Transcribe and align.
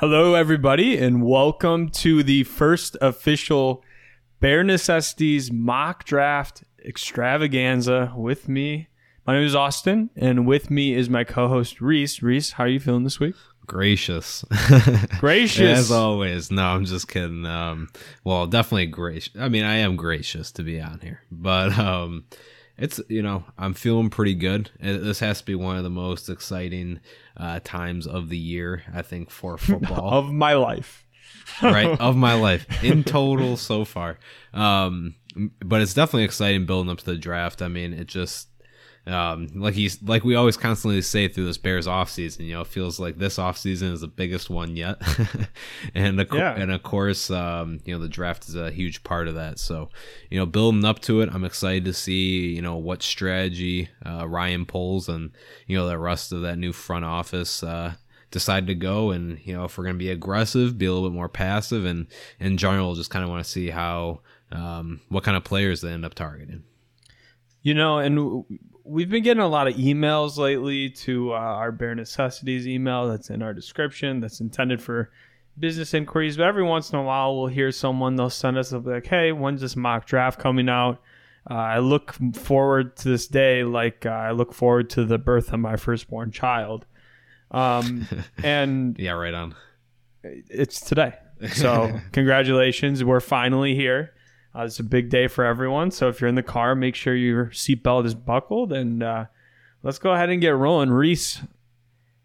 Hello, 0.00 0.32
everybody, 0.32 0.96
and 0.96 1.22
welcome 1.22 1.90
to 1.90 2.22
the 2.22 2.44
first 2.44 2.96
official 3.02 3.84
Bare 4.40 4.64
Necessities 4.64 5.52
mock 5.52 6.04
draft 6.04 6.64
extravaganza 6.82 8.14
with 8.16 8.48
me. 8.48 8.88
My 9.26 9.34
name 9.34 9.44
is 9.44 9.54
Austin, 9.54 10.08
and 10.16 10.46
with 10.46 10.70
me 10.70 10.94
is 10.94 11.10
my 11.10 11.22
co 11.22 11.48
host, 11.48 11.82
Reese. 11.82 12.22
Reese, 12.22 12.52
how 12.52 12.64
are 12.64 12.68
you 12.68 12.80
feeling 12.80 13.04
this 13.04 13.20
week? 13.20 13.34
Gracious. 13.66 14.42
Gracious. 15.20 15.78
As 15.78 15.92
always. 15.92 16.50
No, 16.50 16.64
I'm 16.64 16.86
just 16.86 17.06
kidding. 17.06 17.44
Um, 17.44 17.90
well, 18.24 18.46
definitely 18.46 18.86
gracious. 18.86 19.34
I 19.38 19.50
mean, 19.50 19.64
I 19.64 19.76
am 19.76 19.96
gracious 19.96 20.50
to 20.52 20.62
be 20.62 20.80
on 20.80 21.00
here, 21.00 21.20
but 21.30 21.78
um, 21.78 22.24
it's 22.80 23.00
you 23.08 23.22
know 23.22 23.44
I'm 23.58 23.74
feeling 23.74 24.10
pretty 24.10 24.34
good. 24.34 24.70
This 24.80 25.20
has 25.20 25.40
to 25.40 25.46
be 25.46 25.54
one 25.54 25.76
of 25.76 25.84
the 25.84 25.90
most 25.90 26.28
exciting 26.28 27.00
uh, 27.36 27.60
times 27.62 28.06
of 28.06 28.28
the 28.30 28.38
year, 28.38 28.82
I 28.92 29.02
think, 29.02 29.30
for 29.30 29.56
football 29.58 30.10
of 30.18 30.32
my 30.32 30.54
life. 30.54 31.04
right 31.62 31.98
of 32.00 32.16
my 32.16 32.34
life 32.40 32.82
in 32.82 33.04
total 33.04 33.56
so 33.56 33.84
far. 33.84 34.18
Um, 34.54 35.14
but 35.64 35.80
it's 35.82 35.94
definitely 35.94 36.24
exciting 36.24 36.66
building 36.66 36.90
up 36.90 36.98
to 36.98 37.04
the 37.04 37.16
draft. 37.16 37.62
I 37.62 37.68
mean, 37.68 37.92
it 37.92 38.06
just 38.08 38.48
um, 39.06 39.48
like 39.54 39.74
he's 39.74 40.02
like 40.02 40.24
we 40.24 40.34
always 40.34 40.56
constantly 40.56 41.00
say 41.02 41.26
through 41.26 41.46
this 41.46 41.58
Bears 41.58 41.86
offseason, 41.86 42.40
you 42.40 42.54
know, 42.54 42.60
it 42.60 42.66
feels 42.66 43.00
like 43.00 43.16
this 43.18 43.38
offseason 43.38 43.92
is 43.92 44.02
the 44.02 44.08
biggest 44.08 44.50
one 44.50 44.76
yet. 44.76 45.00
and 45.94 46.20
of, 46.20 46.32
yeah. 46.32 46.54
and 46.54 46.70
of 46.70 46.82
course, 46.82 47.30
um, 47.30 47.80
you 47.84 47.94
know, 47.94 48.00
the 48.00 48.08
draft 48.08 48.48
is 48.48 48.54
a 48.54 48.70
huge 48.70 49.02
part 49.02 49.26
of 49.26 49.34
that. 49.34 49.58
So, 49.58 49.88
you 50.30 50.38
know, 50.38 50.46
building 50.46 50.84
up 50.84 51.00
to 51.00 51.22
it, 51.22 51.30
I'm 51.32 51.44
excited 51.44 51.86
to 51.86 51.94
see, 51.94 52.54
you 52.54 52.62
know, 52.62 52.76
what 52.76 53.02
strategy 53.02 53.88
uh, 54.04 54.28
Ryan 54.28 54.66
Poles 54.66 55.08
and, 55.08 55.30
you 55.66 55.78
know, 55.78 55.88
the 55.88 55.98
rest 55.98 56.32
of 56.32 56.42
that 56.42 56.58
new 56.58 56.72
front 56.72 57.04
office 57.04 57.62
uh, 57.62 57.94
decide 58.30 58.66
to 58.68 58.74
go 58.74 59.10
and 59.10 59.40
you 59.44 59.52
know 59.52 59.64
if 59.64 59.76
we're 59.76 59.82
going 59.82 59.96
to 59.96 59.98
be 59.98 60.10
aggressive 60.10 60.78
be 60.78 60.86
a 60.86 60.92
little 60.92 61.08
bit 61.08 61.14
more 61.14 61.28
passive 61.28 61.84
and 61.84 62.06
in 62.38 62.56
general 62.56 62.94
just 62.94 63.10
kind 63.10 63.24
of 63.24 63.28
want 63.28 63.44
to 63.44 63.50
see 63.50 63.70
how 63.70 64.20
um, 64.52 65.00
what 65.08 65.24
kind 65.24 65.36
of 65.36 65.42
players 65.42 65.80
they 65.80 65.90
end 65.90 66.04
up 66.04 66.14
targeting 66.14 66.62
you 67.62 67.74
know 67.74 67.98
and 67.98 68.44
we've 68.90 69.08
been 69.08 69.22
getting 69.22 69.42
a 69.42 69.48
lot 69.48 69.68
of 69.68 69.74
emails 69.74 70.36
lately 70.36 70.90
to 70.90 71.32
uh, 71.32 71.36
our 71.36 71.70
bare 71.70 71.94
necessities 71.94 72.66
email 72.66 73.08
that's 73.08 73.30
in 73.30 73.40
our 73.40 73.54
description 73.54 74.20
that's 74.20 74.40
intended 74.40 74.82
for 74.82 75.10
business 75.58 75.94
inquiries. 75.94 76.36
But 76.36 76.46
every 76.46 76.64
once 76.64 76.90
in 76.92 76.98
a 76.98 77.02
while 77.02 77.36
we'll 77.36 77.46
hear 77.46 77.70
someone 77.70 78.16
they'll 78.16 78.30
send 78.30 78.58
us 78.58 78.72
a 78.72 78.78
like 78.78 79.06
hey 79.06 79.32
when's 79.32 79.60
this 79.60 79.76
mock 79.76 80.06
draft 80.06 80.40
coming 80.40 80.68
out? 80.68 81.00
Uh, 81.50 81.54
i 81.54 81.78
look 81.78 82.14
forward 82.34 82.96
to 82.96 83.08
this 83.08 83.26
day 83.26 83.64
like 83.64 84.04
uh, 84.04 84.10
i 84.10 84.30
look 84.30 84.52
forward 84.52 84.90
to 84.90 85.06
the 85.06 85.16
birth 85.16 85.52
of 85.52 85.60
my 85.60 85.76
firstborn 85.76 86.32
child. 86.32 86.84
Um, 87.52 88.06
and 88.42 88.98
yeah 88.98 89.12
right 89.12 89.34
on. 89.34 89.54
it's 90.22 90.80
today. 90.80 91.14
So 91.52 92.00
congratulations. 92.12 93.04
We're 93.04 93.20
finally 93.20 93.74
here 93.74 94.12
uh, 94.54 94.62
it's 94.62 94.80
a 94.80 94.84
big 94.84 95.10
day 95.10 95.28
for 95.28 95.44
everyone. 95.44 95.90
So 95.90 96.08
if 96.08 96.20
you're 96.20 96.28
in 96.28 96.34
the 96.34 96.42
car, 96.42 96.74
make 96.74 96.94
sure 96.94 97.14
your 97.14 97.46
seatbelt 97.46 98.06
is 98.06 98.14
buckled 98.14 98.72
and 98.72 99.02
uh, 99.02 99.26
let's 99.82 99.98
go 99.98 100.12
ahead 100.12 100.30
and 100.30 100.40
get 100.40 100.50
rolling. 100.50 100.90
Reese, 100.90 101.40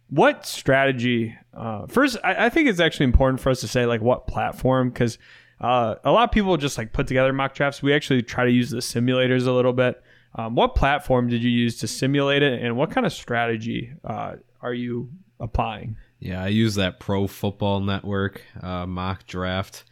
what 0.09 0.45
strategy? 0.45 1.35
Uh, 1.53 1.85
first, 1.87 2.17
I, 2.23 2.45
I, 2.45 2.49
think 2.49 2.67
it's 2.67 2.79
actually 2.79 3.05
important 3.05 3.39
for 3.39 3.49
us 3.49 3.61
to 3.61 3.67
say 3.67 3.85
like 3.85 4.01
what 4.01 4.27
platform 4.27 4.89
because 4.89 5.17
uh, 5.61 5.95
a 6.03 6.11
lot 6.11 6.23
of 6.23 6.31
people 6.31 6.57
just 6.57 6.77
like 6.77 6.93
put 6.93 7.07
together 7.07 7.31
mock 7.31 7.53
drafts. 7.53 7.81
We 7.81 7.93
actually 7.93 8.23
try 8.23 8.45
to 8.45 8.51
use 8.51 8.71
the 8.71 8.77
simulators 8.77 9.47
a 9.47 9.51
little 9.51 9.73
bit. 9.73 10.01
Um, 10.35 10.55
what 10.55 10.75
platform 10.75 11.29
did 11.29 11.43
you 11.43 11.49
use 11.49 11.77
to 11.77 11.87
simulate 11.87 12.43
it, 12.43 12.61
and 12.61 12.75
what 12.75 12.91
kind 12.91 13.05
of 13.05 13.13
strategy 13.13 13.93
uh, 14.03 14.33
are 14.61 14.73
you 14.73 15.09
applying? 15.39 15.95
Yeah, 16.25 16.43
I 16.43 16.47
use 16.47 16.73
that 16.75 16.99
Pro 16.99 17.27
Football 17.27 17.81
Network 17.81 18.41
uh, 18.59 18.87
mock 18.87 19.27
draft 19.27 19.83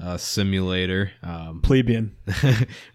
uh, 0.00 0.16
simulator. 0.16 1.12
Um, 1.22 1.60
Plebeian, 1.62 2.16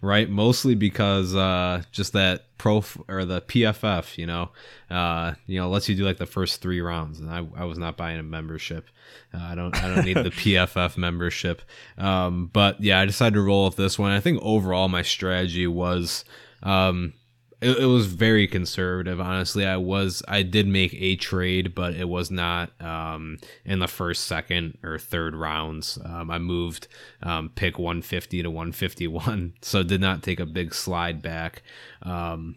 right? 0.02 0.28
Mostly 0.28 0.74
because 0.74 1.32
uh, 1.36 1.82
just 1.92 2.12
that 2.14 2.46
pro 2.58 2.78
f- 2.78 2.98
or 3.06 3.24
the 3.24 3.40
PFF, 3.42 4.18
you 4.18 4.26
know, 4.26 4.50
uh, 4.90 5.34
you 5.46 5.60
know, 5.60 5.70
lets 5.70 5.88
you 5.88 5.94
do 5.94 6.04
like 6.04 6.16
the 6.16 6.26
first 6.26 6.60
three 6.60 6.80
rounds, 6.80 7.20
and 7.20 7.30
I, 7.30 7.46
I 7.56 7.66
was 7.66 7.78
not 7.78 7.96
buying 7.96 8.18
a 8.18 8.24
membership. 8.24 8.88
Uh, 9.32 9.42
I 9.42 9.54
don't 9.54 9.80
I 9.80 9.94
don't 9.94 10.04
need 10.04 10.16
the 10.16 10.30
PFF 10.30 10.96
membership. 10.96 11.62
Um, 11.98 12.50
but 12.52 12.80
yeah, 12.80 12.98
I 12.98 13.06
decided 13.06 13.34
to 13.34 13.42
roll 13.42 13.66
with 13.66 13.76
this 13.76 13.96
one. 13.96 14.10
I 14.10 14.18
think 14.18 14.40
overall 14.42 14.88
my 14.88 15.02
strategy 15.02 15.68
was 15.68 16.24
um, 16.64 17.12
it, 17.60 17.78
it, 17.78 17.86
was 17.86 18.06
very 18.06 18.46
conservative 18.46 19.20
honestly. 19.20 19.66
I 19.66 19.76
was 19.76 20.22
i 20.28 20.42
did 20.42 20.66
make 20.66 20.94
a 20.94 21.16
trade 21.16 21.74
but 21.74 21.94
it 21.94 22.08
was 22.08 22.30
not 22.30 22.70
um, 22.80 23.38
in 23.64 23.78
the 23.78 23.88
first 23.88 24.24
second 24.24 24.78
or 24.82 24.98
third 24.98 25.34
rounds. 25.34 25.98
Um, 26.04 26.30
i 26.30 26.38
moved 26.38 26.88
um, 27.22 27.50
pick 27.54 27.78
150 27.78 28.42
to 28.42 28.50
151 28.50 29.54
so 29.62 29.82
did 29.82 30.00
not 30.00 30.22
take 30.22 30.40
a 30.40 30.46
big 30.46 30.74
slide 30.74 31.22
back 31.22 31.62
um, 32.02 32.56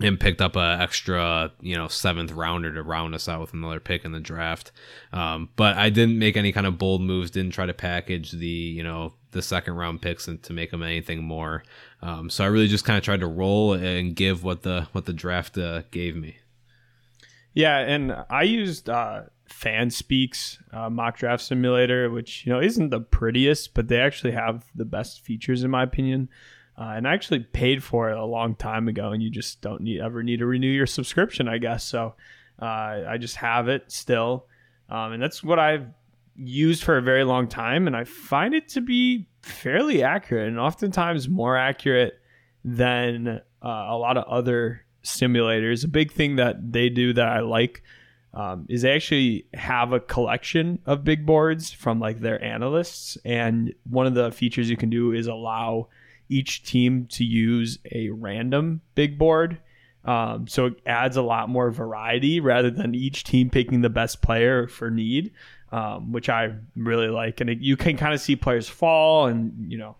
and 0.00 0.18
picked 0.18 0.40
up 0.40 0.56
a 0.56 0.78
extra 0.80 1.52
you 1.60 1.76
know 1.76 1.88
seventh 1.88 2.32
rounder 2.32 2.72
to 2.72 2.82
round 2.82 3.14
us 3.14 3.28
out 3.28 3.40
with 3.40 3.52
another 3.52 3.80
pick 3.80 4.04
in 4.04 4.12
the 4.12 4.20
draft. 4.20 4.72
Um, 5.12 5.50
but 5.56 5.76
i 5.76 5.90
didn't 5.90 6.18
make 6.18 6.36
any 6.36 6.52
kind 6.52 6.66
of 6.66 6.78
bold 6.78 7.02
moves 7.02 7.30
didn't 7.30 7.52
try 7.52 7.66
to 7.66 7.74
package 7.74 8.32
the 8.32 8.46
you 8.46 8.82
know 8.82 9.12
the 9.34 9.42
second 9.42 9.74
round 9.74 10.00
picks 10.00 10.26
and 10.26 10.42
to 10.44 10.54
make 10.54 10.70
them 10.70 10.82
anything 10.82 11.22
more. 11.22 11.62
Um, 12.00 12.30
so 12.30 12.44
i 12.44 12.46
really 12.46 12.68
just 12.68 12.84
kind 12.84 12.96
of 12.96 13.04
tried 13.04 13.20
to 13.20 13.26
roll 13.26 13.74
and 13.74 14.16
give 14.16 14.42
what 14.42 14.62
the 14.62 14.88
what 14.92 15.04
the 15.04 15.12
draft 15.12 15.58
uh, 15.58 15.82
gave 15.90 16.16
me. 16.16 16.38
Yeah 17.52 17.78
and 17.78 18.16
i 18.30 18.42
used 18.42 18.88
uh, 18.88 19.22
fanspeak's 19.48 20.58
uh, 20.72 20.88
mock 20.88 21.18
draft 21.18 21.42
simulator 21.42 22.10
which 22.10 22.46
you 22.46 22.52
know 22.52 22.60
isn't 22.60 22.90
the 22.90 23.00
prettiest 23.00 23.74
but 23.74 23.88
they 23.88 24.00
actually 24.00 24.32
have 24.32 24.64
the 24.74 24.84
best 24.86 25.20
features 25.20 25.62
in 25.62 25.70
my 25.70 25.82
opinion. 25.82 26.28
Uh, 26.76 26.94
and 26.96 27.06
I 27.06 27.14
actually 27.14 27.40
paid 27.40 27.84
for 27.84 28.10
it 28.10 28.18
a 28.18 28.24
long 28.24 28.56
time 28.56 28.88
ago, 28.88 29.12
and 29.12 29.22
you 29.22 29.30
just 29.30 29.60
don't 29.60 29.82
need, 29.82 30.00
ever 30.00 30.24
need 30.24 30.40
to 30.40 30.46
renew 30.46 30.66
your 30.66 30.86
subscription, 30.86 31.46
I 31.46 31.58
guess. 31.58 31.84
So 31.84 32.14
uh, 32.60 32.64
I 32.64 33.16
just 33.16 33.36
have 33.36 33.68
it 33.68 33.92
still, 33.92 34.46
um, 34.88 35.12
and 35.12 35.22
that's 35.22 35.40
what 35.44 35.60
I've 35.60 35.86
used 36.36 36.82
for 36.82 36.96
a 36.96 37.02
very 37.02 37.24
long 37.24 37.48
time, 37.48 37.86
and 37.86 37.96
I 37.96 38.04
find 38.04 38.54
it 38.54 38.68
to 38.70 38.80
be 38.80 39.26
fairly 39.42 40.02
accurate, 40.02 40.48
and 40.48 40.58
oftentimes 40.58 41.28
more 41.28 41.56
accurate 41.56 42.14
than 42.64 43.40
uh, 43.62 43.68
a 43.68 43.96
lot 43.96 44.16
of 44.16 44.24
other 44.24 44.84
simulators. 45.02 45.84
A 45.84 45.88
big 45.88 46.12
thing 46.12 46.36
that 46.36 46.72
they 46.72 46.88
do 46.88 47.12
that 47.12 47.28
I 47.28 47.40
like. 47.40 47.82
Um, 48.32 48.66
is 48.68 48.82
they 48.82 48.92
actually 48.92 49.46
have 49.54 49.92
a 49.92 50.00
collection 50.00 50.80
of 50.86 51.04
big 51.04 51.24
boards 51.24 51.70
from 51.70 52.00
like 52.00 52.18
their 52.18 52.42
analysts 52.42 53.16
and 53.24 53.72
one 53.88 54.08
of 54.08 54.14
the 54.14 54.32
features 54.32 54.68
you 54.68 54.76
can 54.76 54.90
do 54.90 55.12
is 55.12 55.28
allow 55.28 55.86
each 56.28 56.64
team 56.64 57.06
to 57.12 57.24
use 57.24 57.78
a 57.92 58.10
random 58.10 58.80
big 58.96 59.18
board. 59.18 59.58
Um, 60.04 60.46
so 60.46 60.66
it 60.66 60.74
adds 60.84 61.16
a 61.16 61.22
lot 61.22 61.48
more 61.48 61.70
variety 61.70 62.40
rather 62.40 62.70
than 62.70 62.94
each 62.94 63.24
team 63.24 63.50
picking 63.50 63.80
the 63.80 63.88
best 63.88 64.20
player 64.20 64.66
for 64.66 64.90
need, 64.90 65.32
um, 65.74 66.12
which 66.12 66.28
I 66.28 66.52
really 66.76 67.08
like. 67.08 67.40
And 67.40 67.50
it, 67.50 67.58
you 67.58 67.76
can 67.76 67.96
kind 67.96 68.14
of 68.14 68.20
see 68.20 68.36
players 68.36 68.68
fall, 68.68 69.26
and 69.26 69.52
you 69.70 69.76
know, 69.76 69.96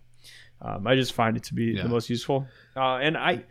um, 0.63 0.87
I 0.87 0.95
just 0.95 1.13
find 1.13 1.37
it 1.37 1.43
to 1.45 1.55
be 1.55 1.73
yeah. 1.73 1.83
the 1.83 1.89
most 1.89 2.09
useful. 2.09 2.47
Uh, 2.77 2.99
and 2.99 3.17
I, 3.17 3.43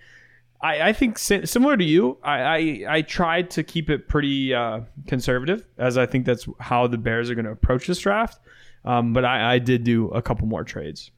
I, 0.61 0.89
I, 0.89 0.93
think 0.93 1.17
similar 1.17 1.75
to 1.75 1.83
you, 1.83 2.17
I, 2.23 2.39
I, 2.41 2.85
I 2.87 3.01
tried 3.01 3.49
to 3.51 3.63
keep 3.63 3.89
it 3.89 4.07
pretty 4.07 4.53
uh, 4.53 4.81
conservative, 5.05 5.65
as 5.77 5.97
I 5.97 6.05
think 6.05 6.25
that's 6.25 6.47
how 6.61 6.87
the 6.87 6.97
Bears 6.97 7.29
are 7.29 7.35
going 7.35 7.45
to 7.45 7.51
approach 7.51 7.87
this 7.87 7.99
draft. 7.99 8.39
Um, 8.85 9.11
but 9.11 9.25
I, 9.25 9.55
I 9.55 9.59
did 9.59 9.83
do 9.83 10.07
a 10.09 10.21
couple 10.21 10.47
more 10.47 10.63
trades. 10.63 11.11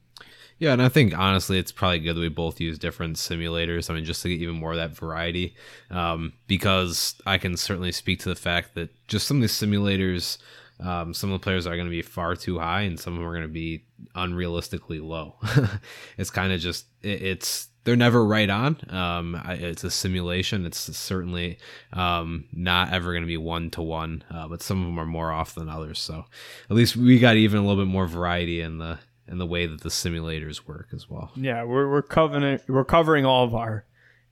Yeah, 0.58 0.72
and 0.72 0.82
I 0.82 0.88
think 0.88 1.16
honestly, 1.16 1.58
it's 1.58 1.70
probably 1.70 2.00
good 2.00 2.16
that 2.16 2.20
we 2.20 2.30
both 2.30 2.60
use 2.60 2.78
different 2.78 3.16
simulators. 3.16 3.90
I 3.90 3.94
mean, 3.94 4.04
just 4.04 4.22
to 4.22 4.28
get 4.28 4.40
even 4.40 4.56
more 4.56 4.72
of 4.72 4.78
that 4.78 4.96
variety, 4.96 5.54
um, 5.90 6.32
because 6.46 7.14
I 7.26 7.38
can 7.38 7.56
certainly 7.56 7.92
speak 7.92 8.20
to 8.20 8.28
the 8.28 8.34
fact 8.34 8.74
that 8.74 8.90
just 9.06 9.28
some 9.28 9.36
of 9.36 9.42
these 9.42 9.52
simulators, 9.52 10.38
um, 10.80 11.14
some 11.14 11.32
of 11.32 11.40
the 11.40 11.44
players 11.44 11.66
are 11.66 11.74
going 11.74 11.86
to 11.86 11.90
be 11.90 12.02
far 12.02 12.36
too 12.36 12.58
high, 12.58 12.82
and 12.82 12.98
some 12.98 13.14
of 13.14 13.20
them 13.20 13.28
are 13.28 13.32
going 13.32 13.42
to 13.42 13.48
be 13.48 13.84
unrealistically 14.14 15.02
low. 15.02 15.36
it's 16.18 16.30
kind 16.30 16.52
of 16.52 16.60
just 16.60 16.86
it, 17.02 17.22
it's 17.22 17.68
they're 17.84 17.96
never 17.96 18.24
right 18.24 18.50
on. 18.50 18.78
Um, 18.90 19.40
it's 19.46 19.84
a 19.84 19.90
simulation. 19.90 20.66
It's 20.66 20.78
certainly 20.96 21.58
um, 21.92 22.46
not 22.52 22.92
ever 22.92 23.12
going 23.12 23.22
to 23.22 23.28
be 23.28 23.36
one 23.36 23.70
to 23.70 23.82
one, 23.82 24.24
but 24.30 24.60
some 24.60 24.80
of 24.80 24.86
them 24.86 24.98
are 24.98 25.06
more 25.06 25.30
off 25.30 25.54
than 25.54 25.68
others. 25.68 26.00
So 26.00 26.24
at 26.68 26.76
least 26.76 26.96
we 26.96 27.20
got 27.20 27.36
even 27.36 27.60
a 27.60 27.66
little 27.66 27.84
bit 27.84 27.90
more 27.90 28.06
variety 28.06 28.60
in 28.60 28.78
the 28.78 28.98
and 29.28 29.40
the 29.40 29.46
way 29.46 29.66
that 29.66 29.80
the 29.80 29.88
simulators 29.88 30.66
work 30.66 30.88
as 30.92 31.08
well. 31.08 31.30
Yeah, 31.36 31.64
we're 31.64 31.90
we're 31.90 32.02
covering 32.02 32.60
we're 32.68 32.84
covering 32.84 33.24
all 33.24 33.44
of 33.44 33.54
our 33.54 33.84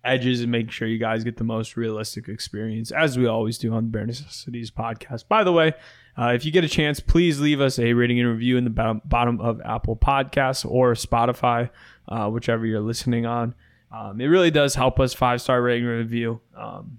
edges 0.05 0.43
and 0.43 0.52
making 0.52 0.70
sure 0.70 0.87
you 0.87 0.99
guys 0.99 1.25
get 1.25 1.38
the 1.38 1.44
most 1.44 1.76
realistic 1.76 2.29
experience 2.29 2.91
as 2.91 3.17
we 3.17 3.26
always 3.26 3.56
do 3.58 3.73
on 3.73 3.85
the 3.85 3.91
Bare 3.91 4.06
Necessities 4.06 4.70
podcast. 4.70 5.29
By 5.29 5.44
the 5.44 5.52
way, 5.52 5.73
uh, 6.19 6.32
if 6.34 6.44
you 6.44 6.52
get 6.52 6.64
a 6.64 6.69
chance, 6.69 7.00
please 7.00 7.40
leave 7.40 7.61
us 7.61 7.78
a 7.78 7.93
rating 7.93 8.20
and 8.20 8.28
review 8.28 8.56
in 8.56 8.64
the 8.64 9.00
bottom 9.05 9.40
of 9.40 9.61
Apple 9.64 9.96
Podcasts 9.96 10.69
or 10.69 10.94
Spotify, 10.94 11.70
uh, 12.08 12.28
whichever 12.28 12.66
you're 12.66 12.81
listening 12.81 13.26
on. 13.26 13.55
Um, 13.90 14.20
it 14.20 14.26
really 14.26 14.50
does 14.50 14.75
help 14.75 14.99
us. 15.00 15.14
Five 15.14 15.40
star 15.40 15.62
rating 15.62 15.87
and 15.88 15.99
review, 15.99 16.40
um, 16.56 16.99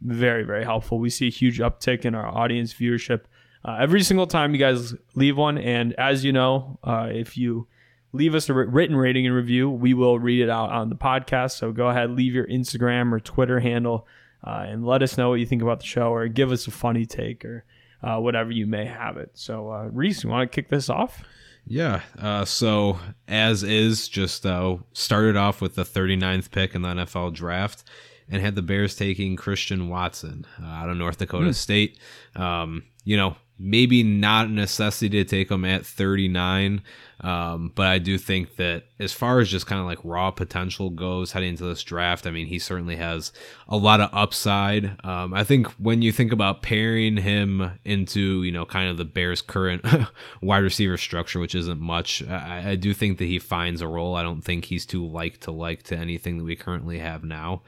very 0.00 0.44
very 0.44 0.64
helpful. 0.64 0.98
We 0.98 1.10
see 1.10 1.26
a 1.26 1.30
huge 1.30 1.58
uptick 1.58 2.04
in 2.04 2.14
our 2.14 2.26
audience 2.26 2.72
viewership 2.72 3.22
uh, 3.64 3.76
every 3.80 4.02
single 4.02 4.26
time 4.26 4.54
you 4.54 4.58
guys 4.58 4.94
leave 5.14 5.36
one. 5.36 5.58
And 5.58 5.92
as 5.94 6.24
you 6.24 6.32
know, 6.32 6.78
uh, 6.84 7.08
if 7.10 7.36
you 7.36 7.66
leave 8.12 8.34
us 8.34 8.48
a 8.48 8.54
written 8.54 8.96
rating 8.96 9.26
and 9.26 9.34
review, 9.34 9.68
we 9.68 9.94
will 9.94 10.18
read 10.18 10.40
it 10.40 10.50
out 10.50 10.70
on 10.70 10.88
the 10.88 10.96
podcast. 10.96 11.52
So 11.52 11.72
go 11.72 11.88
ahead, 11.88 12.10
leave 12.10 12.34
your 12.34 12.46
Instagram 12.46 13.12
or 13.12 13.20
Twitter 13.20 13.60
handle, 13.60 14.06
uh, 14.44 14.64
and 14.66 14.86
let 14.86 15.02
us 15.02 15.18
know 15.18 15.30
what 15.30 15.40
you 15.40 15.46
think 15.46 15.62
about 15.62 15.80
the 15.80 15.86
show, 15.86 16.12
or 16.12 16.26
give 16.28 16.52
us 16.52 16.66
a 16.66 16.70
funny 16.70 17.04
take, 17.04 17.44
or 17.44 17.64
uh, 18.02 18.18
whatever 18.18 18.50
you 18.50 18.66
may 18.66 18.84
have 18.84 19.16
it. 19.16 19.30
So, 19.34 19.70
uh, 19.70 19.88
Reese, 19.92 20.24
you 20.24 20.30
want 20.30 20.50
to 20.50 20.54
kick 20.54 20.68
this 20.68 20.88
off? 20.88 21.22
Yeah. 21.66 22.02
Uh, 22.18 22.44
so, 22.44 22.98
as 23.26 23.62
is, 23.62 24.08
just 24.08 24.46
uh, 24.46 24.78
started 24.92 25.36
off 25.36 25.60
with 25.60 25.74
the 25.74 25.84
39th 25.84 26.50
pick 26.50 26.74
in 26.74 26.82
the 26.82 26.88
NFL 26.88 27.34
draft 27.34 27.84
and 28.30 28.42
had 28.42 28.54
the 28.54 28.62
Bears 28.62 28.94
taking 28.96 29.36
Christian 29.36 29.88
Watson 29.88 30.46
uh, 30.62 30.66
out 30.66 30.88
of 30.88 30.96
North 30.96 31.18
Dakota 31.18 31.50
mm. 31.50 31.54
State. 31.54 31.98
Um, 32.34 32.84
you 33.04 33.16
know, 33.16 33.36
maybe 33.58 34.02
not 34.02 34.46
a 34.46 34.50
necessity 34.50 35.08
to 35.10 35.24
take 35.24 35.50
him 35.50 35.64
at 35.64 35.84
39. 35.84 36.82
Um, 37.20 37.72
but 37.74 37.88
I 37.88 37.98
do 37.98 38.16
think 38.16 38.56
that 38.56 38.84
as 39.00 39.12
far 39.12 39.40
as 39.40 39.50
just 39.50 39.66
kind 39.66 39.80
of 39.80 39.86
like 39.86 39.98
raw 40.04 40.30
potential 40.30 40.90
goes 40.90 41.32
heading 41.32 41.50
into 41.50 41.64
this 41.64 41.82
draft, 41.82 42.26
I 42.26 42.30
mean, 42.30 42.46
he 42.46 42.60
certainly 42.60 42.94
has 42.96 43.32
a 43.68 43.76
lot 43.76 44.00
of 44.00 44.10
upside. 44.12 45.04
Um, 45.04 45.34
I 45.34 45.42
think 45.42 45.66
when 45.72 46.00
you 46.00 46.12
think 46.12 46.32
about 46.32 46.62
pairing 46.62 47.16
him 47.16 47.72
into, 47.84 48.44
you 48.44 48.52
know, 48.52 48.64
kind 48.64 48.88
of 48.88 48.98
the 48.98 49.04
Bears' 49.04 49.42
current 49.42 49.84
wide 50.42 50.58
receiver 50.58 50.96
structure, 50.96 51.40
which 51.40 51.56
isn't 51.56 51.80
much, 51.80 52.22
I, 52.28 52.70
I 52.70 52.74
do 52.76 52.94
think 52.94 53.18
that 53.18 53.24
he 53.24 53.40
finds 53.40 53.80
a 53.80 53.88
role. 53.88 54.14
I 54.14 54.22
don't 54.22 54.42
think 54.42 54.66
he's 54.66 54.86
too 54.86 55.04
like 55.04 55.40
to 55.40 55.50
like 55.50 55.82
to 55.84 55.96
anything 55.96 56.38
that 56.38 56.44
we 56.44 56.54
currently 56.54 57.00
have 57.00 57.24
now. 57.24 57.62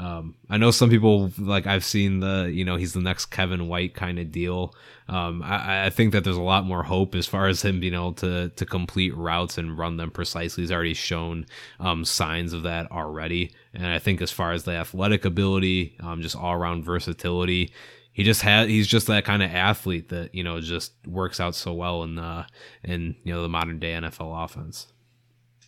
Um, 0.00 0.34
I 0.48 0.56
know 0.56 0.70
some 0.70 0.88
people 0.88 1.30
like 1.36 1.66
I've 1.66 1.84
seen 1.84 2.20
the 2.20 2.50
you 2.50 2.64
know 2.64 2.76
he's 2.76 2.94
the 2.94 3.02
next 3.02 3.26
Kevin 3.26 3.68
White 3.68 3.94
kind 3.94 4.18
of 4.18 4.32
deal. 4.32 4.74
Um, 5.08 5.42
I, 5.42 5.86
I, 5.86 5.90
think 5.90 6.12
that 6.12 6.24
there's 6.24 6.38
a 6.38 6.42
lot 6.42 6.64
more 6.64 6.84
hope 6.84 7.14
as 7.14 7.26
far 7.26 7.48
as 7.48 7.62
him 7.62 7.80
being 7.80 7.92
able 7.92 8.14
to 8.14 8.48
to 8.48 8.64
complete 8.64 9.14
routes 9.14 9.58
and 9.58 9.76
run 9.76 9.98
them 9.98 10.10
precisely. 10.10 10.62
He's 10.62 10.72
already 10.72 10.94
shown 10.94 11.44
um, 11.80 12.06
signs 12.06 12.54
of 12.54 12.62
that 12.62 12.90
already, 12.90 13.52
and 13.74 13.88
I 13.88 13.98
think 13.98 14.22
as 14.22 14.30
far 14.30 14.52
as 14.52 14.64
the 14.64 14.72
athletic 14.72 15.26
ability, 15.26 15.98
um, 16.00 16.22
just 16.22 16.34
all 16.34 16.54
around 16.54 16.82
versatility, 16.82 17.70
he 18.10 18.24
just 18.24 18.40
had 18.40 18.70
he's 18.70 18.86
just 18.86 19.06
that 19.08 19.26
kind 19.26 19.42
of 19.42 19.50
athlete 19.50 20.08
that 20.08 20.34
you 20.34 20.42
know 20.42 20.62
just 20.62 20.92
works 21.06 21.40
out 21.40 21.54
so 21.54 21.74
well 21.74 22.04
in 22.04 22.14
the 22.14 22.46
in 22.82 23.16
you 23.22 23.34
know 23.34 23.42
the 23.42 23.50
modern 23.50 23.78
day 23.78 23.92
NFL 23.92 24.44
offense. 24.44 24.86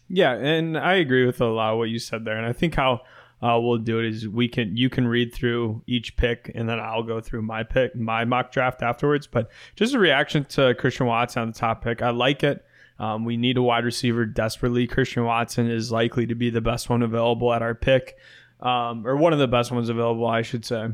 Yeah, 0.09 0.33
and 0.33 0.79
I 0.79 0.95
agree 0.95 1.27
with 1.27 1.43
a 1.43 1.47
lot 1.47 1.73
of 1.73 1.79
what 1.79 1.91
you 1.91 1.99
said 1.99 2.25
there, 2.25 2.39
and 2.39 2.47
I 2.47 2.55
think 2.55 2.77
how 2.77 3.03
uh, 3.43 3.59
we'll 3.61 3.79
do 3.79 3.99
it 3.99 4.07
is 4.07 4.29
we 4.29 4.47
can 4.47 4.77
you 4.77 4.89
can 4.89 5.07
read 5.07 5.35
through 5.35 5.83
each 5.87 6.17
pick 6.17 6.53
and 6.55 6.69
then 6.69 6.79
I'll 6.79 7.03
go 7.03 7.21
through 7.21 7.43
my 7.43 7.65
pick 7.65 7.97
my 7.97 8.25
mock 8.25 8.53
draft 8.53 8.83
afterwards. 8.83 9.27
But 9.27 9.51
just 9.75 9.95
a 9.95 9.99
reaction 9.99 10.45
to 10.51 10.75
Christian 10.75 11.07
Watson 11.07 11.43
on 11.43 11.49
the 11.49 11.59
top 11.59 11.83
pick, 11.83 12.03
I 12.03 12.11
like 12.11 12.45
it. 12.45 12.65
Um, 13.01 13.25
we 13.25 13.37
need 13.37 13.57
a 13.57 13.63
wide 13.63 13.85
receiver 13.85 14.25
desperately. 14.25 14.87
Christian 14.87 15.25
Watson 15.25 15.69
is 15.69 15.91
likely 15.91 16.27
to 16.27 16.37
be 16.37 16.51
the 16.51 16.61
best 16.61 16.89
one 16.89 17.03
available 17.03 17.53
at 17.53 17.61
our 17.63 17.75
pick, 17.75 18.17
um, 18.61 19.05
or 19.05 19.17
one 19.17 19.33
of 19.33 19.41
the 19.41 19.49
best 19.49 19.73
ones 19.73 19.89
available, 19.89 20.27
I 20.27 20.43
should 20.43 20.65
say. 20.65 20.89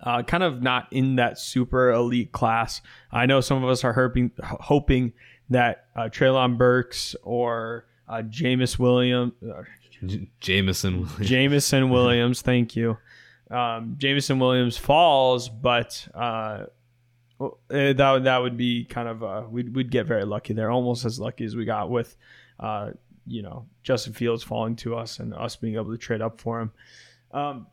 Uh, 0.00 0.22
kind 0.22 0.42
of 0.42 0.62
not 0.62 0.88
in 0.90 1.16
that 1.16 1.38
super 1.38 1.90
elite 1.90 2.32
class. 2.32 2.80
I 3.10 3.26
know 3.26 3.42
some 3.42 3.62
of 3.62 3.68
us 3.68 3.84
are 3.84 3.92
hoping, 3.92 4.30
hoping 4.42 5.12
that 5.50 5.86
uh, 5.94 6.04
Treylon 6.04 6.56
Burks 6.56 7.14
or 7.22 7.86
uh, 8.08 8.22
Jameis 8.22 8.78
Williams, 8.78 9.32
uh, 9.42 9.62
Jameson. 10.40 11.08
Jameson 11.20 11.90
Williams, 11.90 12.42
thank 12.42 12.76
you. 12.76 12.98
Um, 13.50 13.94
Jameson 13.98 14.38
Williams 14.38 14.76
falls, 14.76 15.48
but 15.48 16.06
uh, 16.14 16.64
eh, 17.70 17.92
that 17.92 18.24
that 18.24 18.38
would 18.38 18.56
be 18.56 18.84
kind 18.84 19.08
of 19.08 19.22
uh, 19.22 19.44
we'd 19.48 19.74
we'd 19.74 19.90
get 19.90 20.06
very 20.06 20.24
lucky 20.24 20.52
there, 20.52 20.70
almost 20.70 21.04
as 21.04 21.20
lucky 21.20 21.44
as 21.44 21.54
we 21.54 21.64
got 21.64 21.90
with, 21.90 22.16
uh, 22.58 22.90
you 23.26 23.42
know, 23.42 23.66
Justin 23.82 24.12
Fields 24.12 24.42
falling 24.42 24.74
to 24.76 24.96
us 24.96 25.20
and 25.20 25.32
us 25.34 25.54
being 25.54 25.74
able 25.76 25.92
to 25.92 25.98
trade 25.98 26.20
up 26.20 26.40
for 26.40 26.60
him. 26.60 26.72
Um, 27.32 27.66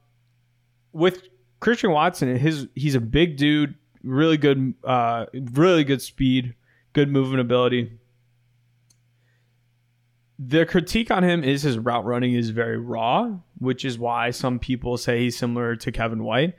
with 0.92 1.24
Christian 1.60 1.92
Watson, 1.92 2.36
his 2.38 2.68
he's 2.76 2.94
a 2.96 3.02
big 3.02 3.38
dude, 3.38 3.74
really 4.04 4.38
good, 4.38 4.76
uh, 4.84 5.26
really 5.34 5.84
good 5.84 6.02
speed, 6.04 6.54
good 6.94 7.10
movement 7.10 7.42
ability 7.42 7.98
the 10.40 10.66
critique 10.66 11.12
on 11.12 11.24
him 11.24 11.44
is 11.44 11.62
his 11.62 11.78
route 11.78 12.06
running 12.06 12.34
is 12.34 12.50
very 12.50 12.78
raw, 12.78 13.38
which 13.60 13.86
is 13.86 14.00
why 14.00 14.32
some 14.32 14.60
people 14.60 14.98
say 14.98 15.20
he's 15.20 15.38
similar 15.38 15.76
to 15.76 15.92
Kevin 15.92 16.24
White. 16.24 16.56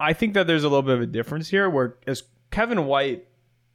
I 0.00 0.12
think 0.12 0.34
that 0.34 0.46
there's 0.46 0.64
a 0.64 0.68
little 0.68 0.82
bit 0.82 0.94
of 0.94 1.02
a 1.02 1.06
difference 1.06 1.48
here 1.48 1.68
where 1.68 1.96
as 2.06 2.22
Kevin 2.50 2.86
White, 2.86 3.26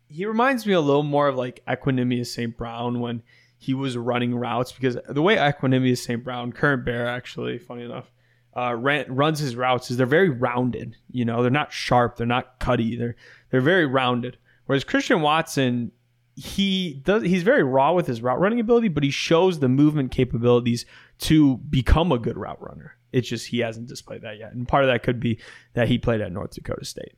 he 0.08 0.26
reminds 0.26 0.66
me 0.66 0.74
a 0.74 0.82
little 0.82 1.04
more 1.04 1.28
of 1.28 1.36
like 1.36 1.64
Equanimeous 1.68 2.28
St. 2.28 2.56
Brown 2.56 3.00
when 3.00 3.22
he 3.58 3.74
was 3.74 3.98
running 3.98 4.36
routes 4.36 4.72
because 4.72 4.98
the 5.08 5.22
way 5.22 5.36
Equanimeous 5.36 6.00
St. 6.00 6.24
Brown, 6.24 6.52
current 6.52 6.86
bear 6.86 7.08
actually, 7.08 7.58
funny 7.58 7.84
enough, 7.84 8.12
uh, 8.56 8.76
ran, 8.76 9.14
runs 9.14 9.40
his 9.40 9.56
routes 9.56 9.90
is 9.90 9.98
they're 9.98 10.06
very 10.06 10.30
rounded. 10.30 10.98
You 11.10 11.26
know, 11.26 11.42
they're 11.42 11.52
not 11.52 11.72
sharp, 11.72 12.18
they're 12.18 12.28
not 12.28 12.60
cutty, 12.60 12.96
they're 12.96 13.16
they're 13.50 13.62
very 13.62 13.86
rounded. 13.86 14.38
Whereas 14.66 14.84
Christian 14.84 15.22
Watson, 15.22 15.92
he 16.36 17.02
does 17.04 17.24
he's 17.24 17.44
very 17.44 17.64
raw 17.64 17.94
with 17.94 18.08
his 18.08 18.22
route 18.22 18.40
running 18.40 18.60
ability, 18.60 18.88
but 18.88 19.04
he 19.04 19.12
shows 19.12 19.60
the 19.60 19.70
movement 19.70 20.12
capabilities 20.12 20.86
to 21.20 21.58
become 21.58 22.12
a 22.12 22.18
good 22.18 22.38
route 22.38 22.62
runner. 22.62 22.98
It's 23.12 23.30
just 23.30 23.48
he 23.48 23.60
hasn't 23.60 23.88
displayed 23.88 24.24
that 24.24 24.40
yet. 24.40 24.54
And 24.54 24.68
part 24.68 24.84
of 24.84 24.90
that 24.90 25.04
could 25.04 25.20
be 25.20 25.40
that 25.74 25.88
he 25.88 25.98
played 25.98 26.22
at 26.22 26.32
North 26.32 26.52
Dakota 26.52 26.86
State. 26.86 27.14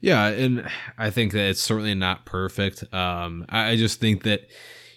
Yeah, 0.00 0.26
and 0.26 0.68
I 0.98 1.10
think 1.10 1.32
that 1.32 1.50
it's 1.50 1.62
certainly 1.62 1.94
not 1.94 2.26
perfect. 2.26 2.82
Um, 2.92 3.46
I, 3.48 3.76
just 3.76 4.00
think 4.00 4.24
that, 4.24 4.48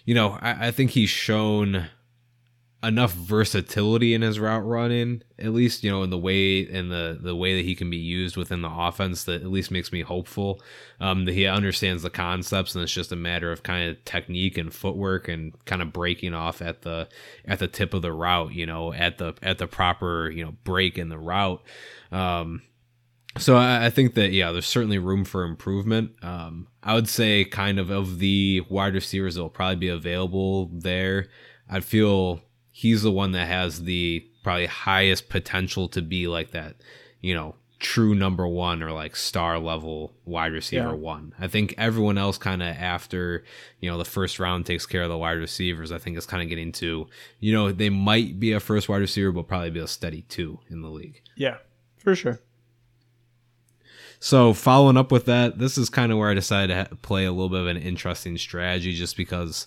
you 0.04 0.14
know, 0.14 0.36
I, 0.40 0.66
I 0.66 0.70
think 0.72 0.90
he's 0.90 1.10
shown 1.10 1.86
enough 2.82 3.12
versatility 3.14 4.14
in 4.14 4.22
his 4.22 4.38
route 4.38 4.64
running, 4.64 5.22
at 5.38 5.52
least 5.52 5.82
you 5.82 5.90
know 5.90 6.02
in 6.02 6.10
the 6.10 6.18
way 6.18 6.68
and 6.68 6.90
the 6.90 7.18
the 7.20 7.34
way 7.34 7.56
that 7.56 7.64
he 7.64 7.74
can 7.74 7.90
be 7.90 7.96
used 7.96 8.36
within 8.36 8.62
the 8.62 8.70
offense, 8.70 9.24
that 9.24 9.42
at 9.42 9.50
least 9.50 9.70
makes 9.70 9.92
me 9.92 10.02
hopeful. 10.02 10.60
Um, 11.00 11.24
that 11.24 11.32
he 11.32 11.46
understands 11.46 12.02
the 12.02 12.10
concepts, 12.10 12.74
and 12.74 12.82
it's 12.82 12.92
just 12.92 13.12
a 13.12 13.16
matter 13.16 13.50
of 13.50 13.62
kind 13.62 13.90
of 13.90 14.04
technique 14.04 14.58
and 14.58 14.72
footwork 14.72 15.28
and 15.28 15.52
kind 15.64 15.82
of 15.82 15.92
breaking 15.92 16.34
off 16.34 16.60
at 16.62 16.82
the 16.82 17.08
at 17.44 17.58
the 17.58 17.68
tip 17.68 17.94
of 17.94 18.02
the 18.02 18.12
route, 18.12 18.52
you 18.52 18.66
know, 18.66 18.92
at 18.92 19.18
the 19.18 19.34
at 19.42 19.58
the 19.58 19.66
proper 19.66 20.30
you 20.30 20.44
know 20.44 20.54
break 20.64 20.98
in 20.98 21.08
the 21.08 21.18
route. 21.18 21.62
Um, 22.12 22.62
so 23.38 23.56
I, 23.56 23.86
I 23.86 23.90
think 23.90 24.14
that 24.14 24.32
yeah, 24.32 24.52
there's 24.52 24.66
certainly 24.66 24.98
room 24.98 25.24
for 25.24 25.44
improvement. 25.44 26.12
Um, 26.22 26.68
I 26.82 26.94
would 26.94 27.08
say 27.08 27.44
kind 27.44 27.78
of 27.78 27.90
of 27.90 28.18
the 28.18 28.62
wide 28.68 28.94
receivers 28.94 29.34
that 29.34 29.42
will 29.42 29.50
probably 29.50 29.76
be 29.76 29.88
available 29.88 30.70
there. 30.72 31.28
I'd 31.68 31.84
feel 31.84 32.42
he's 32.76 33.00
the 33.00 33.10
one 33.10 33.32
that 33.32 33.48
has 33.48 33.84
the 33.84 34.22
probably 34.42 34.66
highest 34.66 35.30
potential 35.30 35.88
to 35.88 36.02
be 36.02 36.28
like 36.28 36.50
that, 36.50 36.76
you 37.22 37.34
know, 37.34 37.54
true 37.78 38.14
number 38.14 38.46
one 38.46 38.82
or 38.82 38.92
like 38.92 39.16
star 39.16 39.58
level 39.58 40.12
wide 40.26 40.52
receiver 40.52 40.88
yeah. 40.88 40.92
one. 40.92 41.32
I 41.38 41.48
think 41.48 41.74
everyone 41.78 42.18
else 42.18 42.36
kind 42.36 42.62
of 42.62 42.68
after, 42.68 43.44
you 43.80 43.90
know, 43.90 43.96
the 43.96 44.04
first 44.04 44.38
round 44.38 44.66
takes 44.66 44.84
care 44.84 45.04
of 45.04 45.08
the 45.08 45.16
wide 45.16 45.38
receivers. 45.38 45.90
I 45.90 45.96
think 45.96 46.18
it's 46.18 46.26
kind 46.26 46.42
of 46.42 46.50
getting 46.50 46.70
to, 46.72 47.06
you 47.40 47.52
know, 47.54 47.72
they 47.72 47.88
might 47.88 48.38
be 48.38 48.52
a 48.52 48.60
first 48.60 48.90
wide 48.90 48.98
receiver, 48.98 49.32
but 49.32 49.48
probably 49.48 49.70
be 49.70 49.80
a 49.80 49.88
steady 49.88 50.26
two 50.28 50.58
in 50.68 50.82
the 50.82 50.90
league. 50.90 51.22
Yeah, 51.34 51.56
for 51.96 52.14
sure. 52.14 52.40
So 54.20 54.52
following 54.52 54.98
up 54.98 55.10
with 55.10 55.24
that, 55.24 55.58
this 55.58 55.78
is 55.78 55.88
kind 55.88 56.12
of 56.12 56.18
where 56.18 56.30
I 56.30 56.34
decided 56.34 56.90
to 56.90 56.96
play 56.96 57.24
a 57.24 57.32
little 57.32 57.48
bit 57.48 57.60
of 57.60 57.68
an 57.68 57.78
interesting 57.78 58.36
strategy 58.36 58.92
just 58.92 59.16
because 59.16 59.66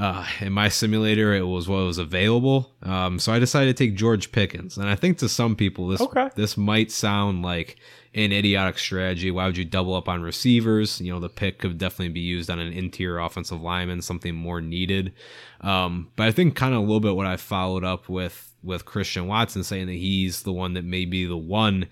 uh, 0.00 0.26
in 0.40 0.52
my 0.52 0.70
simulator, 0.70 1.34
it 1.34 1.46
was 1.46 1.68
what 1.68 1.84
was 1.84 1.98
available. 1.98 2.72
Um, 2.82 3.18
so 3.18 3.32
I 3.32 3.38
decided 3.38 3.76
to 3.76 3.84
take 3.84 3.94
George 3.94 4.32
Pickens, 4.32 4.78
and 4.78 4.88
I 4.88 4.94
think 4.94 5.18
to 5.18 5.28
some 5.28 5.54
people 5.54 5.88
this 5.88 6.00
okay. 6.00 6.30
this 6.36 6.56
might 6.56 6.90
sound 6.90 7.42
like 7.42 7.76
an 8.14 8.32
idiotic 8.32 8.78
strategy. 8.78 9.30
Why 9.30 9.44
would 9.44 9.58
you 9.58 9.66
double 9.66 9.94
up 9.94 10.08
on 10.08 10.22
receivers? 10.22 11.02
You 11.02 11.12
know, 11.12 11.20
the 11.20 11.28
pick 11.28 11.58
could 11.58 11.76
definitely 11.76 12.14
be 12.14 12.20
used 12.20 12.48
on 12.48 12.58
an 12.58 12.72
interior 12.72 13.18
offensive 13.18 13.60
lineman, 13.60 14.00
something 14.00 14.34
more 14.34 14.62
needed. 14.62 15.12
Um, 15.60 16.10
but 16.16 16.26
I 16.26 16.32
think 16.32 16.56
kind 16.56 16.72
of 16.72 16.78
a 16.78 16.82
little 16.82 17.00
bit 17.00 17.14
what 17.14 17.26
I 17.26 17.36
followed 17.36 17.84
up 17.84 18.08
with 18.08 18.54
with 18.62 18.86
Christian 18.86 19.26
Watson 19.26 19.64
saying 19.64 19.86
that 19.86 19.92
he's 19.94 20.44
the 20.44 20.52
one 20.52 20.74
that 20.74 20.84
may 20.84 21.04
be 21.04 21.26
the 21.26 21.36
one. 21.36 21.88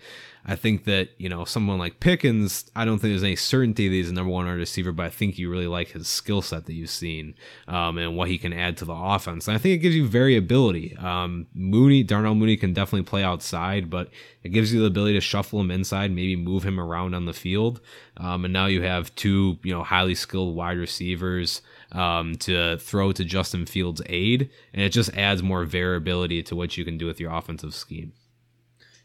I 0.49 0.57
think 0.57 0.85
that, 0.85 1.11
you 1.19 1.29
know, 1.29 1.45
someone 1.45 1.79
like 1.79 2.01
Pickens, 2.01 2.71
I 2.75 2.87
don't 2.87 2.99
think 2.99 3.13
there's 3.13 3.23
any 3.23 3.37
certainty 3.37 3.87
that 3.87 3.95
he's 3.95 4.09
a 4.09 4.15
number 4.15 4.33
one 4.33 4.47
wide 4.47 4.53
receiver, 4.53 4.93
but 4.93 5.05
I 5.05 5.11
think 5.11 5.39
you 5.39 5.51
really 5.51 5.67
like 5.67 5.89
his 5.89 6.09
skill 6.09 6.41
set 6.41 6.65
that 6.65 6.73
you've 6.73 6.89
seen 6.89 7.35
um, 7.69 7.99
and 7.99 8.17
what 8.17 8.29
he 8.29 8.39
can 8.39 8.55
add 8.55 8.79
to 8.79 8.87
the 8.87 8.95
offense. 8.95 9.47
And 9.47 9.55
I 9.55 9.59
think 9.59 9.75
it 9.75 9.83
gives 9.83 9.95
you 9.95 10.09
variability. 10.09 10.97
Um, 10.97 11.49
Mooney, 11.53 12.03
Darnell 12.03 12.35
Mooney 12.35 12.57
can 12.57 12.73
definitely 12.73 13.05
play 13.05 13.23
outside, 13.23 13.91
but 13.91 14.09
it 14.43 14.49
gives 14.49 14.73
you 14.73 14.81
the 14.81 14.87
ability 14.87 15.13
to 15.15 15.21
shuffle 15.21 15.61
him 15.61 15.71
inside, 15.71 16.13
maybe 16.13 16.35
move 16.35 16.63
him 16.63 16.81
around 16.81 17.15
on 17.15 17.27
the 17.27 17.35
field. 17.35 17.83
Um, 18.17 18.47
and 18.47 18.53
now 18.53 18.67
you 18.67 18.81
have 18.81 19.15
two, 19.17 19.59
you 19.63 19.75
know, 19.75 19.83
highly 19.83 20.15
skilled 20.15 20.57
wide 20.57 20.79
receivers 20.79 21.61
um, 21.93 22.37
to 22.37 22.79
throw 22.79 23.13
to 23.13 23.23
Justin 23.23 23.67
Fields' 23.67 24.01
aid, 24.07 24.49
and 24.73 24.83
it 24.83 24.93
just 24.93 25.15
adds 25.15 25.43
more 25.43 25.65
variability 25.65 26.43
to 26.45 26.57
what 26.57 26.79
you 26.79 26.87
can 26.87 26.97
do 26.97 27.05
with 27.05 27.21
your 27.21 27.35
offensive 27.35 27.75
scheme. 27.75 28.15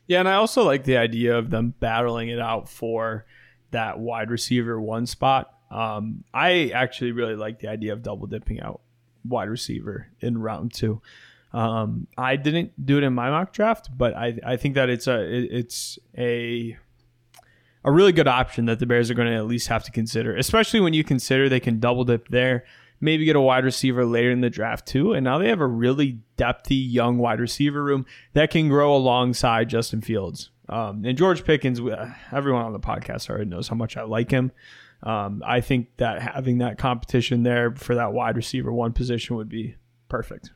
Yeah, 0.08 0.20
and 0.20 0.28
I 0.28 0.34
also 0.34 0.64
like 0.64 0.84
the 0.84 0.98
idea 0.98 1.38
of 1.38 1.50
them 1.50 1.74
battling 1.80 2.30
it 2.30 2.40
out 2.40 2.68
for 2.68 3.26
that 3.72 4.00
wide 4.00 4.30
receiver 4.30 4.80
one 4.80 5.06
spot. 5.06 5.54
Um, 5.72 6.24
I 6.34 6.72
actually 6.74 7.12
really 7.12 7.36
like 7.36 7.60
the 7.60 7.68
idea 7.68 7.94
of 7.94 8.04
double 8.04 8.28
dipping 8.28 8.62
out 8.62 8.82
wide 9.26 9.50
receiver 9.50 10.08
in 10.20 10.38
round 10.38 10.74
two. 10.74 11.02
Um, 11.54 12.08
I 12.18 12.36
didn't 12.36 12.86
do 12.86 12.98
it 12.98 13.04
in 13.04 13.14
my 13.14 13.30
mock 13.30 13.54
draft, 13.54 13.90
but 13.96 14.16
I, 14.16 14.40
I 14.46 14.58
think 14.58 14.76
that 14.76 14.90
it's 14.90 15.08
a 15.08 15.22
it, 15.22 15.50
it's 15.52 16.00
a 16.18 16.78
a 17.86 17.92
really 17.92 18.12
good 18.12 18.28
option 18.28 18.66
that 18.66 18.80
the 18.80 18.86
Bears 18.86 19.12
are 19.12 19.14
going 19.14 19.28
to 19.28 19.36
at 19.36 19.46
least 19.46 19.68
have 19.68 19.84
to 19.84 19.92
consider, 19.92 20.36
especially 20.36 20.80
when 20.80 20.94
you 20.94 21.04
consider 21.04 21.50
they 21.50 21.60
can 21.60 21.80
double 21.80 22.06
dip 22.06 22.28
there, 22.30 22.66
maybe 23.04 23.26
get 23.26 23.36
a 23.36 23.42
wide 23.42 23.66
receiver 23.66 24.06
later 24.06 24.32
in 24.32 24.40
the 24.40 24.50
draft 24.50 24.88
too, 24.88 25.14
and 25.14 25.26
now 25.26 25.38
they 25.38 25.50
have 25.50 25.60
a 25.60 25.68
really 25.68 26.20
depthy 26.38 26.92
young 26.92 27.18
wide 27.18 27.40
receiver 27.40 27.84
room 27.84 28.06
that 28.32 28.50
can 28.50 28.70
grow 28.70 28.96
alongside 28.96 29.70
Justin 29.70 30.02
Fields. 30.02 30.50
Um, 30.70 31.04
and 31.04 31.18
George 31.18 31.44
Pickens, 31.44 31.82
uh, 31.82 32.14
everyone 32.32 32.64
on 32.64 32.72
the 32.72 32.80
podcast 32.80 33.30
already 33.30 33.50
knows 33.50 33.68
how 33.68 33.76
much 33.76 33.98
I 33.98 34.04
like 34.04 34.32
him. 34.32 34.54
Um, 35.04 35.44
I 35.46 35.60
think 35.60 35.90
that 35.98 36.22
having 36.22 36.60
that 36.60 36.78
competition 36.78 37.44
there 37.44 37.76
for 37.76 37.96
that 37.96 38.14
wide 38.14 38.38
receiver 38.38 38.72
one 38.72 38.94
position 38.94 39.36
would 39.36 39.50
be 39.50 39.76
perfect. 40.08 40.52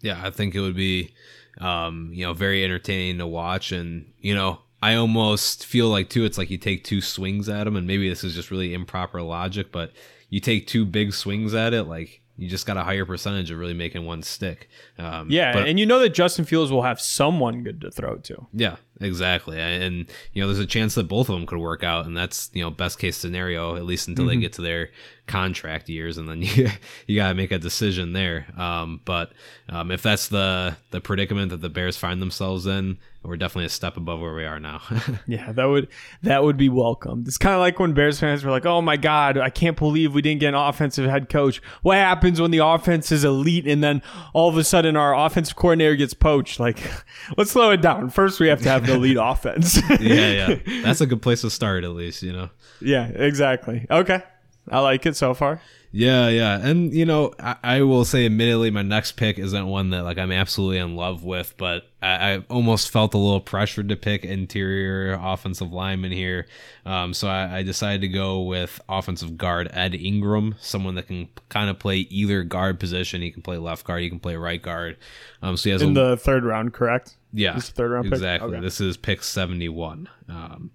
Yeah, 0.00 0.20
I 0.22 0.30
think 0.30 0.56
it 0.56 0.60
would 0.60 0.76
be, 0.76 1.14
um, 1.60 2.10
you 2.12 2.26
know, 2.26 2.32
very 2.32 2.64
entertaining 2.64 3.18
to 3.18 3.26
watch, 3.26 3.70
and 3.70 4.12
you 4.18 4.34
know, 4.34 4.58
I 4.82 4.94
almost 4.94 5.64
feel 5.64 5.88
like 5.88 6.10
too, 6.10 6.24
it's 6.24 6.38
like 6.38 6.50
you 6.50 6.58
take 6.58 6.82
two 6.82 7.00
swings 7.00 7.48
at 7.48 7.68
him, 7.68 7.76
and 7.76 7.86
maybe 7.86 8.08
this 8.08 8.24
is 8.24 8.34
just 8.34 8.50
really 8.50 8.74
improper 8.74 9.22
logic, 9.22 9.70
but 9.70 9.92
you 10.28 10.40
take 10.40 10.66
two 10.66 10.84
big 10.84 11.12
swings 11.12 11.54
at 11.54 11.74
it, 11.74 11.84
like 11.84 12.22
you 12.38 12.48
just 12.48 12.66
got 12.66 12.76
a 12.76 12.84
higher 12.84 13.04
percentage 13.04 13.50
of 13.50 13.58
really 13.58 13.74
making 13.74 14.06
one 14.06 14.22
stick. 14.22 14.68
Um, 14.96 15.28
yeah, 15.28 15.52
but, 15.52 15.66
and 15.66 15.78
you 15.78 15.84
know 15.84 15.98
that 15.98 16.10
Justin 16.10 16.44
Fields 16.44 16.70
will 16.70 16.82
have 16.82 17.00
someone 17.00 17.64
good 17.64 17.80
to 17.80 17.90
throw 17.90 18.16
to. 18.18 18.46
Yeah, 18.52 18.76
exactly. 19.00 19.58
And 19.60 20.06
you 20.32 20.40
know, 20.40 20.46
there's 20.46 20.60
a 20.60 20.66
chance 20.66 20.94
that 20.94 21.08
both 21.08 21.28
of 21.28 21.34
them 21.34 21.46
could 21.46 21.58
work 21.58 21.82
out, 21.82 22.06
and 22.06 22.16
that's 22.16 22.48
you 22.54 22.62
know 22.62 22.70
best 22.70 23.00
case 23.00 23.16
scenario 23.16 23.74
at 23.74 23.84
least 23.84 24.06
until 24.06 24.26
mm-hmm. 24.26 24.36
they 24.36 24.40
get 24.40 24.52
to 24.54 24.62
their 24.62 24.90
contract 25.26 25.88
years, 25.88 26.16
and 26.16 26.28
then 26.28 26.42
you 26.42 26.68
you 27.08 27.16
gotta 27.16 27.34
make 27.34 27.50
a 27.50 27.58
decision 27.58 28.12
there. 28.12 28.46
Um, 28.56 29.00
but 29.04 29.32
um, 29.68 29.90
if 29.90 30.02
that's 30.02 30.28
the 30.28 30.76
the 30.92 31.00
predicament 31.00 31.50
that 31.50 31.60
the 31.60 31.68
Bears 31.68 31.96
find 31.96 32.22
themselves 32.22 32.66
in, 32.66 32.98
we're 33.28 33.36
definitely 33.36 33.66
a 33.66 33.70
step 33.70 33.96
above 33.96 34.20
where 34.20 34.34
we 34.34 34.44
are 34.44 34.58
now. 34.58 34.80
yeah, 35.26 35.52
that 35.52 35.66
would 35.66 35.88
that 36.22 36.42
would 36.42 36.56
be 36.56 36.68
welcomed. 36.68 37.28
It's 37.28 37.38
kind 37.38 37.54
of 37.54 37.60
like 37.60 37.78
when 37.78 37.92
Bears 37.92 38.18
fans 38.18 38.42
were 38.42 38.50
like, 38.50 38.64
"Oh 38.64 38.80
my 38.80 38.96
God, 38.96 39.36
I 39.36 39.50
can't 39.50 39.76
believe 39.76 40.14
we 40.14 40.22
didn't 40.22 40.40
get 40.40 40.48
an 40.48 40.54
offensive 40.54 41.08
head 41.08 41.28
coach." 41.28 41.60
What 41.82 41.96
happens 41.96 42.40
when 42.40 42.50
the 42.50 42.58
offense 42.58 43.12
is 43.12 43.24
elite 43.24 43.66
and 43.66 43.84
then 43.84 44.02
all 44.32 44.48
of 44.48 44.56
a 44.56 44.64
sudden 44.64 44.96
our 44.96 45.14
offensive 45.14 45.56
coordinator 45.56 45.94
gets 45.96 46.14
poached? 46.14 46.58
Like, 46.58 46.78
let's 47.36 47.50
slow 47.50 47.70
it 47.70 47.82
down. 47.82 48.10
First, 48.10 48.40
we 48.40 48.48
have 48.48 48.62
to 48.62 48.68
have 48.68 48.86
the 48.86 48.94
elite 48.94 49.18
offense. 49.20 49.80
yeah, 50.00 50.56
yeah, 50.56 50.82
that's 50.82 51.00
a 51.00 51.06
good 51.06 51.22
place 51.22 51.42
to 51.42 51.50
start, 51.50 51.84
at 51.84 51.90
least. 51.90 52.22
You 52.22 52.32
know. 52.32 52.50
Yeah, 52.80 53.08
exactly. 53.08 53.86
Okay, 53.90 54.22
I 54.70 54.80
like 54.80 55.04
it 55.06 55.16
so 55.16 55.34
far. 55.34 55.60
Yeah, 55.90 56.28
yeah, 56.28 56.58
and 56.58 56.92
you 56.92 57.06
know, 57.06 57.32
I, 57.40 57.56
I, 57.62 57.82
will 57.82 58.04
say, 58.04 58.26
admittedly, 58.26 58.70
my 58.70 58.82
next 58.82 59.12
pick 59.12 59.38
isn't 59.38 59.66
one 59.66 59.88
that 59.90 60.02
like 60.02 60.18
I'm 60.18 60.32
absolutely 60.32 60.78
in 60.78 60.96
love 60.96 61.24
with, 61.24 61.54
but 61.56 61.88
I, 62.02 62.34
I 62.34 62.38
almost 62.50 62.90
felt 62.90 63.14
a 63.14 63.18
little 63.18 63.40
pressured 63.40 63.88
to 63.88 63.96
pick 63.96 64.22
interior 64.22 65.18
offensive 65.18 65.72
lineman 65.72 66.12
here, 66.12 66.46
um, 66.84 67.14
so 67.14 67.28
I, 67.28 67.58
I, 67.58 67.62
decided 67.62 68.02
to 68.02 68.08
go 68.08 68.42
with 68.42 68.82
offensive 68.86 69.38
guard 69.38 69.70
Ed 69.72 69.94
Ingram, 69.94 70.56
someone 70.60 70.94
that 70.96 71.06
can 71.06 71.30
kind 71.48 71.70
of 71.70 71.78
play 71.78 71.98
either 71.98 72.42
guard 72.42 72.78
position. 72.78 73.22
He 73.22 73.30
can 73.30 73.40
play 73.40 73.56
left 73.56 73.86
guard, 73.86 74.02
he 74.02 74.10
can 74.10 74.20
play 74.20 74.36
right 74.36 74.60
guard. 74.60 74.98
Um, 75.40 75.56
so 75.56 75.64
he 75.64 75.70
has 75.70 75.80
in 75.80 75.96
a, 75.96 76.10
the 76.10 76.16
third 76.18 76.44
round, 76.44 76.74
correct? 76.74 77.16
Yeah, 77.32 77.54
this 77.54 77.70
third 77.70 77.92
round, 77.92 78.08
exactly. 78.08 78.56
Okay. 78.56 78.60
This 78.60 78.78
is 78.82 78.98
pick 78.98 79.22
seventy 79.22 79.70
one. 79.70 80.10
Um, 80.28 80.70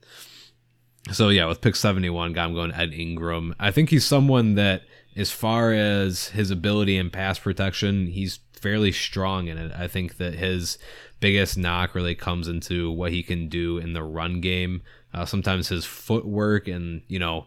so 1.12 1.29
yeah, 1.29 1.46
with 1.46 1.62
pick 1.62 1.75
seventy 1.75 2.10
one, 2.10 2.34
guy, 2.34 2.43
I'm 2.43 2.55
going 2.55 2.72
Ed 2.72 2.93
Ingram. 2.93 3.53
I 3.60 3.70
think 3.70 3.91
he's 3.91 4.05
someone 4.05 4.55
that 4.55 4.82
as 5.15 5.32
far 5.32 5.74
as 5.74 6.29
his 6.29 6.51
ability 6.51 6.98
in 6.98 7.10
pass 7.10 7.39
protection, 7.39 8.08
he's 8.08 8.39
fairly 8.53 8.91
strong 8.91 9.48
in 9.48 9.58
it. 9.58 9.72
I 9.75 9.88
think 9.88 10.17
that 10.17 10.34
his 10.34 10.77
biggest 11.20 11.58
knock 11.58 11.96
really 11.96 12.15
comes 12.15 12.48
into 12.48 12.91
what 12.91 13.12
he 13.12 13.24
can 13.24 13.48
do 13.48 13.77
in 13.77 13.93
the 13.93 14.03
run 14.03 14.41
game. 14.41 14.82
Uh, 15.13 15.25
sometimes 15.25 15.70
his 15.70 15.86
footwork 15.86 16.67
and 16.67 17.01
you 17.08 17.20
know 17.20 17.46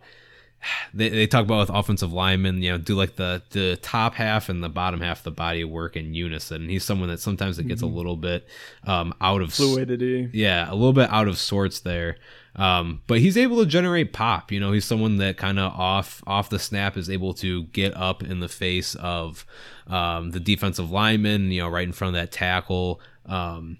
they, 0.95 1.09
they 1.09 1.27
talk 1.27 1.45
about 1.45 1.69
with 1.69 1.77
offensive 1.77 2.13
linemen, 2.13 2.63
you 2.63 2.73
know, 2.73 2.79
do 2.79 2.95
like 2.95 3.17
the 3.17 3.43
the 3.51 3.77
top 3.77 4.15
half 4.15 4.49
and 4.49 4.63
the 4.63 4.69
bottom 4.69 5.01
half 5.01 5.19
of 5.19 5.25
the 5.25 5.31
body 5.31 5.65
work 5.65 5.97
in 5.97 6.15
unison. 6.15 6.63
And 6.63 6.71
he's 6.71 6.85
someone 6.85 7.09
that 7.09 7.21
sometimes 7.21 7.59
it 7.59 7.69
gets 7.69 7.83
mm-hmm. 7.83 7.93
a 7.93 7.97
little 7.97 8.17
bit 8.17 8.49
um, 8.85 9.15
out 9.21 9.43
of 9.43 9.53
fluidity. 9.53 10.29
Yeah, 10.33 10.71
a 10.71 10.75
little 10.75 10.93
bit 10.93 11.11
out 11.11 11.29
of 11.29 11.39
sorts 11.39 11.81
there. 11.81 12.17
Um, 12.57 13.03
but 13.07 13.21
he's 13.21 13.37
able 13.37 13.59
to 13.59 13.67
generate 13.67 14.13
pop. 14.13 14.51
You 14.51 14.61
know, 14.61 14.73
he's 14.73 14.85
someone 14.85 15.19
that 15.19 15.37
kind 15.37 15.59
of 15.59 15.73
off 15.73 16.23
off 16.27 16.49
the 16.49 16.59
snap 16.59 16.97
is 16.97 17.11
able 17.11 17.35
to 17.35 17.65
get 17.65 17.95
up 17.97 18.23
in 18.23 18.41
the 18.41 18.49
face 18.49 18.95
of 18.97 19.45
um, 19.87 20.31
the 20.31 20.41
defensive 20.41 20.91
lineman. 20.91 21.51
You 21.51 21.63
know, 21.63 21.69
right 21.69 21.87
in 21.87 21.93
front 21.93 22.17
of 22.17 22.21
that 22.21 22.33
tackle. 22.33 23.01
Um, 23.27 23.79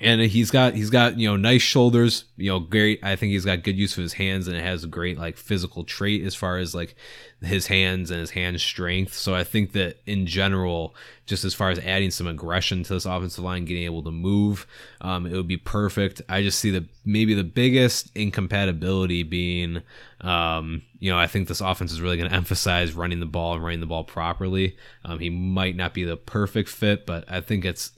and 0.00 0.20
he's 0.20 0.50
got 0.50 0.74
he's 0.74 0.90
got 0.90 1.18
you 1.18 1.28
know 1.28 1.36
nice 1.36 1.62
shoulders 1.62 2.24
you 2.36 2.50
know 2.50 2.58
great 2.58 2.98
i 3.04 3.14
think 3.14 3.30
he's 3.30 3.44
got 3.44 3.62
good 3.62 3.76
use 3.76 3.96
of 3.96 4.02
his 4.02 4.14
hands 4.14 4.48
and 4.48 4.56
it 4.56 4.62
has 4.62 4.82
a 4.82 4.88
great 4.88 5.18
like 5.18 5.36
physical 5.36 5.84
trait 5.84 6.24
as 6.24 6.34
far 6.34 6.58
as 6.58 6.74
like 6.74 6.96
his 7.44 7.66
hands 7.66 8.10
and 8.10 8.20
his 8.20 8.30
hand 8.30 8.60
strength. 8.60 9.14
So 9.14 9.34
i 9.34 9.44
think 9.44 9.72
that 9.72 9.98
in 10.06 10.26
general 10.26 10.94
just 11.26 11.44
as 11.44 11.54
far 11.54 11.70
as 11.70 11.78
adding 11.78 12.10
some 12.10 12.26
aggression 12.26 12.82
to 12.82 12.94
this 12.94 13.06
offensive 13.06 13.44
line 13.44 13.64
getting 13.64 13.84
able 13.84 14.02
to 14.02 14.10
move 14.10 14.66
um, 15.00 15.26
it 15.26 15.32
would 15.32 15.48
be 15.48 15.56
perfect. 15.56 16.22
I 16.28 16.42
just 16.42 16.58
see 16.58 16.70
the 16.70 16.86
maybe 17.04 17.34
the 17.34 17.44
biggest 17.44 18.10
incompatibility 18.14 19.22
being 19.22 19.82
um, 20.22 20.82
you 20.98 21.10
know 21.10 21.18
i 21.18 21.26
think 21.26 21.46
this 21.46 21.60
offense 21.60 21.92
is 21.92 22.00
really 22.00 22.16
going 22.16 22.28
to 22.30 22.36
emphasize 22.36 22.94
running 22.94 23.20
the 23.20 23.26
ball 23.26 23.54
and 23.54 23.62
running 23.62 23.80
the 23.80 23.86
ball 23.86 24.04
properly. 24.04 24.76
Um, 25.04 25.18
he 25.20 25.30
might 25.30 25.76
not 25.76 25.94
be 25.94 26.04
the 26.04 26.16
perfect 26.16 26.68
fit 26.68 27.06
but 27.06 27.24
i 27.30 27.40
think 27.40 27.64
it's 27.64 27.92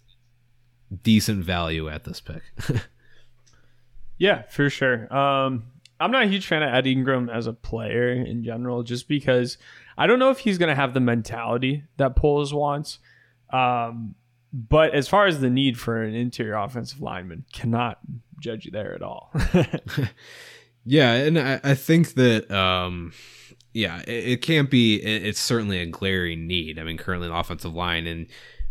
decent 1.03 1.45
value 1.45 1.89
at 1.89 2.05
this 2.05 2.21
pick. 2.21 2.43
yeah, 4.19 4.43
for 4.43 4.71
sure. 4.71 5.13
Um, 5.15 5.65
I'm 5.99 6.11
not 6.11 6.25
a 6.25 6.27
huge 6.27 6.47
fan 6.47 6.63
of 6.63 6.75
Ed 6.75 6.87
Ingram 6.87 7.31
as 7.31 7.47
a 7.47 7.53
player 7.53 8.11
in 8.13 8.45
general, 8.45 8.83
just 8.83 9.09
because 9.09 9.59
I 9.97 10.07
don't 10.07 10.19
know 10.19 10.31
if 10.31 10.41
he's 10.41 10.59
going 10.59 10.69
to 10.69 10.75
have 10.75 10.95
the 10.95 11.01
mentality 11.01 11.85
that 11.97 12.17
Poles 12.17 12.53
wants. 12.53 12.99
Um, 13.51 14.15
but 14.53 14.95
as 14.95 15.09
far 15.09 15.27
as 15.27 15.41
the 15.41 15.51
need 15.51 15.79
for 15.79 16.03
an 16.03 16.15
interior 16.15 16.55
offensive 16.55 17.01
lineman, 17.01 17.45
cannot 17.53 17.99
judge 18.41 18.65
you 18.65 18.71
there 18.71 18.95
at 18.95 19.03
all. 19.03 19.33
yeah, 20.85 21.13
and 21.13 21.39
I, 21.39 21.61
I 21.63 21.75
think 21.75 22.15
that 22.15 22.51
um, 22.51 23.13
yeah, 23.73 24.03
it, 24.07 24.41
can't 24.43 24.71
be. 24.71 24.97
It's 24.97 25.41
certainly 25.41 25.81
a 25.81 25.87
glaring 25.87 26.47
need. 26.47 26.79
I 26.79 26.83
mean, 26.83 26.97
currently 26.97 27.29
an 27.29 27.35
offensive 27.35 27.75
line, 27.75 28.07
and 28.07 28.27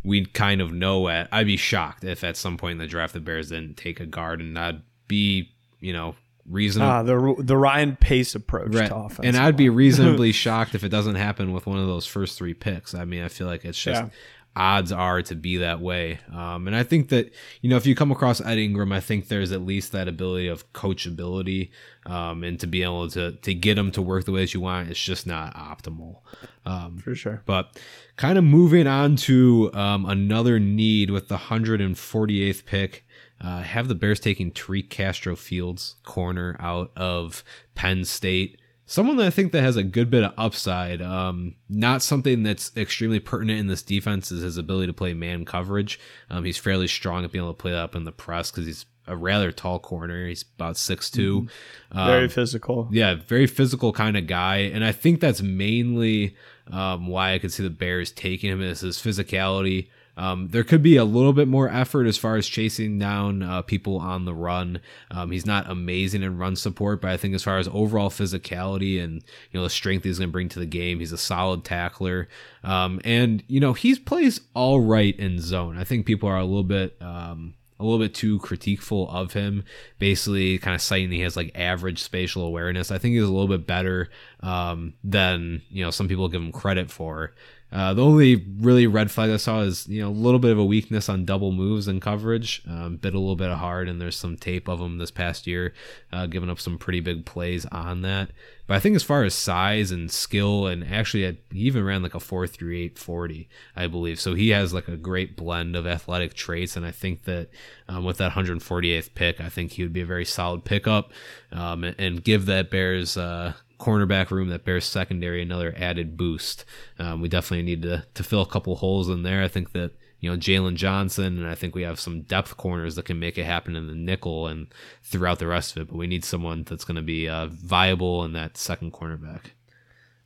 we'd 0.05 0.33
kind 0.33 0.61
of 0.61 0.71
know 0.71 1.09
at. 1.09 1.27
I'd 1.31 1.47
be 1.47 1.57
shocked 1.57 2.03
if 2.03 2.23
at 2.23 2.37
some 2.37 2.57
point 2.57 2.73
in 2.73 2.77
the 2.77 2.87
draft 2.87 3.13
the 3.13 3.19
Bears 3.19 3.49
didn't 3.49 3.75
take 3.75 3.99
a 3.99 4.05
guard, 4.05 4.39
and 4.39 4.57
I'd 4.57 4.81
be, 5.07 5.51
you 5.79 5.91
know, 5.91 6.15
reasonable. 6.47 6.91
Ah, 6.91 7.03
the 7.03 7.35
the 7.39 7.57
Ryan 7.57 7.95
Pace 7.95 8.35
approach 8.35 8.73
right. 8.73 8.87
to 8.87 8.95
offense, 8.95 9.25
and 9.25 9.35
I'd 9.35 9.57
be 9.57 9.69
reasonably 9.83 10.31
shocked 10.31 10.75
if 10.75 10.83
it 10.83 10.89
doesn't 10.89 11.15
happen 11.15 11.51
with 11.51 11.65
one 11.65 11.79
of 11.79 11.87
those 11.87 12.05
first 12.05 12.37
three 12.37 12.53
picks. 12.53 12.93
I 12.93 13.03
mean, 13.05 13.23
I 13.23 13.27
feel 13.27 13.47
like 13.47 13.65
it's 13.65 13.81
just. 13.81 14.01
Yeah. 14.01 14.09
Odds 14.55 14.91
are 14.91 15.21
to 15.23 15.35
be 15.35 15.57
that 15.57 15.81
way, 15.81 16.19
um, 16.31 16.67
and 16.67 16.75
I 16.75 16.83
think 16.83 17.09
that 17.09 17.33
you 17.61 17.69
know 17.69 17.75
if 17.75 17.85
you 17.85 17.95
come 17.95 18.11
across 18.11 18.39
Ed 18.39 18.57
Ingram, 18.57 18.91
I 18.91 19.01
think 19.01 19.27
there's 19.27 19.51
at 19.51 19.65
least 19.65 19.91
that 19.91 20.07
ability 20.07 20.47
of 20.47 20.71
coachability, 20.73 21.71
um, 22.05 22.43
and 22.43 22.59
to 22.59 22.67
be 22.67 22.83
able 22.83 23.09
to 23.09 23.33
to 23.33 23.53
get 23.53 23.77
him 23.77 23.91
to 23.91 24.01
work 24.01 24.25
the 24.25 24.31
way 24.31 24.41
that 24.41 24.53
you 24.53 24.61
want. 24.61 24.89
It's 24.89 25.03
just 25.03 25.27
not 25.27 25.53
optimal, 25.55 26.19
um, 26.65 26.97
for 26.97 27.15
sure. 27.15 27.41
But 27.45 27.77
Kind 28.17 28.37
of 28.37 28.45
moving 28.45 28.87
on 28.87 29.17
to 29.17 29.69
um, 29.73 30.05
another 30.05 30.57
need 30.57 31.09
with 31.09 31.27
the 31.27 31.35
148th 31.37 32.65
pick. 32.65 33.05
Uh, 33.41 33.61
have 33.61 33.89
the 33.89 33.95
Bears 33.95 34.21
taking 34.21 34.51
Tariq 34.51 34.89
Castro 34.89 35.35
Fields, 35.35 35.97
corner 36.03 36.55
out 36.57 36.91
of 36.95 37.43
Penn 37.75 38.05
State. 38.05 38.57
Someone 38.87 39.17
that 39.17 39.25
I 39.25 39.31
think 39.31 39.51
that 39.51 39.63
has 39.63 39.77
a 39.77 39.83
good 39.83 40.11
bit 40.11 40.23
of 40.23 40.33
upside. 40.37 41.01
Um, 41.01 41.55
not 41.67 42.03
something 42.03 42.43
that's 42.43 42.71
extremely 42.77 43.19
pertinent 43.19 43.59
in 43.59 43.67
this 43.67 43.81
defense 43.81 44.31
is 44.31 44.43
his 44.43 44.57
ability 44.57 44.87
to 44.87 44.93
play 44.93 45.13
man 45.13 45.43
coverage. 45.43 45.99
Um, 46.29 46.43
he's 46.43 46.57
fairly 46.57 46.87
strong 46.87 47.25
at 47.25 47.31
being 47.31 47.43
able 47.43 47.53
to 47.53 47.61
play 47.61 47.71
that 47.71 47.79
up 47.79 47.95
in 47.95 48.03
the 48.03 48.11
press 48.11 48.51
because 48.51 48.67
he's 48.67 48.85
a 49.07 49.15
rather 49.15 49.51
tall 49.51 49.79
corner. 49.79 50.27
He's 50.27 50.45
about 50.57 50.77
six 50.77 51.09
two, 51.09 51.41
mm-hmm. 51.41 52.05
very 52.05 52.23
um, 52.25 52.29
physical. 52.29 52.87
Yeah, 52.91 53.15
very 53.15 53.47
physical 53.47 53.91
kind 53.91 54.17
of 54.17 54.27
guy, 54.27 54.57
and 54.57 54.83
I 54.83 54.91
think 54.91 55.19
that's 55.19 55.41
mainly 55.41 56.35
um, 56.67 57.07
why 57.07 57.33
I 57.33 57.39
could 57.39 57.51
see 57.51 57.63
the 57.63 57.69
Bears 57.69 58.11
taking 58.11 58.51
him 58.51 58.61
is 58.61 58.81
his 58.81 58.97
physicality. 58.97 59.89
Um, 60.17 60.47
there 60.49 60.63
could 60.63 60.81
be 60.81 60.95
a 60.95 61.05
little 61.05 61.33
bit 61.33 61.47
more 61.47 61.69
effort 61.69 62.05
as 62.05 62.17
far 62.17 62.35
as 62.35 62.47
chasing 62.47 62.97
down 62.97 63.43
uh, 63.43 63.61
people 63.61 63.97
on 63.97 64.25
the 64.25 64.33
run. 64.33 64.79
Um, 65.11 65.31
he's 65.31 65.45
not 65.45 65.69
amazing 65.69 66.23
in 66.23 66.37
run 66.37 66.55
support, 66.55 67.01
but 67.01 67.11
I 67.11 67.17
think 67.17 67.35
as 67.35 67.43
far 67.43 67.57
as 67.57 67.67
overall 67.67 68.09
physicality 68.09 69.03
and 69.03 69.23
you 69.51 69.59
know 69.59 69.63
the 69.63 69.69
strength 69.69 70.03
he's 70.03 70.19
going 70.19 70.29
to 70.29 70.33
bring 70.33 70.49
to 70.49 70.59
the 70.59 70.65
game, 70.65 70.99
he's 70.99 71.11
a 71.11 71.17
solid 71.17 71.63
tackler. 71.63 72.27
Um, 72.63 73.01
and 73.03 73.43
you 73.47 73.59
know 73.59 73.73
he 73.73 73.95
plays 73.95 74.41
all 74.53 74.81
right 74.81 75.17
in 75.17 75.39
zone. 75.39 75.77
I 75.77 75.83
think 75.83 76.05
people 76.05 76.29
are 76.29 76.39
a 76.39 76.45
little 76.45 76.63
bit 76.63 77.01
um, 77.01 77.55
a 77.79 77.83
little 77.83 77.99
bit 77.99 78.13
too 78.13 78.39
critiqueful 78.39 79.09
of 79.13 79.33
him, 79.33 79.63
basically 79.99 80.57
kind 80.59 80.75
of 80.75 80.81
citing 80.81 81.11
he 81.11 81.19
has 81.21 81.35
like 81.35 81.51
average 81.55 82.01
spatial 82.01 82.43
awareness. 82.43 82.89
I 82.89 82.97
think 82.97 83.15
he's 83.15 83.23
a 83.23 83.31
little 83.31 83.49
bit 83.49 83.67
better 83.67 84.09
um, 84.41 84.93
than 85.03 85.61
you 85.69 85.83
know 85.83 85.91
some 85.91 86.07
people 86.07 86.29
give 86.29 86.41
him 86.41 86.51
credit 86.51 86.89
for. 86.89 87.33
Uh, 87.71 87.93
the 87.93 88.03
only 88.03 88.35
really 88.59 88.87
red 88.87 89.11
flag 89.11 89.29
I 89.29 89.37
saw 89.37 89.61
is 89.61 89.87
you 89.87 90.01
know 90.01 90.09
a 90.09 90.11
little 90.11 90.39
bit 90.39 90.51
of 90.51 90.59
a 90.59 90.63
weakness 90.63 91.09
on 91.09 91.25
double 91.25 91.51
moves 91.51 91.87
and 91.87 92.01
coverage. 92.01 92.61
Um, 92.69 92.97
bit 92.97 93.13
a 93.13 93.19
little 93.19 93.35
bit 93.35 93.51
hard, 93.51 93.89
and 93.89 93.99
there's 93.99 94.15
some 94.15 94.37
tape 94.37 94.69
of 94.69 94.79
him 94.79 94.97
this 94.97 95.11
past 95.11 95.45
year, 95.45 95.73
uh, 96.13 96.27
giving 96.27 96.49
up 96.49 96.59
some 96.59 96.77
pretty 96.77 96.99
big 96.99 97.25
plays 97.25 97.65
on 97.67 98.01
that. 98.03 98.31
But 98.67 98.75
I 98.75 98.79
think 98.79 98.95
as 98.95 99.03
far 99.03 99.23
as 99.23 99.35
size 99.35 99.91
and 99.91 100.09
skill, 100.09 100.67
and 100.67 100.83
actually 100.83 101.37
he 101.51 101.59
even 101.59 101.83
ran 101.83 102.01
like 102.01 102.15
a 102.15 102.19
four 102.19 102.47
three 102.47 102.83
eight 102.83 102.97
forty, 102.97 103.49
I 103.75 103.87
believe. 103.87 104.19
So 104.19 104.35
he 104.35 104.49
has 104.49 104.73
like 104.73 104.87
a 104.87 104.95
great 104.97 105.35
blend 105.35 105.75
of 105.75 105.85
athletic 105.85 106.33
traits, 106.33 106.77
and 106.77 106.85
I 106.85 106.91
think 106.91 107.23
that 107.23 107.49
um, 107.87 108.05
with 108.05 108.17
that 108.17 108.31
148th 108.31 109.13
pick, 109.13 109.41
I 109.41 109.49
think 109.49 109.73
he 109.73 109.83
would 109.83 109.93
be 109.93 110.01
a 110.01 110.05
very 110.05 110.25
solid 110.25 110.63
pickup 110.63 111.11
um, 111.51 111.83
and, 111.83 111.95
and, 111.99 112.23
give 112.23 112.47
that 112.47 112.71
Bears 112.71 113.17
uh, 113.17 113.53
cornerback 113.79 114.31
room, 114.31 114.49
that 114.49 114.65
Bears 114.65 114.85
secondary, 114.85 115.41
another 115.41 115.73
added 115.77 116.17
boost. 116.17 116.65
Um, 116.99 117.21
we 117.21 117.29
definitely 117.29 117.63
need 117.63 117.81
to 117.83 118.05
to 118.13 118.23
fill 118.23 118.41
a 118.41 118.47
couple 118.47 118.75
holes 118.75 119.09
in 119.09 119.23
there. 119.23 119.43
I 119.43 119.47
think 119.47 119.71
that 119.73 119.91
you 120.19 120.29
know 120.29 120.37
Jaylon 120.37 120.75
Johnson, 120.75 121.39
and 121.39 121.47
I 121.47 121.55
think 121.55 121.75
we 121.75 121.83
have 121.83 121.99
some 121.99 122.21
depth 122.21 122.57
corners 122.57 122.95
that 122.95 123.05
can 123.05 123.19
make 123.19 123.37
it 123.37 123.45
happen 123.45 123.75
in 123.75 123.87
the 123.87 123.95
nickel 123.95 124.47
and 124.47 124.67
throughout 125.03 125.39
the 125.39 125.47
rest 125.47 125.75
of 125.75 125.81
it. 125.81 125.87
But 125.89 125.97
we 125.97 126.07
need 126.07 126.25
someone 126.25 126.63
that's 126.63 126.85
going 126.85 126.95
to 126.95 127.01
be 127.01 127.27
uh, 127.29 127.47
viable 127.47 128.23
in 128.23 128.33
that 128.33 128.57
second 128.57 128.93
cornerback. 128.93 129.51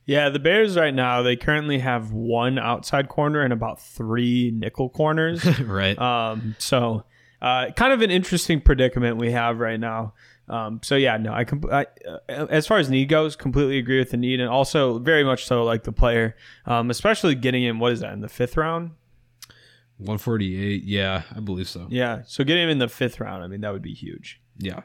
Yeah, 0.06 0.28
the 0.28 0.38
Bears 0.38 0.76
right 0.76 0.94
now 0.94 1.22
they 1.22 1.36
currently 1.36 1.78
have 1.78 2.12
one 2.12 2.58
outside 2.58 3.08
corner 3.08 3.42
and 3.42 3.52
about 3.52 3.80
three 3.80 4.50
nickel 4.52 4.88
corners. 4.88 5.44
right. 5.60 5.98
Um. 5.98 6.56
So, 6.58 7.04
uh, 7.42 7.70
kind 7.76 7.92
of 7.92 8.02
an 8.02 8.10
interesting 8.10 8.60
predicament 8.60 9.18
we 9.18 9.32
have 9.32 9.60
right 9.60 9.78
now. 9.78 10.14
Um, 10.50 10.80
so 10.82 10.96
yeah, 10.96 11.16
no, 11.16 11.32
I, 11.32 11.44
com- 11.44 11.64
I 11.70 11.86
uh, 12.28 12.46
as 12.50 12.66
far 12.66 12.78
as 12.78 12.90
need 12.90 13.08
goes, 13.08 13.36
completely 13.36 13.78
agree 13.78 14.00
with 14.00 14.10
the 14.10 14.16
need, 14.16 14.40
and 14.40 14.48
also 14.48 14.98
very 14.98 15.22
much 15.22 15.46
so 15.46 15.62
like 15.62 15.84
the 15.84 15.92
player, 15.92 16.36
um, 16.66 16.90
especially 16.90 17.36
getting 17.36 17.62
him. 17.62 17.78
What 17.78 17.92
is 17.92 18.00
that 18.00 18.12
in 18.12 18.20
the 18.20 18.28
fifth 18.28 18.56
round? 18.56 18.90
One 19.96 20.18
forty 20.18 20.60
eight. 20.60 20.82
Yeah, 20.82 21.22
I 21.34 21.38
believe 21.38 21.68
so. 21.68 21.86
Yeah, 21.88 22.22
so 22.26 22.42
getting 22.42 22.64
him 22.64 22.70
in 22.70 22.78
the 22.78 22.88
fifth 22.88 23.20
round, 23.20 23.44
I 23.44 23.46
mean, 23.46 23.60
that 23.60 23.72
would 23.72 23.80
be 23.82 23.94
huge. 23.94 24.40
Yeah, 24.58 24.80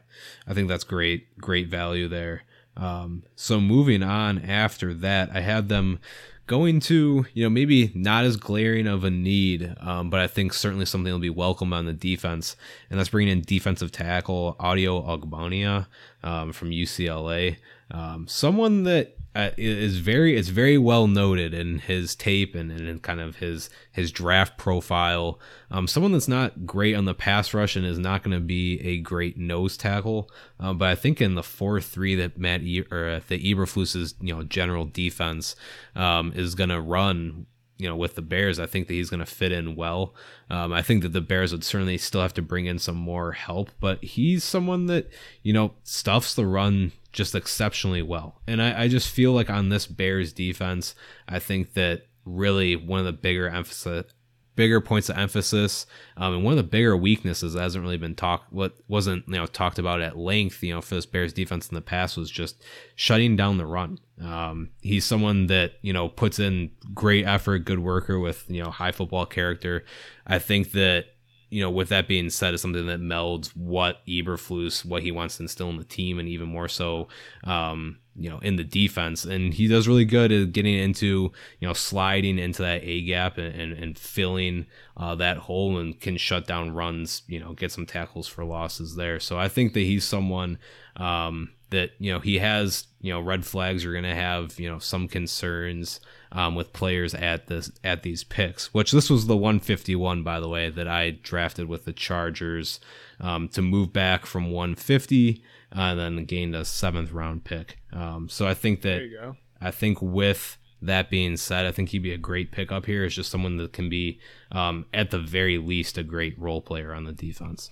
I 0.47 0.53
think 0.53 0.67
that's 0.67 0.83
great, 0.83 1.35
great 1.37 1.67
value 1.67 2.07
there. 2.07 2.43
Um, 2.77 3.23
so 3.35 3.59
moving 3.59 4.03
on 4.03 4.39
after 4.39 4.93
that, 4.93 5.31
I 5.33 5.39
had 5.39 5.69
them 5.69 5.99
going 6.47 6.79
to, 6.79 7.25
you 7.33 7.43
know, 7.43 7.49
maybe 7.49 7.91
not 7.95 8.23
as 8.23 8.37
glaring 8.37 8.87
of 8.87 9.03
a 9.03 9.09
need, 9.09 9.75
um, 9.79 10.09
but 10.09 10.19
I 10.19 10.27
think 10.27 10.53
certainly 10.53 10.85
something 10.85 11.11
will 11.11 11.19
be 11.19 11.29
welcome 11.29 11.73
on 11.73 11.85
the 11.85 11.93
defense. 11.93 12.55
And 12.89 12.99
that's 12.99 13.09
bringing 13.09 13.31
in 13.31 13.41
defensive 13.41 13.91
tackle 13.91 14.55
Otito 14.59 15.05
Ogbonnia 15.07 15.87
um, 16.23 16.53
from 16.53 16.69
UCLA. 16.69 17.57
Um, 17.91 18.27
someone 18.27 18.83
that 18.83 19.17
uh, 19.35 19.51
is 19.57 19.97
very 19.97 20.37
it's 20.37 20.47
very 20.47 20.77
well 20.77 21.07
noted 21.07 21.53
in 21.53 21.79
his 21.79 22.15
tape 22.15 22.55
and, 22.55 22.71
and 22.71 22.87
in 22.87 22.99
kind 22.99 23.19
of 23.19 23.35
his 23.37 23.69
his 23.91 24.11
draft 24.11 24.57
profile. 24.57 25.39
Um, 25.69 25.87
someone 25.87 26.13
that's 26.13 26.29
not 26.29 26.65
great 26.65 26.95
on 26.95 27.03
the 27.03 27.13
pass 27.13 27.53
rush 27.53 27.75
and 27.75 27.85
is 27.85 27.99
not 27.99 28.23
going 28.23 28.33
to 28.33 28.39
be 28.39 28.79
a 28.79 28.99
great 28.99 29.37
nose 29.37 29.75
tackle. 29.75 30.31
Um, 30.57 30.77
but 30.77 30.87
I 30.87 30.95
think 30.95 31.19
in 31.19 31.35
the 31.35 31.43
four 31.43 31.81
three 31.81 32.15
that 32.15 32.37
Matt 32.37 32.61
e- 32.61 32.85
or 32.89 33.09
uh, 33.09 33.19
the 33.27 33.53
Eberflus's 33.53 34.15
you 34.21 34.33
know 34.33 34.43
general 34.43 34.85
defense 34.85 35.57
um, 35.95 36.31
is 36.33 36.55
going 36.55 36.69
to 36.69 36.79
run 36.79 37.45
you 37.77 37.89
know, 37.89 37.95
with 37.95 38.15
the 38.15 38.21
Bears, 38.21 38.59
I 38.59 38.65
think 38.67 38.87
that 38.87 38.93
he's 38.93 39.09
going 39.09 39.19
to 39.19 39.25
fit 39.25 39.51
in 39.51 39.75
well. 39.75 40.15
Um, 40.49 40.71
I 40.71 40.81
think 40.81 41.03
that 41.03 41.11
the 41.11 41.21
Bears 41.21 41.51
would 41.51 41.63
certainly 41.63 41.97
still 41.97 42.21
have 42.21 42.33
to 42.35 42.41
bring 42.41 42.67
in 42.67 42.79
some 42.79 42.95
more 42.95 43.33
help, 43.33 43.69
but 43.79 44.01
he's 44.01 44.43
someone 44.43 44.85
that, 44.85 45.09
you 45.43 45.51
know, 45.51 45.73
stuffs 45.83 46.33
the 46.35 46.45
run 46.45 46.93
just 47.15 47.33
exceptionally 47.33 48.01
well. 48.01 48.41
And 48.45 48.61
I, 48.61 48.83
I 48.83 48.87
just 48.87 49.09
feel 49.09 49.31
like 49.31 49.49
on 49.49 49.69
this 49.69 49.87
Bears 49.87 50.33
defense, 50.33 50.93
I 51.27 51.39
think 51.39 51.73
that 51.73 52.07
really 52.25 52.75
one 52.75 52.99
of 52.99 53.05
the 53.05 53.13
bigger 53.13 53.47
emphasis 53.49 54.11
bigger 54.55 54.81
points 54.81 55.09
of 55.09 55.17
emphasis. 55.17 55.85
Um, 56.17 56.35
and 56.35 56.43
one 56.43 56.53
of 56.53 56.57
the 56.57 56.63
bigger 56.63 56.95
weaknesses 56.95 57.53
that 57.53 57.61
hasn't 57.61 57.83
really 57.83 57.97
been 57.97 58.15
talked, 58.15 58.51
what 58.51 58.75
wasn't 58.87 59.27
you 59.27 59.35
know 59.35 59.45
talked 59.45 59.79
about 59.79 60.01
at 60.01 60.17
length, 60.17 60.63
you 60.63 60.73
know, 60.73 60.81
for 60.81 60.95
this 60.95 61.05
Bears 61.05 61.33
defense 61.33 61.69
in 61.69 61.75
the 61.75 61.81
past 61.81 62.17
was 62.17 62.31
just 62.31 62.63
shutting 62.95 63.35
down 63.35 63.57
the 63.57 63.65
run. 63.65 63.99
Um, 64.21 64.69
he's 64.81 65.05
someone 65.05 65.47
that 65.47 65.73
you 65.81 65.93
know 65.93 66.09
puts 66.09 66.39
in 66.39 66.71
great 66.93 67.25
effort, 67.25 67.59
good 67.59 67.79
worker 67.79 68.19
with 68.19 68.45
you 68.49 68.63
know 68.63 68.71
high 68.71 68.91
football 68.91 69.25
character. 69.25 69.83
I 70.25 70.39
think 70.39 70.71
that 70.71 71.05
you 71.49 71.61
know, 71.61 71.69
with 71.69 71.89
that 71.89 72.07
being 72.07 72.29
said, 72.29 72.53
is 72.53 72.61
something 72.61 72.87
that 72.87 73.01
melds 73.01 73.49
what 73.55 74.05
Eberflus, 74.07 74.83
what 74.83 75.03
he 75.03 75.11
wants 75.11 75.37
to 75.37 75.43
instill 75.43 75.69
in 75.69 75.77
the 75.77 75.83
team, 75.83 76.19
and 76.19 76.27
even 76.27 76.47
more 76.47 76.67
so, 76.67 77.07
um, 77.43 77.99
you 78.15 78.29
know, 78.29 78.39
in 78.39 78.55
the 78.55 78.63
defense. 78.63 79.25
And 79.25 79.53
he 79.53 79.67
does 79.67 79.87
really 79.87 80.05
good 80.05 80.31
at 80.31 80.53
getting 80.53 80.73
into, 80.73 81.31
you 81.59 81.67
know, 81.67 81.73
sliding 81.73 82.39
into 82.39 82.61
that 82.61 82.83
A 82.83 83.03
gap 83.03 83.37
and, 83.37 83.53
and, 83.59 83.73
and 83.73 83.97
filling 83.97 84.65
uh, 84.97 85.15
that 85.15 85.37
hole 85.37 85.77
and 85.77 85.99
can 85.99 86.17
shut 86.17 86.47
down 86.47 86.71
runs, 86.71 87.23
you 87.27 87.39
know, 87.39 87.53
get 87.53 87.71
some 87.71 87.85
tackles 87.85 88.27
for 88.27 88.43
losses 88.43 88.95
there. 88.95 89.19
So 89.19 89.37
I 89.37 89.47
think 89.47 89.73
that 89.73 89.81
he's 89.81 90.03
someone 90.03 90.57
um, 90.95 91.51
that, 91.69 91.91
you 91.99 92.11
know, 92.11 92.19
he 92.19 92.39
has, 92.39 92.87
you 93.01 93.11
know, 93.11 93.19
red 93.19 93.45
flags 93.45 93.85
are 93.85 93.91
going 93.91 94.03
to 94.05 94.15
have, 94.15 94.59
you 94.59 94.69
know, 94.69 94.79
some 94.79 95.07
concerns 95.07 95.99
um, 96.35 96.53
with 96.53 96.73
players 96.73 97.15
at 97.15 97.47
this 97.47 97.71
at 97.83 98.03
these 98.03 98.23
picks. 98.23 98.73
Which 98.73 98.91
this 98.91 99.09
was 99.09 99.25
the 99.25 99.37
151, 99.37 100.21
by 100.21 100.39
the 100.39 100.49
way, 100.49 100.69
that 100.69 100.87
I 100.87 101.11
drafted 101.11 101.67
with 101.67 101.85
the 101.85 101.93
Chargers 101.93 102.79
um, 103.19 103.47
to 103.49 103.61
move 103.61 103.93
back 103.93 104.25
from 104.25 104.51
150 104.51 105.41
uh, 105.75 105.79
and 105.79 105.99
then 105.99 106.25
gained 106.25 106.55
a 106.55 106.65
seventh 106.65 107.11
round 107.13 107.45
pick. 107.45 107.77
Um, 107.93 108.27
so 108.29 108.45
I 108.45 108.53
think 108.53 108.81
that 108.81 109.35
I 109.61 109.71
think 109.71 110.01
with 110.01 110.57
that 110.81 111.09
being 111.09 111.37
said, 111.37 111.65
I 111.65 111.71
think 111.71 111.89
he'd 111.89 112.03
be 112.03 112.13
a 112.13 112.17
great 112.17 112.51
pickup 112.51 112.85
here. 112.85 113.05
It's 113.05 113.15
just 113.15 113.31
someone 113.31 113.55
that 113.57 113.73
can 113.73 113.89
be, 113.89 114.19
um, 114.51 114.85
at 114.93 115.09
the 115.09 115.19
very 115.19 115.57
least, 115.57 115.97
a 115.97 116.03
great 116.03 116.37
role 116.37 116.61
player 116.61 116.93
on 116.93 117.05
the 117.05 117.13
defense. 117.13 117.71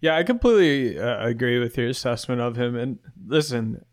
Yeah, 0.00 0.16
I 0.16 0.24
completely 0.24 0.98
uh, 0.98 1.24
agree 1.24 1.58
with 1.58 1.78
your 1.78 1.88
assessment 1.88 2.40
of 2.40 2.56
him. 2.56 2.76
And 2.76 2.98
listen, 3.26 3.84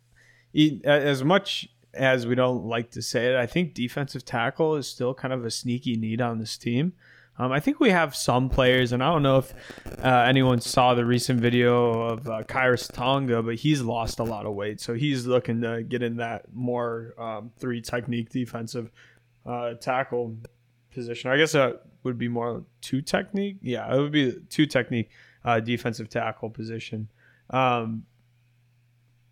he, 0.51 0.81
as 0.83 1.23
much 1.23 1.69
as 1.95 2.27
we 2.27 2.35
don't 2.35 2.65
like 2.65 2.91
to 2.91 3.01
say 3.01 3.33
it, 3.33 3.35
I 3.35 3.45
think 3.45 3.73
defensive 3.73 4.25
tackle 4.25 4.75
is 4.75 4.87
still 4.87 5.13
kind 5.13 5.33
of 5.33 5.45
a 5.45 5.51
sneaky 5.51 5.95
need 5.95 6.21
on 6.21 6.39
this 6.39 6.57
team. 6.57 6.93
Um, 7.37 7.51
I 7.51 7.59
think 7.59 7.81
we 7.81 7.89
have 7.89 8.15
some 8.15 8.49
players, 8.49 8.93
and 8.93 9.03
I 9.03 9.11
don't 9.11 9.23
know 9.23 9.39
if 9.39 9.53
uh, 10.03 10.25
anyone 10.27 10.61
saw 10.61 10.93
the 10.93 11.05
recent 11.05 11.41
video 11.41 12.01
of 12.01 12.27
uh, 12.27 12.43
Khyiris 12.43 12.91
Tonga, 12.91 13.43
but 13.43 13.55
he's 13.55 13.81
lost 13.81 14.19
a 14.19 14.23
lot 14.23 14.45
of 14.45 14.53
weight, 14.53 14.79
so 14.79 14.93
he's 14.93 15.25
looking 15.25 15.61
to 15.61 15.83
get 15.83 16.01
in 16.01 16.15
that 16.17 16.45
more 16.53 17.13
um, 17.17 17.51
three 17.57 17.81
technique 17.81 18.29
defensive 18.29 18.89
uh, 19.45 19.73
tackle 19.73 20.37
position. 20.93 21.29
I 21.29 21.37
guess 21.37 21.51
that 21.51 21.81
would 22.03 22.17
be 22.17 22.29
more 22.29 22.63
two 22.79 23.01
technique. 23.01 23.57
Yeah, 23.61 23.93
it 23.93 23.99
would 23.99 24.13
be 24.13 24.37
two 24.49 24.65
technique 24.65 25.09
uh, 25.43 25.59
defensive 25.59 26.07
tackle 26.07 26.49
position. 26.49 27.09
Um, 27.49 28.05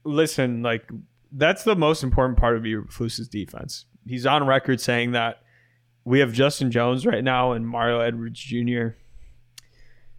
listen, 0.03 0.61
like 0.61 0.89
that's 1.33 1.63
the 1.63 1.75
most 1.75 2.03
important 2.03 2.37
part 2.37 2.55
of 2.55 2.63
Eberflus's 2.63 3.27
defense. 3.27 3.85
He's 4.07 4.25
on 4.25 4.45
record 4.45 4.79
saying 4.79 5.11
that 5.11 5.41
we 6.05 6.19
have 6.19 6.33
Justin 6.33 6.71
Jones 6.71 7.05
right 7.05 7.23
now 7.23 7.53
and 7.53 7.67
Mario 7.67 7.99
Edwards 7.99 8.39
Jr. 8.39 8.89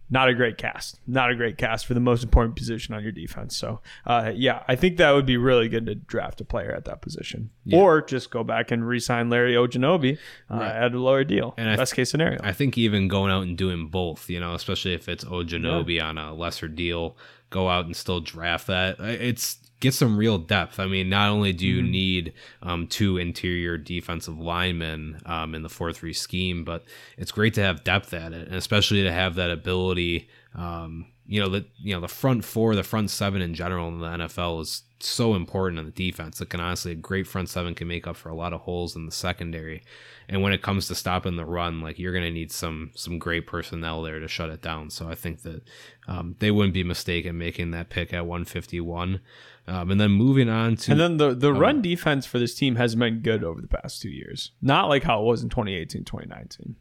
Not 0.07 0.29
a 0.29 0.35
great 0.35 0.57
cast. 0.57 0.99
Not 1.07 1.31
a 1.31 1.35
great 1.35 1.57
cast 1.57 1.87
for 1.87 1.95
the 1.95 1.99
most 1.99 2.23
important 2.23 2.55
position 2.55 2.93
on 2.93 3.01
your 3.01 3.11
defense. 3.11 3.57
So, 3.57 3.81
uh, 4.05 4.31
yeah, 4.35 4.63
I 4.67 4.75
think 4.75 4.97
that 4.97 5.11
would 5.11 5.25
be 5.25 5.37
really 5.37 5.67
good 5.67 5.87
to 5.87 5.95
draft 5.95 6.39
a 6.41 6.45
player 6.45 6.71
at 6.71 6.85
that 6.85 7.01
position, 7.01 7.49
yeah. 7.63 7.79
or 7.79 8.03
just 8.03 8.29
go 8.29 8.43
back 8.43 8.69
and 8.69 8.87
re-sign 8.87 9.31
Larry 9.31 9.53
Ogunjobi 9.53 10.19
uh, 10.51 10.57
right. 10.57 10.75
at 10.75 10.93
a 10.93 10.99
lower 10.99 11.23
deal. 11.23 11.55
And 11.57 11.75
best 11.75 11.93
th- 11.93 11.95
case 11.95 12.11
scenario. 12.11 12.39
I 12.43 12.53
think 12.53 12.77
even 12.77 13.07
going 13.07 13.31
out 13.31 13.43
and 13.43 13.57
doing 13.57 13.87
both, 13.87 14.29
you 14.29 14.39
know, 14.39 14.53
especially 14.53 14.93
if 14.93 15.09
it's 15.09 15.23
Ogunjobi 15.23 15.95
yeah. 15.95 16.09
on 16.09 16.19
a 16.19 16.35
lesser 16.35 16.67
deal, 16.67 17.17
go 17.49 17.67
out 17.67 17.85
and 17.85 17.95
still 17.95 18.19
draft 18.19 18.67
that. 18.67 18.99
It's 18.99 19.57
get 19.79 19.93
some 19.93 20.17
real 20.17 20.37
depth. 20.37 20.79
I 20.79 20.87
mean, 20.87 21.09
not 21.09 21.29
only 21.29 21.53
do 21.53 21.67
you 21.67 21.81
mm-hmm. 21.81 21.91
need 21.91 22.33
um, 22.61 22.87
two 22.87 23.17
interior 23.17 23.77
defensive 23.77 24.37
linemen 24.37 25.21
um, 25.25 25.55
in 25.55 25.63
the 25.63 25.69
four-three 25.69 26.13
scheme, 26.13 26.63
but 26.63 26.83
it's 27.17 27.31
great 27.31 27.53
to 27.55 27.61
have 27.61 27.83
depth 27.83 28.13
at 28.13 28.33
it, 28.33 28.47
and 28.47 28.55
especially 28.55 29.03
to 29.03 29.11
have 29.11 29.35
that 29.35 29.51
ability. 29.51 30.29
Um, 30.55 31.07
you 31.27 31.41
know, 31.41 31.49
the 31.49 31.65
you 31.77 31.93
know 31.93 32.01
the 32.01 32.07
front 32.07 32.45
four, 32.45 32.75
the 32.75 32.83
front 32.83 33.09
seven 33.09 33.41
in 33.41 33.53
general 33.53 33.87
in 33.87 33.99
the 33.99 34.07
NFL 34.07 34.61
is 34.61 34.83
so 34.99 35.35
important 35.35 35.79
in 35.79 35.85
the 35.85 35.91
defense. 35.91 36.39
It 36.39 36.49
can 36.49 36.59
honestly 36.59 36.91
a 36.91 36.95
great 36.95 37.27
front 37.27 37.49
seven 37.49 37.75
can 37.75 37.87
make 37.87 38.07
up 38.07 38.15
for 38.15 38.29
a 38.29 38.35
lot 38.35 38.53
of 38.53 38.61
holes 38.61 38.95
in 38.95 39.05
the 39.05 39.11
secondary. 39.11 39.83
And 40.27 40.41
when 40.41 40.53
it 40.53 40.61
comes 40.61 40.87
to 40.87 40.95
stopping 40.95 41.35
the 41.35 41.45
run, 41.45 41.81
like 41.81 41.99
you're 41.99 42.13
going 42.13 42.25
to 42.25 42.31
need 42.31 42.51
some 42.51 42.91
some 42.95 43.19
great 43.19 43.47
personnel 43.47 44.01
there 44.01 44.19
to 44.19 44.27
shut 44.27 44.49
it 44.49 44.61
down. 44.61 44.89
So 44.89 45.07
I 45.07 45.15
think 45.15 45.41
that 45.43 45.63
um, 46.07 46.35
they 46.39 46.51
wouldn't 46.51 46.73
be 46.73 46.83
mistaken 46.83 47.37
making 47.37 47.71
that 47.71 47.89
pick 47.89 48.13
at 48.13 48.25
151. 48.25 49.19
Um, 49.67 49.89
and 49.89 49.99
then 49.99 50.11
moving 50.11 50.47
on 50.47 50.75
to 50.75 50.91
and 50.91 50.99
then 50.99 51.17
the 51.17 51.33
the 51.33 51.51
um, 51.51 51.57
run 51.57 51.81
defense 51.81 52.27
for 52.27 52.37
this 52.37 52.53
team 52.53 52.75
has 52.75 52.93
been 52.93 53.21
good 53.21 53.43
over 53.43 53.61
the 53.61 53.67
past 53.67 54.01
two 54.01 54.09
years, 54.09 54.51
not 54.61 54.89
like 54.89 55.03
how 55.03 55.21
it 55.21 55.25
was 55.25 55.41
in 55.41 55.49
2018, 55.49 56.03
2019. 56.03 56.75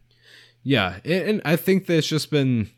Yeah, 0.62 0.98
and 1.04 1.40
I 1.44 1.56
think 1.56 1.86
that 1.86 1.96
it's 1.96 2.06
just 2.06 2.30
been 2.30 2.70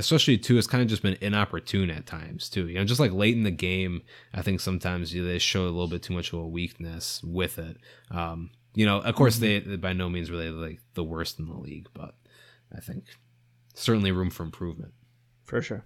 especially 0.00 0.38
too, 0.38 0.58
it's 0.58 0.66
kind 0.66 0.82
of 0.82 0.88
just 0.88 1.02
been 1.02 1.16
inopportune 1.20 1.90
at 1.90 2.06
times 2.06 2.48
too. 2.48 2.68
You 2.68 2.78
know, 2.78 2.84
just 2.84 3.00
like 3.00 3.12
late 3.12 3.36
in 3.36 3.44
the 3.44 3.50
game, 3.50 4.02
I 4.34 4.42
think 4.42 4.60
sometimes 4.60 5.14
you 5.14 5.22
know, 5.22 5.28
they 5.28 5.38
show 5.38 5.62
a 5.62 5.66
little 5.66 5.88
bit 5.88 6.02
too 6.02 6.14
much 6.14 6.32
of 6.32 6.40
a 6.40 6.46
weakness 6.46 7.22
with 7.22 7.58
it. 7.58 7.76
Um, 8.10 8.50
you 8.74 8.86
know, 8.86 9.00
of 9.00 9.14
course, 9.14 9.38
mm-hmm. 9.38 9.70
they 9.70 9.76
by 9.76 9.92
no 9.92 10.08
means 10.08 10.30
really 10.30 10.50
like 10.50 10.80
the 10.94 11.04
worst 11.04 11.38
in 11.38 11.46
the 11.46 11.56
league, 11.56 11.88
but 11.94 12.14
I 12.74 12.80
think 12.80 13.04
certainly 13.74 14.12
room 14.12 14.30
for 14.30 14.42
improvement. 14.42 14.92
For 15.44 15.60
sure. 15.60 15.84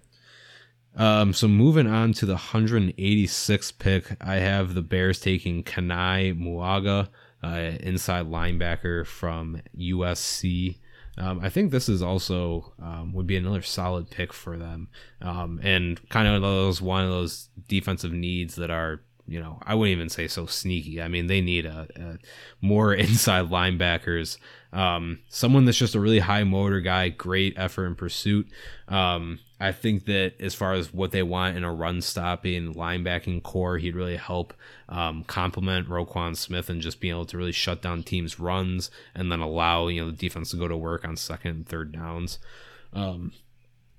Um, 0.95 1.33
so 1.33 1.47
moving 1.47 1.87
on 1.87 2.13
to 2.13 2.25
the 2.25 2.35
186th 2.35 3.77
pick, 3.79 4.15
I 4.21 4.35
have 4.35 4.73
the 4.73 4.81
Bears 4.81 5.19
taking 5.19 5.63
Kani 5.63 6.37
Mauga, 6.39 7.09
uh, 7.43 7.77
inside 7.81 8.25
linebacker 8.25 9.05
from 9.05 9.61
USC. 9.77 10.77
Um, 11.17 11.39
I 11.41 11.49
think 11.49 11.71
this 11.71 11.87
is 11.87 12.01
also 12.01 12.73
um, 12.81 13.13
would 13.13 13.27
be 13.27 13.37
another 13.37 13.61
solid 13.61 14.09
pick 14.09 14.33
for 14.33 14.57
them, 14.57 14.89
um, 15.21 15.59
and 15.63 16.09
kind 16.09 16.27
of 16.27 16.41
those 16.41 16.81
one 16.81 17.05
of 17.05 17.09
those 17.09 17.49
defensive 17.67 18.11
needs 18.11 18.55
that 18.55 18.69
are 18.69 19.01
you 19.25 19.39
know 19.39 19.59
I 19.63 19.75
wouldn't 19.75 19.95
even 19.95 20.09
say 20.09 20.27
so 20.27 20.45
sneaky. 20.45 21.01
I 21.01 21.07
mean 21.07 21.27
they 21.27 21.39
need 21.39 21.65
a, 21.65 21.87
a 21.95 22.17
more 22.61 22.93
inside 22.95 23.45
linebackers, 23.49 24.37
um, 24.75 25.19
someone 25.29 25.63
that's 25.63 25.77
just 25.77 25.95
a 25.95 25.99
really 26.01 26.19
high 26.19 26.43
motor 26.43 26.81
guy, 26.81 27.07
great 27.07 27.53
effort 27.55 27.85
in 27.87 27.95
pursuit. 27.95 28.47
Um, 28.89 29.39
I 29.57 29.71
think 29.71 30.03
that 30.05 30.33
as 30.41 30.53
far 30.53 30.73
as 30.73 30.93
what 30.93 31.11
they 31.11 31.23
want 31.23 31.55
in 31.55 31.63
a 31.63 31.73
run 31.73 32.01
stopping 32.01 32.73
linebacking 32.73 33.43
core, 33.43 33.77
he'd 33.77 33.95
really 33.95 34.17
help 34.17 34.53
um, 34.89 35.23
complement 35.23 35.87
Roquan 35.87 36.35
Smith 36.35 36.69
and 36.69 36.81
just 36.81 36.99
being 36.99 37.13
able 37.13 37.25
to 37.27 37.37
really 37.37 37.53
shut 37.53 37.81
down 37.81 38.03
teams' 38.03 38.37
runs 38.37 38.91
and 39.15 39.31
then 39.31 39.39
allow 39.39 39.87
you 39.87 40.03
know 40.03 40.11
the 40.11 40.17
defense 40.17 40.51
to 40.51 40.57
go 40.57 40.67
to 40.67 40.75
work 40.75 41.07
on 41.07 41.15
second 41.15 41.51
and 41.51 41.69
third 41.69 41.93
downs. 41.93 42.37
Um, 42.91 43.31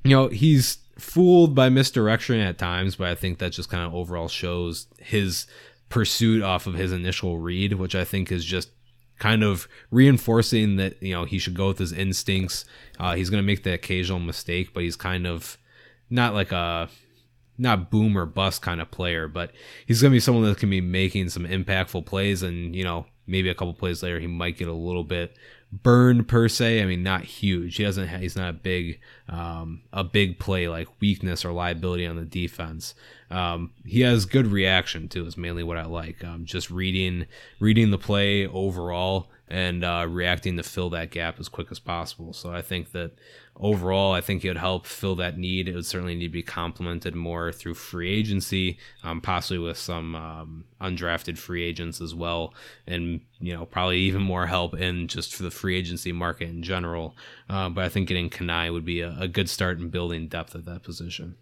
you 0.04 0.14
know 0.14 0.28
he's 0.28 0.76
fooled 0.98 1.54
by 1.54 1.70
misdirection 1.70 2.38
at 2.38 2.58
times, 2.58 2.96
but 2.96 3.08
I 3.08 3.14
think 3.14 3.38
that 3.38 3.52
just 3.52 3.70
kind 3.70 3.82
of 3.82 3.94
overall 3.94 4.28
shows 4.28 4.88
his 4.98 5.46
pursuit 5.88 6.42
off 6.42 6.66
of 6.66 6.74
his 6.74 6.92
initial 6.92 7.38
read, 7.38 7.72
which 7.74 7.94
I 7.94 8.04
think 8.04 8.30
is 8.30 8.44
just 8.44 8.70
kind 9.18 9.42
of 9.42 9.68
reinforcing 9.90 10.76
that 10.76 11.02
you 11.02 11.14
know 11.14 11.24
he 11.24 11.38
should 11.38 11.54
go 11.54 11.68
with 11.68 11.78
his 11.78 11.92
instincts. 11.92 12.64
Uh, 12.98 13.14
he's 13.14 13.30
going 13.30 13.42
to 13.42 13.46
make 13.46 13.62
the 13.62 13.72
occasional 13.72 14.18
mistake, 14.20 14.72
but 14.72 14.82
he's 14.82 14.96
kind 14.96 15.26
of 15.26 15.58
not 16.10 16.34
like 16.34 16.52
a 16.52 16.88
not 17.58 17.90
boom 17.90 18.16
or 18.16 18.26
bust 18.26 18.62
kind 18.62 18.80
of 18.80 18.90
player, 18.90 19.28
but 19.28 19.52
he's 19.86 20.02
going 20.02 20.10
to 20.10 20.16
be 20.16 20.20
someone 20.20 20.44
that 20.44 20.58
can 20.58 20.70
be 20.70 20.80
making 20.80 21.28
some 21.30 21.46
impactful 21.46 22.04
plays, 22.06 22.42
and 22.42 22.74
you 22.74 22.84
know 22.84 23.06
maybe 23.26 23.48
a 23.48 23.54
couple 23.54 23.74
plays 23.74 24.02
later 24.02 24.20
he 24.20 24.26
might 24.26 24.56
get 24.56 24.68
a 24.68 24.72
little 24.72 25.02
bit 25.02 25.36
burn 25.72 26.24
per 26.24 26.48
se. 26.48 26.82
I 26.82 26.86
mean, 26.86 27.02
not 27.02 27.24
huge. 27.24 27.76
He 27.76 27.84
doesn't. 27.84 28.06
Have, 28.06 28.20
he's 28.20 28.36
not 28.36 28.50
a 28.50 28.54
big, 28.54 29.00
um, 29.28 29.82
a 29.92 30.04
big 30.04 30.38
play 30.38 30.68
like 30.68 30.88
weakness 31.00 31.44
or 31.44 31.52
liability 31.52 32.06
on 32.06 32.16
the 32.16 32.24
defense. 32.24 32.94
Um, 33.30 33.72
he 33.84 34.00
has 34.02 34.24
good 34.24 34.46
reaction 34.46 35.08
too. 35.08 35.26
Is 35.26 35.36
mainly 35.36 35.62
what 35.62 35.76
I 35.76 35.84
like. 35.84 36.24
Um, 36.24 36.44
just 36.44 36.70
reading, 36.70 37.26
reading 37.60 37.90
the 37.90 37.98
play 37.98 38.46
overall 38.46 39.28
and 39.48 39.84
uh, 39.84 40.06
reacting 40.08 40.56
to 40.56 40.62
fill 40.62 40.90
that 40.90 41.10
gap 41.10 41.38
as 41.38 41.48
quick 41.48 41.68
as 41.70 41.78
possible. 41.78 42.32
So 42.32 42.52
I 42.52 42.62
think 42.62 42.90
that 42.92 43.12
overall, 43.54 44.12
I 44.12 44.20
think 44.20 44.44
it 44.44 44.48
would 44.48 44.56
help 44.56 44.86
fill 44.86 45.14
that 45.16 45.38
need. 45.38 45.68
It 45.68 45.74
would 45.74 45.86
certainly 45.86 46.16
need 46.16 46.26
to 46.26 46.32
be 46.32 46.42
complemented 46.42 47.14
more 47.14 47.52
through 47.52 47.74
free 47.74 48.10
agency, 48.10 48.78
um, 49.04 49.20
possibly 49.20 49.58
with 49.58 49.78
some 49.78 50.16
um, 50.16 50.64
undrafted 50.80 51.38
free 51.38 51.62
agents 51.62 52.00
as 52.00 52.14
well, 52.14 52.54
and 52.86 53.20
you 53.38 53.54
know 53.54 53.66
probably 53.66 53.98
even 53.98 54.22
more 54.22 54.46
help 54.46 54.74
in 54.74 55.06
just 55.06 55.34
for 55.34 55.44
the 55.44 55.50
free 55.50 55.76
agency 55.76 56.10
market 56.10 56.48
in 56.48 56.62
general. 56.62 57.16
Uh, 57.48 57.68
but 57.68 57.84
I 57.84 57.88
think 57.88 58.08
getting 58.08 58.30
Kanai 58.30 58.72
would 58.72 58.84
be 58.84 59.00
a, 59.00 59.16
a 59.18 59.28
good 59.28 59.48
start 59.48 59.78
in 59.78 59.90
building 59.90 60.26
depth 60.26 60.56
at 60.56 60.64
that 60.64 60.82
position. 60.82 61.36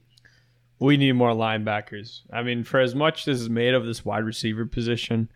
We 0.78 0.96
need 0.98 1.12
more 1.12 1.30
linebackers. 1.30 2.22
I 2.30 2.42
mean, 2.42 2.64
for 2.64 2.80
as 2.80 2.94
much 2.94 3.26
as 3.28 3.42
is 3.42 3.48
made 3.48 3.74
of 3.74 3.86
this 3.86 4.04
wide 4.04 4.24
receiver 4.24 4.66
position, 4.66 5.30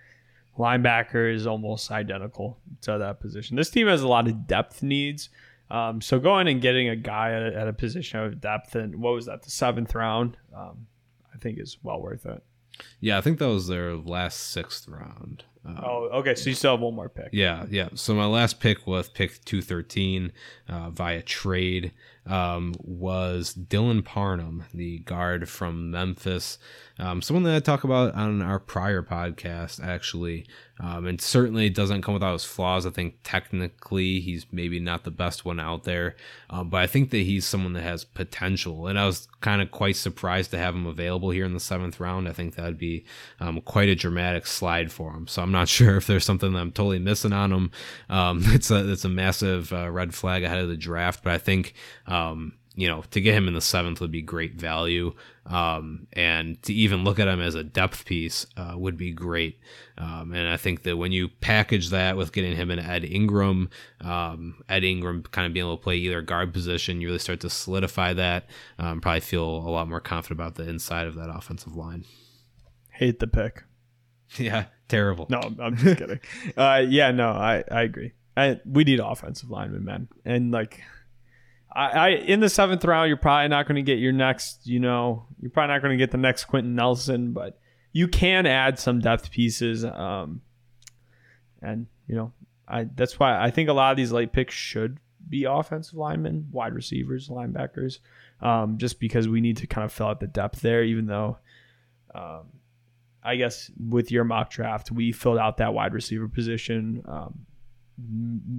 linebacker 0.59 1.33
is 1.33 1.47
almost 1.47 1.91
identical 1.91 2.59
to 2.83 2.99
that 2.99 3.21
position. 3.21 3.57
This 3.57 3.71
team 3.71 3.87
has 3.87 4.03
a 4.03 4.09
lot 4.09 4.27
of 4.27 4.47
depth 4.47 4.83
needs 4.83 5.31
um, 5.71 6.01
so 6.01 6.19
going 6.19 6.49
and 6.49 6.61
getting 6.63 6.89
a 6.89 6.97
guy 6.97 7.33
at 7.33 7.43
a, 7.43 7.57
at 7.57 7.69
a, 7.69 7.73
position 7.73 8.21
of 8.21 8.41
depth 8.41 8.75
and 8.75 8.97
what 8.97 9.13
was 9.13 9.27
that 9.27 9.43
the 9.43 9.51
seventh 9.51 9.95
round, 9.95 10.37
um, 10.57 10.87
I 11.35 11.39
think 11.39 11.59
is 11.59 11.77
well 11.83 12.01
worth 12.01 12.25
it. 12.25 12.43
Yeah, 13.01 13.19
I 13.19 13.21
think 13.21 13.39
that 13.39 13.49
was 13.49 13.67
their 13.69 13.95
last 13.95 14.39
sixth 14.39 14.89
round. 14.89 15.45
Um, 15.69 15.85
oh, 15.85 16.09
okay. 16.15 16.35
So 16.35 16.51
you 16.51 16.57
still 16.57 16.73
have 16.73 16.81
one 16.81 16.95
more 16.95 17.09
pick. 17.09 17.29
Yeah, 17.33 17.67
yeah. 17.69 17.89
So 17.95 18.15
my 18.15 18.27
last 18.27 18.61
pick 18.61 18.87
was 18.87 19.09
pick 19.09 19.45
two 19.45 19.61
thirteen 19.61 20.33
uh, 20.69 20.91
via 20.91 21.23
trade 21.23 21.93
um, 22.29 22.75
was 22.79 23.55
Dylan 23.55 24.05
Parham, 24.05 24.65
the 24.73 24.99
guard 25.01 25.49
from 25.49 25.91
Memphis. 25.91 26.59
Um, 26.99 27.23
someone 27.23 27.45
that 27.45 27.55
I 27.55 27.61
talk 27.61 27.85
about 27.85 28.15
on 28.15 28.43
our 28.43 28.59
prior 28.59 29.03
podcast, 29.03 29.83
actually. 29.83 30.47
Um, 30.81 31.07
and 31.07 31.21
certainly 31.21 31.69
doesn't 31.71 32.03
come 32.03 32.15
without 32.15 32.35
his 32.35 32.45
flaws. 32.45 32.87
I 32.87 32.91
think 32.91 33.17
technically 33.25 34.21
he's 34.21 34.47
maybe 34.53 34.79
not 34.79 35.03
the 35.03 35.11
best 35.11 35.45
one 35.45 35.59
out 35.59 35.83
there, 35.83 36.15
um, 36.51 36.71
but 36.71 36.81
I 36.81 36.87
think 36.87 37.11
that 37.11 37.19
he's 37.19 37.45
someone 37.45 37.73
that 37.73 37.83
has 37.83 38.05
potential. 38.05 38.87
And 38.87 38.97
I 38.97 39.05
was 39.05 39.27
kind 39.41 39.61
of 39.61 39.73
quite 39.73 39.97
surprised 39.97 40.53
to 40.53 40.59
have 40.59 40.77
him 40.77 40.87
available 40.87 41.31
here 41.31 41.45
in 41.45 41.53
the 41.53 41.59
seventh 41.59 41.99
round. 41.99 42.29
I 42.29 42.33
think 42.33 42.55
that'd 42.55 42.79
be 42.79 43.05
um, 43.41 43.61
quite 43.61 43.89
a 43.89 43.97
dramatic 43.97 44.47
slide 44.47 44.93
for 44.93 45.13
him. 45.13 45.27
So 45.27 45.43
I'm 45.43 45.51
not 45.51 45.58
sure 45.69 45.97
if 45.97 46.07
there's 46.07 46.25
something 46.25 46.53
that 46.53 46.59
I'm 46.59 46.73
totally 46.73 46.99
missing 46.99 47.33
on 47.33 47.53
him. 47.53 47.71
Um, 48.09 48.43
it's 48.47 48.71
a 48.71 48.91
it's 48.91 49.05
a 49.05 49.09
massive 49.09 49.73
uh, 49.73 49.91
red 49.91 50.15
flag 50.15 50.45
ahead 50.45 50.59
of 50.59 50.69
the 50.69 50.77
draft, 50.77 51.23
but 51.23 51.33
I 51.33 51.39
think 51.39 51.75
um, 52.07 52.55
you 52.79 52.87
know, 52.87 53.03
to 53.11 53.21
get 53.21 53.35
him 53.35 53.49
in 53.49 53.55
the 53.55 53.61
seventh 53.61 54.01
would 54.01 54.13
be 54.13 54.23
great 54.23 54.55
value. 54.55 55.13
Um, 55.47 56.07
and 56.13 56.63
to 56.63 56.73
even 56.73 57.03
look 57.03 57.19
at 57.19 57.27
him 57.27 57.41
as 57.41 57.57
a 57.57 57.65
depth 57.65 58.05
piece 58.05 58.47
uh, 58.57 58.75
would 58.77 58.97
be 58.97 59.11
great. 59.11 59.59
Um, 59.97 60.33
and 60.33 60.47
I 60.47 60.57
think 60.57 60.85
that 60.85 60.97
when 60.97 61.11
you 61.11 61.29
package 61.29 61.91
that 61.91 62.17
with 62.17 62.33
getting 62.33 62.55
him 62.55 62.71
in 62.71 62.79
Ed 62.79 63.05
Ingram, 63.05 63.69
um, 64.01 64.63
Ed 64.69 64.85
Ingram 64.85 65.25
kind 65.25 65.45
of 65.45 65.53
being 65.53 65.67
able 65.67 65.77
to 65.77 65.83
play 65.83 65.97
either 65.97 66.23
guard 66.23 66.53
position, 66.53 67.01
you 67.01 67.09
really 67.09 67.19
start 67.19 67.41
to 67.41 67.51
solidify 67.51 68.13
that. 68.13 68.49
Um, 68.79 69.01
probably 69.01 69.23
feel 69.23 69.45
a 69.45 69.71
lot 69.71 69.89
more 69.89 70.01
confident 70.01 70.39
about 70.39 70.55
the 70.55 70.69
inside 70.69 71.09
of 71.09 71.17
that 71.17 71.31
offensive 71.35 71.75
line. 71.75 72.05
Hate 72.93 73.19
the 73.19 73.27
pick. 73.27 73.65
Yeah, 74.37 74.67
terrible. 74.89 75.27
No, 75.31 75.41
I'm 75.61 75.77
just 75.77 75.99
kidding. 75.99 76.21
Uh, 76.57 76.85
yeah, 76.89 77.11
no, 77.11 77.29
I, 77.29 77.65
I 77.71 77.83
agree. 77.83 78.13
I, 78.37 78.61
we 78.65 78.85
need 78.85 79.01
offensive 79.01 79.51
linemen, 79.51 79.85
man. 79.85 80.09
And 80.25 80.51
like, 80.51 80.81
I, 81.73 81.87
I 81.91 82.09
in 82.11 82.41
the 82.41 82.49
seventh 82.49 82.85
round, 82.85 83.09
you're 83.09 83.17
probably 83.17 83.49
not 83.49 83.67
going 83.67 83.77
to 83.77 83.83
get 83.83 83.99
your 83.99 84.13
next. 84.13 84.67
You 84.67 84.81
know, 84.81 85.27
you're 85.41 85.51
probably 85.51 85.75
not 85.75 85.83
going 85.83 85.99
to 85.99 86.03
get 86.03 86.11
the 86.11 86.19
next 86.19 86.45
Quenton 86.45 86.75
Nelson, 86.75 87.33
but 87.33 87.59
you 87.93 88.09
can 88.09 88.47
add 88.47 88.79
some 88.79 89.01
depth 89.01 89.31
pieces. 89.31 89.85
Um, 89.85 90.41
and 91.61 91.87
you 92.07 92.15
know, 92.15 92.33
I 92.67 92.85
that's 92.85 93.19
why 93.19 93.41
I 93.41 93.51
think 93.51 93.69
a 93.69 93.73
lot 93.73 93.91
of 93.91 93.97
these 93.97 94.13
late 94.13 94.33
picks 94.33 94.55
should 94.55 94.99
be 95.29 95.45
offensive 95.45 95.99
linemen, 95.99 96.49
wide 96.51 96.75
receivers, 96.75 97.29
linebackers, 97.29 97.99
um, 98.41 98.79
just 98.79 99.01
because 99.01 99.29
we 99.29 99.41
need 99.41 99.57
to 99.59 99.67
kind 99.67 99.85
of 99.85 99.93
fill 99.93 100.07
out 100.07 100.21
the 100.21 100.27
depth 100.27 100.61
there. 100.61 100.85
Even 100.85 101.07
though, 101.07 101.39
um, 102.15 102.47
I 103.29 103.37
guess 103.37 103.71
with 103.79 104.11
your 104.11 104.25
mock 104.25 104.51
draft, 104.51 104.91
we 104.91 105.13
filled 105.13 105.39
out 105.39 105.59
that 105.59 105.75
wide 105.75 105.93
receiver 105.93 106.29
position. 106.29 107.03
Um, 107.07 107.47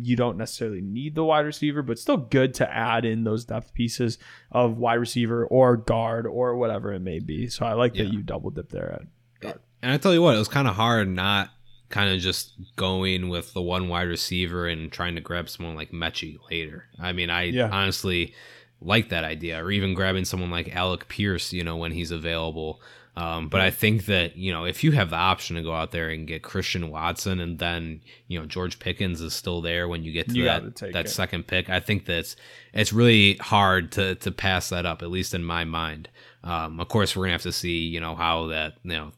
you 0.02 0.16
don't 0.16 0.38
necessarily 0.38 0.82
need 0.82 1.16
the 1.16 1.24
wide 1.24 1.46
receiver, 1.46 1.82
but 1.82 1.98
still 1.98 2.18
good 2.18 2.54
to 2.56 2.70
add 2.70 3.06
in 3.06 3.24
those 3.24 3.46
depth 3.46 3.74
pieces 3.74 4.18
of 4.52 4.78
wide 4.78 4.96
receiver 4.96 5.46
or 5.46 5.78
guard 5.78 6.28
or 6.28 6.56
whatever 6.56 6.94
it 6.94 7.00
may 7.00 7.20
be. 7.20 7.48
So 7.48 7.66
I 7.66 7.74
like 7.74 7.96
yeah. 7.96 8.04
that 8.04 8.14
you 8.14 8.22
double 8.22 8.52
dip 8.52 8.70
there 8.70 8.94
at 8.94 9.40
guard. 9.40 9.60
And 9.82 9.92
I 9.92 9.98
tell 9.98 10.14
you 10.14 10.22
what, 10.22 10.36
it 10.36 10.40
was 10.40 10.50
kind 10.50 10.68
of 10.68 10.76
hard 10.76 11.08
not 11.08 11.50
kind 11.90 12.14
of 12.14 12.20
just 12.20 12.54
going 12.76 13.30
with 13.30 13.54
the 13.54 13.62
one 13.62 13.90
wide 13.90 14.08
receiver 14.08 14.68
and 14.68 14.92
trying 14.92 15.16
to 15.16 15.22
grab 15.22 15.50
someone 15.50 15.76
like 15.76 15.92
Metchie 15.92 16.38
later. 16.52 16.86
I 17.00 17.14
mean, 17.14 17.30
I 17.30 17.44
yeah. 17.44 17.70
honestly 17.72 18.36
like 18.82 19.10
that 19.10 19.24
idea, 19.24 19.64
or 19.64 19.72
even 19.72 19.94
grabbing 19.94 20.26
someone 20.26 20.52
like 20.52 20.76
Alec 20.76 21.08
Pierce, 21.08 21.52
you 21.52 21.64
know, 21.64 21.76
when 21.76 21.92
he's 21.92 22.12
available. 22.12 22.82
Um, 23.20 23.50
but 23.50 23.60
I 23.60 23.70
think 23.70 24.06
that 24.06 24.38
you 24.38 24.54
know 24.54 24.64
if 24.64 24.82
you 24.82 24.94
have 24.94 25.10
the 25.10 25.18
option 25.18 25.58
to 25.58 25.62
go 25.62 25.74
out 25.74 25.92
there 25.92 26.08
and 26.08 26.26
get 26.26 26.42
Christian 26.42 26.90
Watson 26.90 27.42
and 27.42 27.60
then 27.60 28.02
you 28.30 28.40
know 28.40 28.46
George 28.46 28.80
Pickens 28.80 29.20
is 29.20 29.34
still 29.34 29.60
there 29.60 29.90
when 29.90 30.06
you 30.06 30.14
get 30.14 30.30
to 30.30 30.36
you 30.36 30.46
that 30.46 30.94
that 30.94 31.10
second 31.10 31.46
pick, 31.46 31.70
I 31.70 31.82
think 31.82 32.06
that's 32.06 32.38
it's 32.74 32.94
really 32.94 33.36
hard 33.36 33.92
to 33.94 34.16
to 34.16 34.32
pass 34.32 34.70
that 34.70 34.86
up 34.86 35.02
at 35.02 35.12
least 35.12 35.34
in 35.34 35.44
my 35.44 35.66
mind. 35.66 36.08
Um, 36.46 36.80
of 36.80 36.88
course, 36.88 37.14
we're 37.14 37.24
gonna 37.24 37.34
have 37.34 37.42
to 37.42 37.52
see 37.52 37.80
you 37.80 38.00
know 38.00 38.16
how 38.16 38.48
that 38.48 38.76
you 38.84 38.92
know 38.92 39.12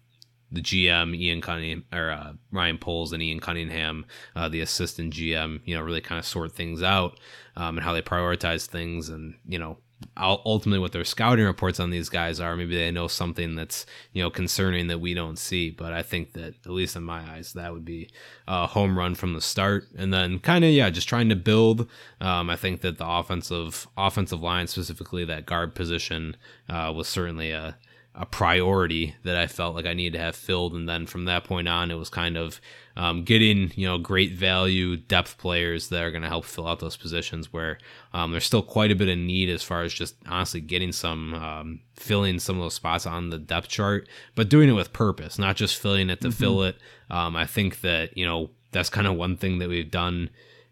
the 0.52 0.62
GM 0.62 1.16
Ian 1.16 1.40
Cunningham 1.40 1.86
or 1.94 2.10
uh, 2.10 2.34
Ryan 2.52 2.80
Poles 2.80 3.14
and 3.14 3.22
Ian 3.22 3.40
Cunningham, 3.40 4.06
uh, 4.36 4.50
the 4.50 4.62
assistant 4.62 5.14
GM, 5.14 5.62
you 5.64 5.76
know, 5.76 5.82
really 5.84 6.02
kind 6.02 6.18
of 6.18 6.26
sort 6.26 6.54
things 6.54 6.82
out 6.82 7.20
um, 7.56 7.78
and 7.78 7.86
how 7.86 7.94
they 7.94 8.02
prioritize 8.02 8.66
things 8.66 9.10
and 9.10 9.36
you 9.48 9.60
know 9.60 9.78
ultimately 10.18 10.80
what 10.80 10.92
their 10.92 11.04
scouting 11.04 11.46
reports 11.46 11.80
on 11.80 11.90
these 11.90 12.10
guys 12.10 12.40
are. 12.40 12.56
Maybe 12.56 12.76
they 12.76 12.92
know 12.92 13.08
something 13.08 13.56
that's 13.56 13.86
you 14.14 14.22
know 14.22 14.30
concerning 14.30 14.88
that 14.88 15.00
we 15.00 15.14
don't 15.14 15.38
see. 15.38 15.70
But 15.70 15.94
I 15.94 16.02
think 16.02 16.34
that 16.34 16.56
at 16.66 16.72
least 16.72 16.96
in 16.96 17.04
my 17.04 17.22
eyes, 17.32 17.54
that 17.54 17.74
would 17.74 17.86
be 17.86 18.10
a 18.48 18.68
home 18.68 18.98
run 18.98 19.16
from 19.16 19.34
the 19.34 19.42
start, 19.42 19.88
and 19.98 20.14
then 20.14 20.40
kind 20.40 20.64
of 20.64 20.72
yeah, 20.72 20.90
just 20.90 21.10
trying 21.10 21.30
to 21.30 21.36
build. 21.36 21.90
Um, 22.20 22.50
I 22.50 22.56
think 22.56 22.82
that 22.82 22.98
the 22.98 23.08
offensive 23.08 23.88
offensive 23.98 24.42
line, 24.42 24.68
specifically 24.68 25.26
that 25.26 25.46
guard 25.46 25.76
position, 25.76 26.36
uh, 26.70 26.92
was 26.96 27.08
certainly 27.08 27.52
a 27.52 27.78
a 28.14 28.26
priority 28.26 29.16
that 29.24 29.38
I 29.38 29.48
felt 29.48 29.74
like 29.74 29.86
I 29.86 29.94
needed 29.94 30.18
to 30.18 30.24
have 30.24 30.36
filled. 30.36 30.74
And 30.74 30.88
then 30.88 31.06
from 31.06 31.26
that 31.26 31.46
point 31.46 31.70
on, 31.70 31.92
it 31.92 31.96
was 31.96 32.10
kind 32.10 32.36
of 32.36 32.60
um, 32.98 33.24
getting 33.24 33.72
you 33.76 33.88
know 33.88 33.98
great 33.98 34.34
value 34.34 34.98
depth 34.98 35.38
players 35.38 35.90
that 35.90 36.04
are 36.04 36.12
going 36.12 36.24
to 36.24 36.28
help 36.28 36.44
fill 36.44 36.68
out 36.68 36.80
those 36.80 36.98
positions 36.98 37.54
where 37.54 37.78
um, 38.14 38.32
there's 38.32 38.46
still 38.46 38.62
quite 38.62 38.92
a 38.92 38.96
bit 38.96 39.08
of 39.08 39.18
need 39.18 39.50
as 39.50 39.64
far 39.64 39.84
as 39.84 39.94
just 39.94 40.16
honestly 40.28 40.60
getting 40.60 40.92
some 40.92 41.34
um, 41.34 41.80
filling 41.96 42.38
some 42.38 42.58
of 42.58 42.64
those 42.64 42.74
spots 42.74 43.06
on 43.06 43.30
the 43.30 43.38
depth 43.38 43.70
chart, 43.70 44.10
but 44.36 44.50
doing 44.50 44.68
it 44.68 44.74
with 44.74 44.92
purpose, 44.92 45.40
not 45.40 45.56
just 45.56 45.82
filling 45.82 46.10
it 46.10 46.20
to 46.22 46.28
mm-hmm. 46.28 46.38
fill 46.38 46.64
it. 46.64 46.76
Um, 47.10 47.36
I 47.36 47.46
think 47.46 47.82
that 47.82 48.18
you 48.18 48.26
know 48.26 48.50
that's 48.72 48.90
kind 48.90 49.08
of 49.08 49.16
one 49.16 49.38
thing 49.38 49.60
that 49.60 49.70
we've 49.70 49.92
done 49.92 50.30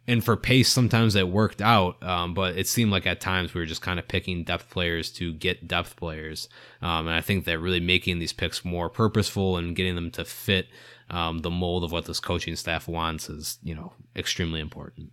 and 0.09 0.25
for 0.25 0.35
pace 0.35 0.67
sometimes 0.67 1.15
it 1.15 1.29
worked 1.29 1.61
out 1.61 2.01
um, 2.03 2.33
but 2.33 2.57
it 2.57 2.67
seemed 2.67 2.91
like 2.91 3.05
at 3.05 3.21
times 3.21 3.53
we 3.53 3.61
were 3.61 3.65
just 3.65 3.83
kind 3.83 3.99
of 3.99 4.07
picking 4.07 4.43
depth 4.43 4.69
players 4.71 5.11
to 5.11 5.31
get 5.33 5.67
depth 5.67 5.95
players 5.95 6.49
um, 6.81 7.07
and 7.07 7.15
i 7.15 7.21
think 7.21 7.45
that 7.45 7.59
really 7.59 7.79
making 7.79 8.17
these 8.17 8.33
picks 8.33 8.65
more 8.65 8.89
purposeful 8.89 9.55
and 9.55 9.75
getting 9.75 9.95
them 9.95 10.09
to 10.09 10.25
fit 10.25 10.67
um, 11.11 11.39
the 11.39 11.51
mold 11.51 11.83
of 11.83 11.91
what 11.91 12.05
this 12.05 12.19
coaching 12.19 12.55
staff 12.55 12.87
wants 12.87 13.29
is 13.29 13.59
you 13.63 13.73
know 13.75 13.93
extremely 14.15 14.59
important. 14.59 15.11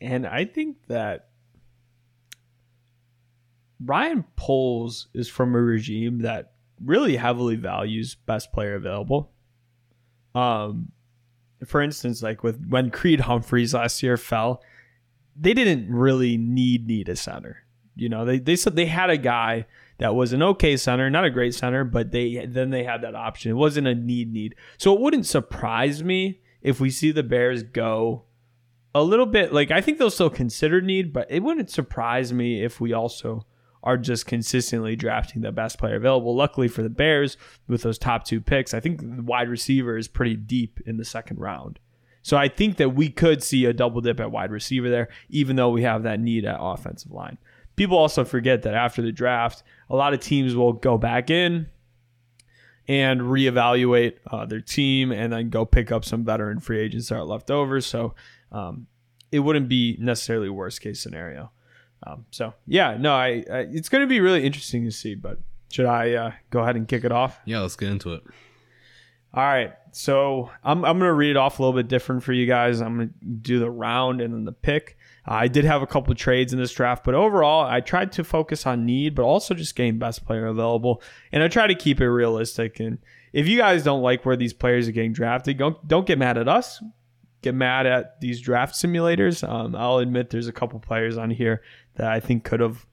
And 0.00 0.26
i 0.26 0.44
think 0.44 0.76
that 0.88 1.28
ryan 3.84 4.24
poles 4.34 5.06
is 5.14 5.28
from 5.28 5.54
a 5.54 5.60
regime 5.60 6.20
that 6.22 6.52
really 6.84 7.16
heavily 7.16 7.56
values 7.56 8.16
best 8.26 8.52
player 8.52 8.74
available. 8.74 9.32
Um 10.34 10.92
for 11.66 11.80
instance, 11.80 12.22
like 12.22 12.42
with 12.42 12.66
when 12.68 12.90
Creed 12.90 13.20
Humphreys 13.20 13.74
last 13.74 14.02
year 14.02 14.16
fell, 14.16 14.62
they 15.38 15.54
didn't 15.54 15.92
really 15.92 16.36
need 16.36 16.86
need 16.86 17.08
a 17.08 17.16
center. 17.16 17.64
You 17.96 18.08
know, 18.08 18.24
they 18.24 18.38
they 18.38 18.56
said 18.56 18.76
they 18.76 18.86
had 18.86 19.10
a 19.10 19.16
guy 19.16 19.66
that 19.98 20.14
was 20.14 20.32
an 20.32 20.42
okay 20.42 20.76
center, 20.76 21.10
not 21.10 21.24
a 21.24 21.30
great 21.30 21.54
center, 21.54 21.84
but 21.84 22.12
they 22.12 22.46
then 22.46 22.70
they 22.70 22.84
had 22.84 23.02
that 23.02 23.14
option. 23.14 23.50
It 23.50 23.54
wasn't 23.54 23.88
a 23.88 23.94
need 23.94 24.32
need. 24.32 24.54
So 24.76 24.94
it 24.94 25.00
wouldn't 25.00 25.26
surprise 25.26 26.02
me 26.02 26.40
if 26.62 26.80
we 26.80 26.90
see 26.90 27.10
the 27.10 27.22
Bears 27.22 27.62
go 27.62 28.24
a 28.94 29.02
little 29.02 29.26
bit 29.26 29.52
like 29.52 29.70
I 29.70 29.80
think 29.80 29.98
they'll 29.98 30.10
still 30.10 30.30
consider 30.30 30.80
need, 30.80 31.12
but 31.12 31.30
it 31.30 31.42
wouldn't 31.42 31.70
surprise 31.70 32.32
me 32.32 32.64
if 32.64 32.80
we 32.80 32.92
also 32.92 33.44
are 33.82 33.96
just 33.96 34.26
consistently 34.26 34.96
drafting 34.96 35.42
the 35.42 35.52
best 35.52 35.78
player 35.78 35.96
available. 35.96 36.34
Luckily 36.34 36.68
for 36.68 36.82
the 36.82 36.88
Bears, 36.88 37.36
with 37.66 37.82
those 37.82 37.98
top 37.98 38.24
two 38.24 38.40
picks, 38.40 38.74
I 38.74 38.80
think 38.80 39.00
the 39.00 39.22
wide 39.22 39.48
receiver 39.48 39.96
is 39.96 40.08
pretty 40.08 40.36
deep 40.36 40.80
in 40.86 40.96
the 40.96 41.04
second 41.04 41.38
round. 41.38 41.78
So 42.22 42.36
I 42.36 42.48
think 42.48 42.76
that 42.76 42.90
we 42.90 43.08
could 43.08 43.42
see 43.42 43.64
a 43.64 43.72
double 43.72 44.00
dip 44.00 44.20
at 44.20 44.30
wide 44.30 44.50
receiver 44.50 44.90
there, 44.90 45.08
even 45.28 45.56
though 45.56 45.70
we 45.70 45.82
have 45.82 46.02
that 46.02 46.20
need 46.20 46.44
at 46.44 46.58
offensive 46.60 47.12
line. 47.12 47.38
People 47.76 47.96
also 47.96 48.24
forget 48.24 48.62
that 48.62 48.74
after 48.74 49.00
the 49.00 49.12
draft, 49.12 49.62
a 49.88 49.96
lot 49.96 50.12
of 50.12 50.20
teams 50.20 50.56
will 50.56 50.72
go 50.72 50.98
back 50.98 51.30
in 51.30 51.68
and 52.88 53.20
reevaluate 53.20 54.16
uh, 54.26 54.46
their 54.46 54.60
team 54.60 55.12
and 55.12 55.32
then 55.32 55.50
go 55.50 55.64
pick 55.64 55.92
up 55.92 56.04
some 56.04 56.24
veteran 56.24 56.58
free 56.58 56.80
agents 56.80 57.08
that 57.08 57.16
are 57.16 57.24
left 57.24 57.50
over. 57.50 57.80
So 57.80 58.14
um, 58.50 58.88
it 59.30 59.40
wouldn't 59.40 59.68
be 59.68 59.96
necessarily 60.00 60.48
worst 60.48 60.80
case 60.80 61.00
scenario. 61.00 61.52
Um, 62.06 62.26
so 62.30 62.54
yeah, 62.66 62.96
no, 62.98 63.12
I, 63.12 63.44
I 63.50 63.58
it's 63.70 63.88
going 63.88 64.02
to 64.02 64.08
be 64.08 64.20
really 64.20 64.44
interesting 64.44 64.84
to 64.84 64.90
see. 64.90 65.14
But 65.14 65.38
should 65.70 65.86
I 65.86 66.12
uh, 66.12 66.32
go 66.50 66.60
ahead 66.60 66.76
and 66.76 66.86
kick 66.86 67.04
it 67.04 67.12
off? 67.12 67.38
Yeah, 67.44 67.60
let's 67.60 67.76
get 67.76 67.90
into 67.90 68.14
it. 68.14 68.22
All 69.34 69.44
right, 69.44 69.72
so 69.92 70.50
I'm 70.64 70.84
I'm 70.84 70.98
going 70.98 71.10
to 71.10 71.14
read 71.14 71.30
it 71.30 71.36
off 71.36 71.58
a 71.58 71.62
little 71.62 71.76
bit 71.76 71.88
different 71.88 72.22
for 72.22 72.32
you 72.32 72.46
guys. 72.46 72.80
I'm 72.80 72.96
going 72.96 73.08
to 73.08 73.14
do 73.24 73.58
the 73.58 73.70
round 73.70 74.20
and 74.20 74.32
then 74.32 74.44
the 74.44 74.52
pick. 74.52 74.96
Uh, 75.26 75.34
I 75.34 75.48
did 75.48 75.64
have 75.64 75.82
a 75.82 75.86
couple 75.86 76.12
of 76.12 76.18
trades 76.18 76.52
in 76.52 76.58
this 76.58 76.72
draft, 76.72 77.04
but 77.04 77.14
overall, 77.14 77.66
I 77.66 77.80
tried 77.80 78.12
to 78.12 78.24
focus 78.24 78.66
on 78.66 78.86
need, 78.86 79.14
but 79.14 79.24
also 79.24 79.54
just 79.54 79.76
getting 79.76 79.98
best 79.98 80.24
player 80.24 80.46
available, 80.46 81.02
and 81.30 81.42
I 81.42 81.48
try 81.48 81.66
to 81.66 81.74
keep 81.74 82.00
it 82.00 82.08
realistic. 82.08 82.80
And 82.80 82.98
if 83.32 83.46
you 83.46 83.58
guys 83.58 83.82
don't 83.82 84.02
like 84.02 84.24
where 84.24 84.36
these 84.36 84.54
players 84.54 84.88
are 84.88 84.92
getting 84.92 85.12
drafted, 85.12 85.58
don't 85.58 85.86
don't 85.86 86.06
get 86.06 86.18
mad 86.18 86.38
at 86.38 86.48
us 86.48 86.82
get 87.42 87.54
mad 87.54 87.86
at 87.86 88.20
these 88.20 88.40
draft 88.40 88.74
simulators. 88.74 89.48
Um, 89.48 89.74
I'll 89.76 89.98
admit 89.98 90.30
there's 90.30 90.48
a 90.48 90.52
couple 90.52 90.78
players 90.80 91.16
on 91.16 91.30
here 91.30 91.62
that 91.96 92.10
I 92.10 92.20
think 92.20 92.44
could 92.44 92.60
have 92.60 92.86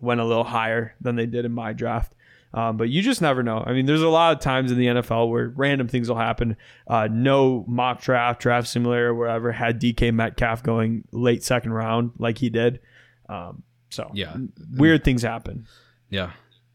went 0.00 0.20
a 0.20 0.24
little 0.24 0.44
higher 0.44 0.94
than 1.00 1.16
they 1.16 1.26
did 1.26 1.44
in 1.44 1.52
my 1.52 1.72
draft. 1.72 2.14
Um, 2.54 2.76
but 2.76 2.90
you 2.90 3.00
just 3.00 3.22
never 3.22 3.42
know. 3.42 3.62
I 3.64 3.72
mean, 3.72 3.86
there's 3.86 4.02
a 4.02 4.08
lot 4.08 4.36
of 4.36 4.42
times 4.42 4.70
in 4.70 4.78
the 4.78 4.86
NFL 4.86 5.30
where 5.30 5.48
random 5.48 5.88
things 5.88 6.08
will 6.08 6.18
happen. 6.18 6.56
Uh, 6.86 7.08
no 7.10 7.64
mock 7.66 8.02
draft, 8.02 8.42
draft 8.42 8.68
simulator, 8.68 9.14
wherever 9.14 9.52
had 9.52 9.80
DK 9.80 10.12
Metcalf 10.12 10.62
going 10.62 11.04
late 11.12 11.42
second 11.42 11.72
round 11.72 12.12
like 12.18 12.38
he 12.38 12.50
did. 12.50 12.80
Um, 13.28 13.62
so 13.88 14.10
yeah, 14.12 14.36
weird 14.76 15.02
things 15.02 15.22
happen. 15.22 15.66
Yeah, 16.10 16.32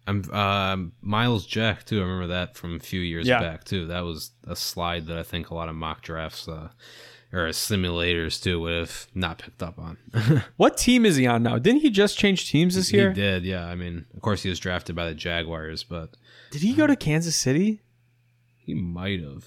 I'm 0.07 0.31
um, 0.31 0.93
Myles 1.01 1.45
Jack 1.45 1.83
too. 1.83 1.99
I 1.99 2.03
remember 2.03 2.27
that 2.27 2.55
from 2.55 2.77
a 2.77 2.79
few 2.79 3.01
years 3.01 3.27
yeah. 3.27 3.41
back 3.41 3.65
too. 3.65 3.87
That 3.87 4.01
was 4.01 4.31
a 4.47 4.55
slide 4.55 5.07
that 5.07 5.17
I 5.17 5.23
think 5.23 5.49
a 5.49 5.53
lot 5.53 5.67
of 5.67 5.75
mock 5.75 6.01
drafts 6.01 6.47
uh, 6.47 6.69
or 7.33 7.47
simulators 7.49 8.41
too 8.41 8.61
would 8.61 8.73
have 8.73 9.07
not 9.13 9.39
picked 9.39 9.61
up 9.61 9.77
on. 9.77 9.97
what 10.57 10.77
team 10.77 11.05
is 11.05 11.17
he 11.17 11.27
on 11.27 11.43
now? 11.43 11.57
Didn't 11.57 11.81
he 11.81 11.89
just 11.89 12.17
change 12.17 12.49
teams 12.49 12.75
this 12.75 12.93
year? 12.93 13.09
He 13.09 13.15
did. 13.15 13.43
Yeah. 13.43 13.65
I 13.67 13.75
mean, 13.75 14.05
of 14.15 14.21
course, 14.21 14.43
he 14.43 14.49
was 14.49 14.59
drafted 14.59 14.95
by 14.95 15.07
the 15.07 15.13
Jaguars, 15.13 15.83
but 15.83 16.15
did 16.51 16.61
he 16.61 16.73
go 16.73 16.87
to 16.87 16.95
Kansas 16.95 17.35
City? 17.35 17.81
He 18.55 18.73
might 18.73 19.21
have. 19.21 19.45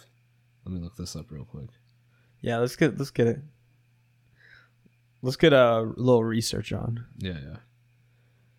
Let 0.66 0.74
me 0.74 0.80
look 0.80 0.96
this 0.96 1.16
up 1.16 1.30
real 1.30 1.46
quick. 1.46 1.70
Yeah, 2.42 2.58
let's 2.58 2.76
get 2.76 2.98
let's 2.98 3.10
get 3.10 3.26
it. 3.26 3.40
Let's 5.22 5.36
get 5.36 5.54
a 5.54 5.80
little 5.96 6.24
research 6.24 6.72
on. 6.72 7.06
Yeah, 7.18 7.38
yeah. 7.42 7.56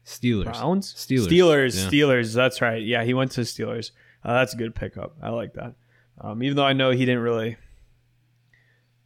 Steelers. 0.05 0.45
Browns? 0.45 0.93
Steelers. 0.93 1.27
Steelers. 1.27 1.75
Yeah. 1.77 1.89
Steelers. 1.89 2.33
That's 2.33 2.61
right. 2.61 2.81
Yeah, 2.81 3.03
he 3.03 3.13
went 3.13 3.31
to 3.31 3.41
Steelers. 3.41 3.91
Uh, 4.23 4.33
that's 4.33 4.53
a 4.53 4.57
good 4.57 4.75
pickup. 4.75 5.15
I 5.21 5.29
like 5.29 5.53
that. 5.53 5.75
Um, 6.19 6.43
even 6.43 6.55
though 6.55 6.65
I 6.65 6.73
know 6.73 6.91
he 6.91 7.05
didn't 7.05 7.21
really. 7.21 7.57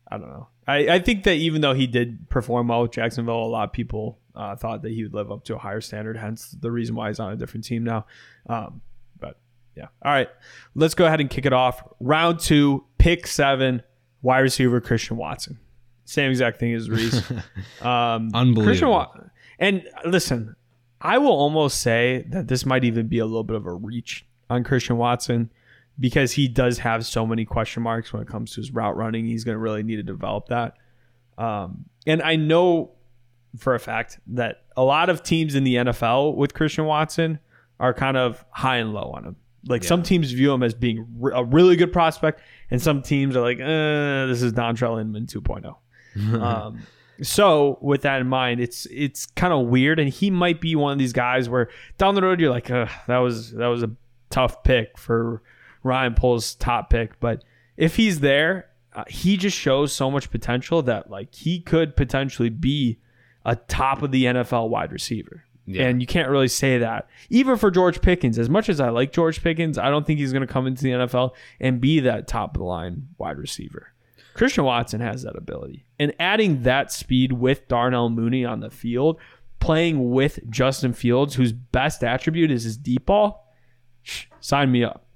I 0.10 0.18
don't 0.18 0.30
know. 0.30 0.48
I, 0.68 0.88
I 0.88 1.00
think 1.00 1.24
that 1.24 1.36
even 1.36 1.62
though 1.62 1.74
he 1.74 1.88
did 1.88 2.30
perform 2.30 2.68
well 2.68 2.84
with 2.84 2.92
Jacksonville, 2.92 3.44
a 3.44 3.46
lot 3.46 3.66
of 3.70 3.74
people 3.74 4.20
uh, 4.36 4.56
thought 4.56 4.82
that 4.84 4.92
he 4.92 5.04
would 5.04 5.14
live 5.14 5.32
up 5.32 5.44
to 5.46 5.56
a 5.56 5.58
higher 5.58 5.82
standard. 5.82 6.18
Hence 6.18 6.50
the 6.52 6.72
reason 6.72 6.96
why 6.96 7.08
he's 7.10 7.20
on 7.20 7.32
a 7.32 7.36
different 7.36 7.64
team 7.66 7.84
now. 7.84 8.06
Um, 8.48 8.82
but 9.20 9.40
yeah. 9.76 9.88
All 10.04 10.12
right. 10.12 10.30
Let's 10.76 10.94
go 10.96 11.06
ahead 11.06 11.22
and 11.22 11.30
kick 11.30 11.46
it 11.46 11.54
off. 11.54 11.84
Round 12.00 12.40
two, 12.40 12.86
pick 12.98 13.28
seven, 13.28 13.84
wide 14.22 14.40
receiver 14.40 14.80
Christian 14.82 15.18
Watson. 15.18 15.60
Same 16.06 16.30
exact 16.30 16.60
thing 16.60 16.74
as 16.74 16.90
Reese. 16.90 17.22
Um, 17.82 18.32
Unbelievable. 18.34 18.64
Christian 18.64 18.90
Wa- 18.90 19.12
and 19.60 19.88
listen, 20.06 20.56
I 21.06 21.18
will 21.18 21.32
almost 21.32 21.82
say 21.82 22.26
that 22.30 22.48
this 22.48 22.66
might 22.66 22.84
even 22.84 23.08
be 23.08 23.20
a 23.20 23.26
little 23.26 23.44
bit 23.44 23.56
of 23.56 23.66
a 23.66 23.74
reach 23.74 24.26
on 24.50 24.64
Christian 24.64 24.98
Watson 24.98 25.52
because 26.00 26.34
he 26.34 26.48
does 26.48 26.80
have 26.80 27.06
so 27.06 27.26
many 27.26 27.46
question 27.46 27.84
marks 27.84 28.12
when 28.12 28.22
it 28.22 28.28
comes 28.28 28.52
to 28.54 28.58
his 28.58 28.72
route 28.72 28.98
running. 28.98 29.26
He's 29.26 29.44
going 29.44 29.56
to 29.56 29.60
really 29.60 29.84
need 29.84 29.98
to 29.98 30.04
develop 30.04 30.48
that. 30.48 30.74
Um, 31.38 31.86
and 32.06 32.22
I 32.22 32.36
know 32.36 32.92
for 33.58 33.76
a 33.76 33.80
fact 33.80 34.20
that 34.28 34.64
a 34.76 34.84
lot 34.84 35.10
of 35.10 35.24
teams 35.24 35.56
in 35.56 35.64
the 35.64 35.76
NFL 35.76 36.36
with 36.36 36.54
Christian 36.54 36.86
Watson 36.86 37.40
are 37.80 37.94
kind 37.94 38.18
of 38.18 38.44
high 38.50 38.78
and 38.78 38.94
low 38.94 39.12
on 39.16 39.26
him. 39.26 39.36
Like 39.68 39.84
yeah. 39.84 39.90
some 39.90 40.04
teams 40.04 40.32
view 40.32 40.54
him 40.54 40.64
as 40.64 40.74
being 40.74 41.08
a 41.34 41.44
really 41.44 41.76
good 41.76 41.92
prospect, 41.92 42.42
and 42.70 42.82
some 42.82 43.02
teams 43.02 43.36
are 43.36 43.42
like, 43.42 43.60
eh, 43.60 44.26
"This 44.28 44.44
is 44.44 44.54
Dontrelle 44.54 45.02
Inman 45.02 45.26
2.0." 45.26 45.76
um, 46.42 46.82
so 47.22 47.78
with 47.82 48.02
that 48.02 48.22
in 48.22 48.28
mind, 48.28 48.60
it's 48.60 48.86
it's 48.88 49.26
kind 49.26 49.54
of 49.54 49.68
weird, 49.68 50.00
and 50.00 50.10
he 50.10 50.30
might 50.32 50.62
be 50.62 50.76
one 50.76 50.92
of 50.92 51.00
these 51.00 51.14
guys 51.14 51.50
where 51.50 51.70
down 51.98 52.16
the 52.16 52.22
road 52.22 52.40
you're 52.40 52.50
like, 52.50 52.68
that 52.68 53.18
was 53.18 53.52
that 53.52 53.68
was 53.68 53.84
a 53.84 53.92
tough 54.30 54.64
pick 54.64 54.98
for 54.98 55.42
Ryan 55.84 56.16
Poles' 56.16 56.56
top 56.56 56.90
pick, 56.90 57.20
but 57.20 57.44
if 57.78 57.96
he's 57.96 58.20
there, 58.20 58.70
uh, 58.94 59.04
he 59.08 59.38
just 59.38 59.58
shows 59.58 59.94
so 59.94 60.10
much 60.10 60.32
potential 60.32 60.82
that 60.84 61.10
like 61.10 61.34
he 61.34 61.60
could 61.60 61.96
potentially 61.96 62.50
be 62.50 63.00
a 63.46 63.56
top 63.56 64.02
of 64.02 64.12
the 64.12 64.26
NFL 64.26 64.70
wide 64.70 64.92
receiver. 64.92 65.44
Yeah. 65.68 65.88
And 65.88 66.02
you 66.02 66.08
can't 66.08 66.30
really 66.30 66.48
say 66.48 66.78
that. 66.80 67.08
Even 67.30 67.58
for 67.58 67.72
George 67.72 68.02
Pickens, 68.02 68.38
as 68.38 68.50
much 68.50 68.70
as 68.70 68.80
I 68.80 68.90
like 68.90 69.12
George 69.12 69.42
Pickens, 69.42 69.78
I 69.78 69.90
don't 69.90 70.06
think 70.06 70.20
he's 70.20 70.32
going 70.32 70.46
to 70.46 70.52
come 70.52 70.68
into 70.68 70.84
the 70.84 70.92
NFL 70.92 71.32
and 71.60 71.82
be 71.82 72.00
that 72.02 72.28
top 72.28 72.56
of 72.56 72.60
the 72.60 72.66
line 72.66 73.08
wide 73.18 73.38
receiver. 73.38 73.92
Christian 74.36 74.66
Watson 74.66 75.00
has 75.00 75.24
that 75.24 75.38
ability. 75.38 75.86
And 75.98 76.14
adding 76.20 76.64
that 76.64 76.92
speed 76.92 77.32
with 77.32 77.68
Darnell 77.70 78.10
Mooney 78.10 78.44
on 78.44 78.60
the 78.60 78.70
field, 78.70 79.18
playing 79.60 80.12
with 80.12 80.40
Justin 80.50 80.94
Fields, 80.94 81.36
whose 81.36 81.54
best 81.54 82.04
attribute 82.04 82.52
is 82.52 82.64
his 82.64 82.78
deep 82.78 83.06
ball, 83.06 83.52
sign 84.42 84.72
me 84.72 84.84
up. 84.84 85.08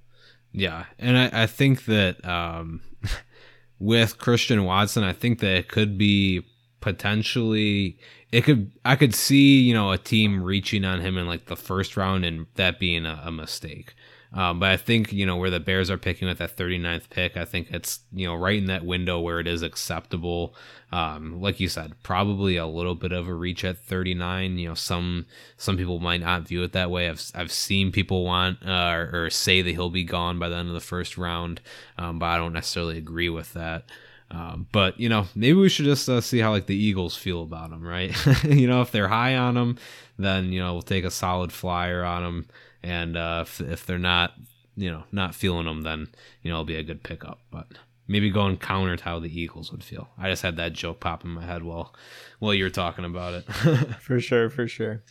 Yeah. 0.54 0.86
And 0.98 1.18
I, 1.18 1.44
I 1.44 1.46
think 1.48 1.86
that 1.86 2.26
um, 2.26 2.82
with 3.80 4.18
Christian 4.18 4.64
Watson, 4.64 5.04
I 5.04 5.14
think 5.14 5.40
that 5.40 5.56
it 5.56 5.68
could 5.68 5.98
be 5.98 6.46
potentially 6.80 8.00
it 8.32 8.46
could 8.46 8.72
I 8.86 8.96
could 8.96 9.14
see 9.14 9.60
you 9.60 9.74
know 9.74 9.92
a 9.92 9.98
team 9.98 10.42
reaching 10.42 10.86
on 10.86 11.02
him 11.02 11.18
in 11.18 11.28
like 11.28 11.48
the 11.48 11.58
first 11.58 11.98
round 11.98 12.24
and 12.24 12.46
that 12.56 12.80
being 12.80 13.06
a, 13.06 13.22
a 13.26 13.32
mistake. 13.32 13.96
Um, 14.32 14.60
but 14.60 14.70
I 14.70 14.78
think 14.78 15.12
you 15.12 15.26
know 15.26 15.38
where 15.38 15.50
the 15.50 15.60
Bears 15.60 15.90
are 15.90 15.98
picking 15.98 16.28
with 16.28 16.38
that 16.38 16.56
39th 16.56 17.10
pick, 17.10 17.36
I 17.36 17.46
think 17.46 17.72
it's 17.72 18.02
you 18.12 18.28
know 18.28 18.36
right 18.36 18.58
in 18.58 18.68
that 18.68 18.86
window 18.86 19.20
where 19.20 19.40
it 19.40 19.48
is 19.48 19.64
acceptable. 19.64 20.54
Um, 20.92 21.42
like 21.42 21.60
you 21.60 21.68
said, 21.68 21.94
probably 22.04 22.56
a 22.56 22.68
little 22.68 22.96
bit 22.96 23.12
of 23.12 23.28
a 23.28 23.34
reach 23.34 23.66
at 23.66 23.80
39. 23.80 24.60
You 24.60 24.70
know, 24.70 24.76
some 24.76 25.26
some 25.58 25.78
people 25.78 26.00
might 26.00 26.22
not 26.22 26.48
view 26.48 26.62
it 26.62 26.74
that 26.74 26.92
way. 26.92 27.10
I've 27.10 27.24
I've 27.34 27.52
seen 27.52 27.92
people 27.92 28.24
want 28.24 28.60
uh, 28.64 28.92
or, 28.94 29.26
or, 29.26 29.30
say 29.32 29.64
that 29.64 29.72
he'll 29.72 29.90
be 29.90 30.04
gone 30.04 30.38
by 30.38 30.50
the 30.50 30.58
end 30.58 30.68
of 30.68 30.76
the 30.76 30.80
first 30.80 31.18
round, 31.18 31.62
um, 31.98 32.20
but 32.20 32.28
I 32.28 32.38
don't 32.38 32.54
necessarily 32.54 33.00
agree 33.00 33.30
with 33.30 33.54
that. 33.54 33.86
Um, 34.32 34.68
but 34.72 35.00
you 35.00 35.10
know, 35.10 35.26
maybe 35.34 35.58
we 35.58 35.70
should 35.70 35.86
just 35.86 36.08
uh, 36.08 36.22
see 36.22 36.38
how 36.38 36.52
like 36.52 36.68
the 36.68 36.76
Eagles 36.76 37.16
feel 37.16 37.42
about 37.42 37.72
him, 37.72 37.84
right? 37.84 38.14
you 38.44 38.68
know, 38.68 38.82
if 38.82 38.92
they're 38.92 39.08
high 39.08 39.36
on 39.36 39.58
him, 39.58 39.80
then 40.20 40.52
you 40.52 40.60
know 40.60 40.74
we'll 40.74 40.82
take 40.84 41.04
a 41.04 41.12
solid 41.12 41.52
flyer 41.52 42.04
on 42.04 42.24
him, 42.24 42.48
and 42.84 43.18
uh, 43.18 43.46
if, 43.46 43.62
if 43.62 43.86
they're 43.86 43.98
not, 43.98 44.34
you 44.76 44.92
know, 44.92 45.04
not 45.12 45.36
feeling 45.36 45.66
them, 45.66 45.82
then 45.82 46.08
you 46.42 46.50
know 46.50 46.58
it'll 46.58 46.66
be 46.66 46.76
a 46.76 46.84
good 46.84 47.04
pickup. 47.04 47.40
But 47.52 47.68
maybe 48.08 48.30
going 48.30 48.58
counter 48.58 48.98
to 48.98 49.04
how 49.04 49.20
the 49.20 49.40
Eagles 49.40 49.72
would 49.72 49.84
feel. 49.84 50.10
I 50.18 50.30
just 50.30 50.42
had 50.42 50.58
that 50.58 50.74
joke 50.74 51.00
pop 51.00 51.24
in 51.24 51.30
my 51.30 51.46
head 51.46 51.64
while 51.64 51.94
while 52.40 52.54
you 52.54 52.64
were 52.64 52.70
talking 52.70 53.06
about 53.06 53.34
it. 53.34 53.44
for 54.02 54.20
sure, 54.20 54.50
for 54.50 54.68
sure. 54.68 55.04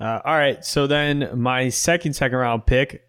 Uh, 0.00 0.20
all 0.24 0.36
right, 0.36 0.64
so 0.64 0.86
then 0.86 1.30
my 1.38 1.68
second 1.68 2.14
second 2.14 2.38
round 2.38 2.66
pick, 2.66 3.06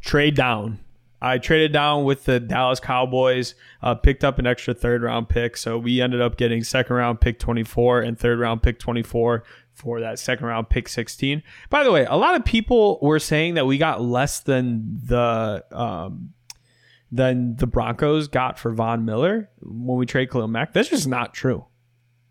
trade 0.00 0.34
down. 0.34 0.80
I 1.22 1.36
traded 1.36 1.72
down 1.72 2.04
with 2.04 2.24
the 2.24 2.40
Dallas 2.40 2.80
Cowboys, 2.80 3.54
uh, 3.82 3.94
picked 3.94 4.24
up 4.24 4.38
an 4.38 4.46
extra 4.46 4.72
third 4.72 5.02
round 5.02 5.28
pick. 5.28 5.56
So 5.56 5.76
we 5.76 6.00
ended 6.00 6.22
up 6.22 6.38
getting 6.38 6.64
second 6.64 6.96
round 6.96 7.20
pick 7.20 7.38
24 7.38 8.00
and 8.00 8.18
third 8.18 8.38
round 8.38 8.62
pick 8.62 8.78
24 8.78 9.44
for 9.80 10.00
that 10.00 10.18
second 10.18 10.46
round 10.46 10.68
pick 10.68 10.88
16. 10.88 11.42
By 11.70 11.82
the 11.82 11.90
way, 11.90 12.04
a 12.04 12.16
lot 12.16 12.34
of 12.34 12.44
people 12.44 12.98
were 13.00 13.18
saying 13.18 13.54
that 13.54 13.66
we 13.66 13.78
got 13.78 14.02
less 14.02 14.40
than 14.40 15.00
the 15.04 15.64
um, 15.72 16.34
than 17.10 17.56
the 17.56 17.66
Broncos 17.66 18.28
got 18.28 18.58
for 18.58 18.72
Von 18.72 19.04
Miller 19.04 19.50
when 19.60 19.98
we 19.98 20.06
trade 20.06 20.30
Khalil 20.30 20.48
Mack. 20.48 20.72
That's 20.72 20.90
just 20.90 21.08
not 21.08 21.34
true. 21.34 21.64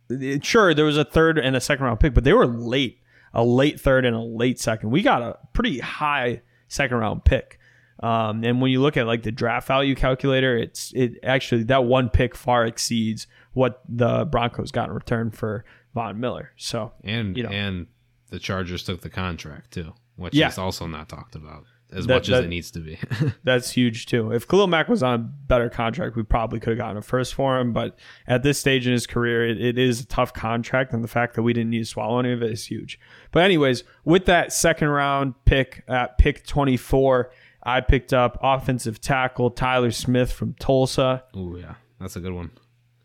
It, 0.10 0.46
sure, 0.46 0.74
there 0.74 0.86
was 0.86 0.98
a 0.98 1.04
third 1.04 1.38
and 1.38 1.56
a 1.56 1.62
second 1.62 1.86
round 1.86 2.00
pick, 2.00 2.14
but 2.14 2.24
they 2.24 2.34
were 2.34 2.48
late, 2.48 3.02
a 3.34 3.44
late 3.44 3.80
third 3.80 4.06
and 4.06 4.16
a 4.16 4.22
late 4.22 4.60
second. 4.60 4.92
We 4.92 5.02
got 5.02 5.22
a 5.22 5.38
pretty 5.54 5.80
high 5.80 6.42
second 6.68 6.98
round 6.98 7.26
pick. 7.26 7.60
Um, 8.02 8.46
and 8.46 8.62
when 8.62 8.72
you 8.72 8.82
look 8.82 8.96
at 8.96 9.08
like 9.08 9.24
the 9.24 9.32
draft 9.32 9.68
value 9.68 9.96
calculator, 9.96 10.58
it's 10.58 10.94
it 10.94 11.20
actually 11.24 11.64
that 11.64 11.84
one 11.84 12.10
pick 12.10 12.36
far 12.36 12.66
exceeds 12.66 13.28
what 13.54 13.82
the 13.90 14.26
Broncos 14.26 14.72
got 14.72 14.88
in 14.88 14.96
return 14.96 15.32
for 15.32 15.66
Von 16.00 16.20
Miller. 16.20 16.52
So 16.56 16.94
and 17.04 17.36
you 17.36 17.44
know, 17.44 17.50
and 17.50 17.88
the 18.30 18.40
Chargers 18.40 18.84
took 18.84 19.02
the 19.02 19.10
contract 19.10 19.72
too, 19.72 19.94
which 20.16 20.34
yeah. 20.34 20.48
is 20.48 20.58
also 20.58 20.88
not 20.88 21.10
talked 21.10 21.36
about 21.36 21.66
as 21.92 22.06
that, 22.06 22.14
much 22.14 22.28
that, 22.28 22.40
as 22.40 22.46
it 22.46 22.48
needs 22.48 22.72
to 22.72 22.80
be. 22.80 22.98
that's 23.44 23.72
huge 23.72 24.06
too. 24.06 24.32
If 24.32 24.48
Khalil 24.48 24.68
Mack 24.68 24.88
was 24.88 25.04
on 25.04 25.14
a 25.14 25.18
better 25.18 25.70
contract, 25.70 26.16
we 26.16 26.24
probably 26.24 26.60
could 26.60 26.70
have 26.70 26.78
gotten 26.78 26.98
a 26.98 27.02
first 27.02 27.34
for 27.34 27.60
him. 27.60 27.74
But 27.74 28.00
at 28.28 28.44
this 28.44 28.60
stage 28.60 28.88
in 28.88 28.94
his 28.94 29.06
career, 29.06 29.46
it, 29.46 29.60
it 29.60 29.78
is 29.78 30.00
a 30.00 30.06
tough 30.06 30.34
contract, 30.34 30.94
and 30.94 31.04
the 31.04 31.10
fact 31.10 31.36
that 31.36 31.44
we 31.44 31.52
didn't 31.52 31.72
need 31.72 31.80
to 31.80 31.86
swallow 31.86 32.20
any 32.20 32.32
of 32.32 32.42
it 32.42 32.52
is 32.52 32.66
huge. 32.66 32.98
But 33.32 33.44
anyways, 33.44 33.84
with 34.06 34.26
that 34.26 34.54
second 34.54 34.88
round 34.88 35.34
pick 35.44 35.84
at 35.88 36.18
pick 36.18 36.46
twenty 36.46 36.78
four 36.78 37.32
I 37.62 37.82
picked 37.82 38.14
up 38.14 38.38
offensive 38.42 39.02
tackle 39.02 39.52
Tyler 39.52 39.92
Smith 39.92 40.32
from 40.32 40.54
Tulsa. 40.60 41.26
Oh 41.34 41.58
yeah, 41.58 41.76
that's 42.00 42.16
a 42.16 42.20
good 42.20 42.34
one. 42.34 42.52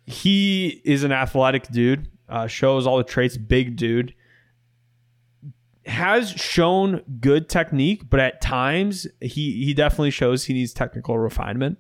He 0.07 0.83
is 0.85 1.03
an 1.03 1.13
athletic 1.13 1.69
dude. 1.69 2.09
Uh, 2.29 2.47
shows 2.47 2.87
all 2.87 2.99
the 2.99 3.05
traits. 3.05 3.37
Big 3.37 3.77
dude. 3.77 4.15
Has 5.87 6.31
shown 6.31 7.03
good 7.21 7.49
technique, 7.49 8.09
but 8.09 8.19
at 8.19 8.41
times 8.41 9.07
he 9.21 9.65
he 9.65 9.75
definitely 9.75 10.11
shows 10.11 10.45
he 10.45 10.55
needs 10.55 10.73
technical 10.73 11.19
refinement. 11.19 11.79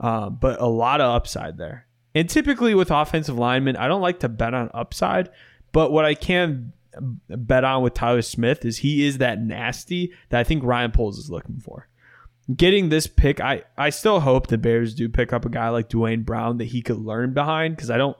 Uh, 0.00 0.28
but 0.28 0.60
a 0.60 0.66
lot 0.66 1.00
of 1.00 1.14
upside 1.14 1.56
there. 1.56 1.86
And 2.16 2.28
typically 2.28 2.74
with 2.74 2.90
offensive 2.90 3.38
linemen, 3.38 3.76
I 3.76 3.86
don't 3.86 4.00
like 4.00 4.20
to 4.20 4.28
bet 4.28 4.54
on 4.54 4.70
upside, 4.74 5.30
but 5.70 5.92
what 5.92 6.04
I 6.04 6.14
can 6.14 6.72
bet 7.28 7.64
on 7.64 7.82
with 7.82 7.94
Tyler 7.94 8.22
Smith 8.22 8.64
is 8.64 8.78
he 8.78 9.06
is 9.06 9.18
that 9.18 9.40
nasty 9.40 10.12
that 10.30 10.40
I 10.40 10.44
think 10.44 10.64
Ryan 10.64 10.90
Poles 10.90 11.18
is 11.18 11.30
looking 11.30 11.60
for 11.60 11.88
getting 12.54 12.88
this 12.88 13.06
pick, 13.06 13.40
I, 13.40 13.62
I 13.76 13.90
still 13.90 14.20
hope 14.20 14.48
the 14.48 14.58
Bears 14.58 14.94
do 14.94 15.08
pick 15.08 15.32
up 15.32 15.44
a 15.44 15.48
guy 15.48 15.68
like 15.70 15.88
Duane 15.88 16.22
Brown 16.22 16.58
that 16.58 16.66
he 16.66 16.82
could 16.82 16.98
learn 16.98 17.32
behind 17.32 17.76
because 17.76 17.90
I 17.90 17.96
don't 17.96 18.16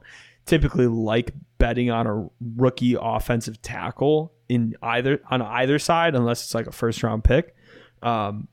typically 0.46 0.86
like 0.86 1.32
betting 1.58 1.90
on 1.90 2.06
a 2.06 2.28
rookie 2.56 2.96
offensive 3.00 3.60
tackle 3.62 4.32
in 4.48 4.74
either 4.82 5.20
on 5.30 5.40
either 5.42 5.78
side 5.78 6.14
unless 6.14 6.42
it's 6.44 6.54
like 6.54 6.66
a 6.66 6.72
first 6.72 7.02
round 7.02 7.24
pick. 7.24 7.54
Um, 8.02 8.48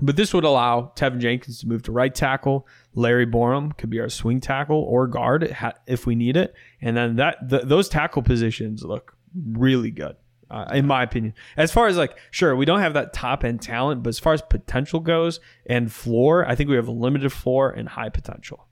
but 0.00 0.16
this 0.16 0.34
would 0.34 0.44
allow 0.44 0.92
Teven 0.94 1.20
Jenkins 1.20 1.60
to 1.60 1.68
move 1.68 1.82
to 1.84 1.92
right 1.92 2.14
tackle. 2.14 2.66
Larry 2.94 3.26
Borom 3.26 3.76
could 3.78 3.88
be 3.88 4.00
our 4.00 4.10
swing 4.10 4.40
tackle 4.40 4.82
or 4.82 5.06
guard 5.06 5.56
if 5.86 6.06
we 6.06 6.14
need 6.14 6.36
it, 6.36 6.54
and 6.82 6.96
then 6.96 7.16
that 7.16 7.36
the, 7.48 7.60
those 7.60 7.88
tackle 7.88 8.22
positions 8.22 8.82
look 8.84 9.16
really 9.34 9.90
good 9.90 10.16
uh, 10.50 10.66
in 10.72 10.86
my 10.86 11.02
opinion. 11.02 11.34
As 11.56 11.72
far 11.72 11.86
as 11.86 11.96
like, 11.96 12.16
sure, 12.30 12.54
we 12.54 12.64
don't 12.64 12.80
have 12.80 12.94
that 12.94 13.12
top 13.12 13.44
end 13.44 13.62
talent, 13.62 14.02
but 14.02 14.10
as 14.10 14.18
far 14.18 14.32
as 14.32 14.42
potential 14.42 15.00
goes 15.00 15.40
and 15.66 15.92
floor, 15.92 16.46
I 16.46 16.54
think 16.54 16.70
we 16.70 16.76
have 16.76 16.88
a 16.88 16.92
limited 16.92 17.32
floor 17.32 17.70
and 17.70 17.88
high 17.88 18.08
potential. 18.08 18.66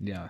Yeah. 0.00 0.28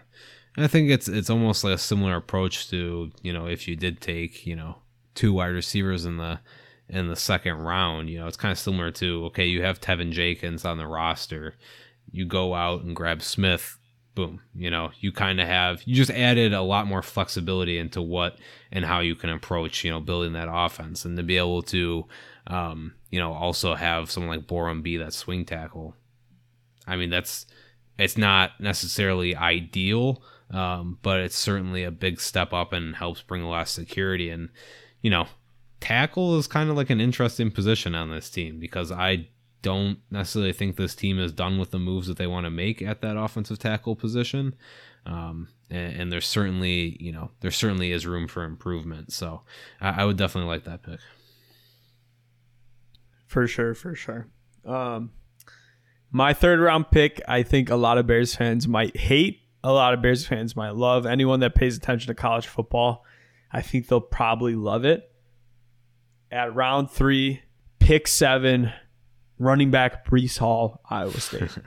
I 0.57 0.67
think 0.69 0.91
it's 0.91 1.09
it's 1.09 1.31
almost 1.31 1.65
like 1.65 1.75
a 1.75 1.79
similar 1.79 2.17
approach 2.17 2.69
to, 2.71 3.11
you 3.23 3.33
know, 3.33 3.47
if 3.47 3.69
you 3.69 3.77
did 3.77 4.01
take, 4.01 4.47
you 4.47 4.57
know, 4.57 4.77
two 5.15 5.33
wide 5.33 5.47
receivers 5.49 6.05
in 6.05 6.17
the 6.17 6.41
in 6.89 7.09
the 7.09 7.17
second 7.17 7.59
round, 7.59 8.09
you 8.09 8.19
know, 8.19 8.27
it's 8.27 8.37
kind 8.37 8.53
of 8.53 8.59
similar 8.59 8.91
to 8.93 9.27
okay, 9.27 9.47
you 9.47 9.63
have 9.63 9.81
Teven 9.81 10.13
Jenkins 10.13 10.65
on 10.65 10.79
the 10.79 10.87
roster. 10.87 11.55
You 12.11 12.25
go 12.25 12.55
out 12.55 12.83
and 12.83 12.95
grab 12.97 13.23
Smith 13.23 13.79
boom 14.17 14.41
you 14.55 14.71
know 14.71 14.91
you 14.99 15.13
kind 15.13 15.41
of 15.41 15.47
have 15.47 15.81
you 15.85 15.95
just 15.95 16.11
added 16.11 16.53
a 16.53 16.63
lot 16.63 16.87
more 16.87 17.03
flexibility 17.03 17.79
into 17.79 18.01
what 18.01 18.39
and 18.73 18.85
how 18.85 18.99
you 18.99 19.15
can 19.15 19.31
approach 19.31 19.85
you 19.85 19.91
know 19.91 20.01
building 20.01 20.33
that 20.33 20.49
offense 20.51 21.05
and 21.05 21.17
to 21.19 21.23
be 21.23 21.37
able 21.37 21.63
to 21.63 22.05
um, 22.49 22.95
you 23.11 23.21
know 23.21 23.33
also 23.33 23.75
have 23.75 24.11
someone 24.11 24.39
like 24.39 24.47
Borom 24.49 24.83
be 24.83 24.97
that 24.97 25.13
swing 25.13 25.45
tackle 25.45 25.95
i 26.87 26.97
mean 26.97 27.11
that's 27.11 27.47
it's 27.99 28.17
not 28.17 28.59
necessarily 28.59 29.37
ideal 29.37 30.23
um, 30.51 30.99
but 31.03 31.21
it's 31.21 31.37
certainly 31.37 31.85
a 31.85 31.91
big 31.91 32.21
step 32.21 32.53
up 32.53 32.73
and 32.73 32.97
helps 32.97 33.23
bring 33.23 33.43
a 33.43 33.49
lot 33.49 33.63
of 33.63 33.69
security 33.69 34.31
and 34.31 34.49
you 35.01 35.11
know 35.11 35.27
tackle 35.81 36.39
is 36.39 36.47
kind 36.47 36.71
of 36.71 36.77
like 36.77 36.91
an 36.91 37.01
interesting 37.01 37.51
position 37.51 37.95
on 37.95 38.11
this 38.11 38.31
team 38.31 38.59
because 38.59 38.91
i 38.91 39.27
don't 39.67 39.99
necessarily 40.13 40.53
think 40.53 40.77
this 40.77 40.95
team 40.95 41.19
is 41.19 41.33
done 41.33 41.59
with 41.59 41.73
the 41.73 41.79
moves 41.81 42.07
that 42.07 42.17
they 42.17 42.27
want 42.29 42.47
to 42.47 42.51
make 42.51 42.81
at 42.81 43.01
that 43.01 43.17
offensive 43.17 43.59
tackle 43.59 43.97
position. 43.97 44.55
Um, 45.05 45.49
and, 45.71 46.03
and, 46.03 46.13
there's 46.13 46.27
certainly, 46.27 46.97
you 47.01 47.11
know, 47.11 47.33
there 47.41 47.51
certainly 47.51 47.91
is 47.91 48.07
room 48.07 48.29
for 48.29 48.45
improvement. 48.45 49.13
So 49.13 49.43
I, 49.81 50.03
I, 50.03 50.05
would 50.05 50.17
definitely 50.17 50.49
like 50.49 50.65
that 50.65 50.85
pick. 50.85 51.01
For 53.27 53.49
sure, 53.49 53.75
for 53.75 53.97
sure. 53.97 54.29
Um, 54.65 55.11
my 56.13 56.33
third 56.33 56.61
round 56.61 56.93
pick, 56.93 57.21
I 57.27 57.43
think 57.43 57.69
a 57.69 57.77
lot 57.77 57.99
of 57.99 58.07
Bears 58.07 58.37
fans 58.37 58.69
might 58.69 58.97
hate. 58.97 59.41
A 59.67 59.73
lot 59.73 59.95
of 59.95 60.01
Bears 60.01 60.25
fans 60.25 60.55
might 60.55 60.77
love. 60.77 61.07
Anyone 61.07 61.41
that 61.41 61.57
pays 61.57 61.77
attention 61.77 62.07
to 62.07 62.15
college 62.15 62.47
football, 62.47 63.05
I 63.51 63.63
think 63.63 63.89
they'll 63.89 64.01
probably 64.01 64.55
love 64.55 64.85
it. 64.85 65.11
At 66.31 66.55
round 66.55 66.89
three, 66.89 67.43
pick 67.81 68.07
seven, 68.07 68.73
running 69.41 69.73
back 69.73 70.07
Breece 70.07 70.39
Hall, 70.39 70.81
Iowa 70.89 71.19
State. 71.19 71.59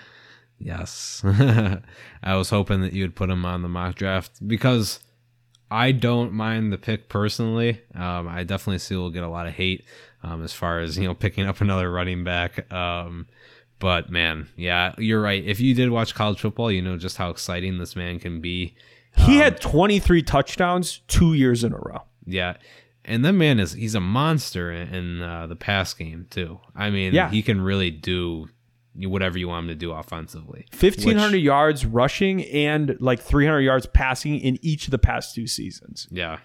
yes. 0.58 1.20
I 2.22 2.36
was 2.36 2.48
hoping 2.48 2.80
that 2.80 2.94
you 2.94 3.04
would 3.04 3.16
put 3.16 3.28
him 3.28 3.44
on 3.44 3.60
the 3.60 3.68
mock 3.68 3.96
draft 3.96 4.48
because 4.48 5.00
I 5.70 5.92
don't 5.92 6.32
mind 6.32 6.72
the 6.72 6.78
pick 6.78 7.10
personally. 7.10 7.82
Um, 7.94 8.28
I 8.28 8.44
definitely 8.44 8.78
see 8.78 8.96
we'll 8.96 9.10
get 9.10 9.24
a 9.24 9.28
lot 9.28 9.46
of 9.46 9.52
hate 9.52 9.84
um, 10.22 10.42
as 10.42 10.54
far 10.54 10.80
as, 10.80 10.96
you 10.96 11.04
know, 11.06 11.12
picking 11.12 11.44
up 11.46 11.60
another 11.60 11.92
running 11.92 12.24
back. 12.24 12.72
Um, 12.72 13.26
but 13.82 14.08
man, 14.10 14.48
yeah, 14.56 14.94
you're 14.96 15.20
right. 15.20 15.44
If 15.44 15.60
you 15.60 15.74
did 15.74 15.90
watch 15.90 16.14
college 16.14 16.40
football, 16.40 16.72
you 16.72 16.80
know 16.80 16.96
just 16.96 17.18
how 17.18 17.28
exciting 17.28 17.76
this 17.78 17.94
man 17.94 18.18
can 18.18 18.40
be. 18.40 18.74
He 19.14 19.36
had 19.36 19.54
um, 19.54 19.58
23 19.58 20.22
touchdowns 20.22 21.02
two 21.06 21.34
years 21.34 21.64
in 21.64 21.74
a 21.74 21.76
row. 21.76 22.02
Yeah 22.24 22.56
and 23.04 23.24
that 23.24 23.32
man 23.32 23.58
is 23.58 23.72
he's 23.72 23.94
a 23.94 24.00
monster 24.00 24.72
in, 24.72 25.22
uh, 25.22 25.46
the 25.46 25.56
pass 25.56 25.92
game 25.94 26.26
too. 26.30 26.60
I 26.74 26.90
mean, 26.90 27.14
yeah. 27.14 27.30
he 27.30 27.42
can 27.42 27.60
really 27.60 27.90
do 27.90 28.48
whatever 28.94 29.38
you 29.38 29.48
want 29.48 29.64
him 29.64 29.68
to 29.68 29.74
do 29.74 29.92
offensively. 29.92 30.66
1500 30.78 31.32
which, 31.32 31.42
yards 31.42 31.86
rushing 31.86 32.44
and 32.44 32.96
like 33.00 33.20
300 33.20 33.60
yards 33.60 33.86
passing 33.86 34.38
in 34.38 34.58
each 34.62 34.86
of 34.86 34.90
the 34.90 34.98
past 34.98 35.34
two 35.34 35.46
seasons. 35.46 36.06
Yeah. 36.10 36.38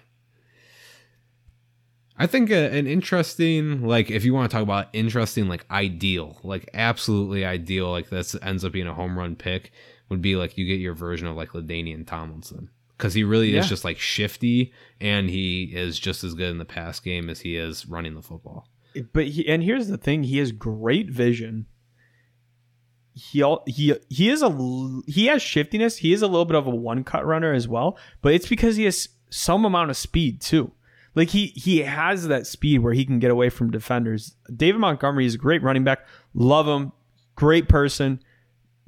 I 2.20 2.26
think 2.26 2.50
a, 2.50 2.70
an 2.76 2.86
interesting 2.86 3.82
like 3.86 4.10
if 4.10 4.24
you 4.24 4.34
want 4.34 4.50
to 4.50 4.54
talk 4.54 4.62
about 4.62 4.88
interesting 4.92 5.48
like 5.48 5.64
ideal, 5.70 6.38
like 6.42 6.68
absolutely 6.74 7.44
ideal 7.44 7.90
like 7.90 8.08
this 8.10 8.34
ends 8.42 8.64
up 8.64 8.72
being 8.72 8.86
a 8.88 8.94
home 8.94 9.18
run 9.18 9.36
pick 9.36 9.70
would 10.08 10.20
be 10.22 10.34
like 10.36 10.58
you 10.58 10.66
get 10.66 10.80
your 10.80 10.94
version 10.94 11.26
of 11.28 11.36
like 11.36 11.50
LaDainian 11.50 12.06
Tomlinson. 12.06 12.70
because 12.96 13.14
he 13.14 13.22
really 13.24 13.50
Yeah. 13.54 13.60
is 13.60 13.68
just 13.68 13.84
like 13.84 13.98
shifty 13.98 14.72
and 15.00 15.30
he 15.30 15.64
is 15.74 15.98
just 15.98 16.24
as 16.24 16.34
good 16.34 16.50
in 16.50 16.58
the 16.58 16.64
pass 16.64 16.98
game 16.98 17.30
as 17.30 17.40
he 17.40 17.56
is 17.56 17.86
running 17.86 18.14
the 18.14 18.22
football. 18.22 18.66
but 19.12 19.26
he, 19.28 19.46
and 19.48 19.62
here's 19.62 19.86
the 19.88 19.96
thing 19.98 20.24
he 20.24 20.38
has 20.38 20.50
great 20.50 21.08
vision 21.10 21.66
he 23.14 23.42
all, 23.42 23.62
he 23.66 23.94
he 24.08 24.28
is 24.28 24.42
a 24.42 25.00
he 25.06 25.26
has 25.26 25.42
shiftiness 25.42 25.96
he 25.98 26.12
is 26.12 26.22
a 26.22 26.26
little 26.26 26.44
bit 26.44 26.56
of 26.56 26.66
a 26.66 26.70
one 26.74 27.02
cut 27.04 27.26
runner 27.26 27.52
as 27.52 27.66
well 27.68 27.96
but 28.22 28.32
it's 28.32 28.48
because 28.48 28.76
he 28.76 28.84
has 28.84 29.08
some 29.30 29.64
amount 29.64 29.90
of 29.90 29.96
speed 29.96 30.40
too 30.40 30.72
like 31.14 31.30
he 31.30 31.46
he 31.48 31.78
has 31.78 32.28
that 32.28 32.46
speed 32.46 32.78
where 32.78 32.92
he 32.92 33.04
can 33.04 33.18
get 33.18 33.30
away 33.30 33.48
from 33.48 33.70
defenders 33.70 34.34
david 34.54 34.78
montgomery 34.78 35.26
is 35.26 35.34
a 35.34 35.38
great 35.38 35.62
running 35.62 35.84
back 35.84 36.06
love 36.34 36.66
him 36.66 36.92
great 37.34 37.68
person 37.68 38.20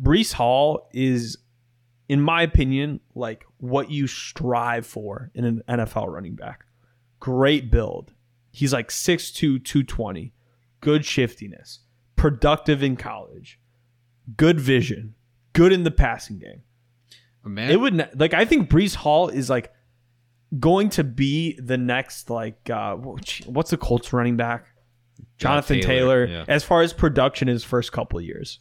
breece 0.02 0.32
hall 0.32 0.88
is 0.92 1.38
in 2.08 2.20
my 2.20 2.42
opinion 2.42 3.00
like 3.14 3.44
what 3.58 3.90
you 3.90 4.06
strive 4.06 4.86
for 4.86 5.30
in 5.34 5.44
an 5.44 5.62
nfl 5.68 6.08
running 6.08 6.34
back 6.34 6.66
great 7.18 7.70
build 7.70 8.12
He's 8.52 8.72
like 8.72 8.88
6'2, 8.88 9.64
220. 9.64 10.32
Good 10.80 11.04
shiftiness. 11.04 11.80
Productive 12.16 12.82
in 12.82 12.96
college. 12.96 13.60
Good 14.36 14.60
vision. 14.60 15.14
Good 15.52 15.72
in 15.72 15.84
the 15.84 15.90
passing 15.90 16.38
game. 16.38 16.62
Man, 17.42 17.70
It 17.70 17.80
would 17.80 18.18
like 18.18 18.34
I 18.34 18.44
think 18.44 18.68
Breece 18.68 18.94
Hall 18.94 19.28
is 19.28 19.48
like 19.48 19.72
going 20.58 20.88
to 20.90 21.04
be 21.04 21.58
the 21.60 21.76
next 21.76 22.30
like 22.30 22.68
uh 22.70 22.96
what's 22.96 23.70
the 23.70 23.76
Colts 23.76 24.12
running 24.12 24.36
back? 24.36 24.66
Jonathan 25.38 25.80
Taylor, 25.80 26.26
yeah. 26.26 26.44
as 26.48 26.64
far 26.64 26.82
as 26.82 26.92
production 26.92 27.48
in 27.48 27.54
his 27.54 27.64
first 27.64 27.92
couple 27.92 28.20
years. 28.20 28.58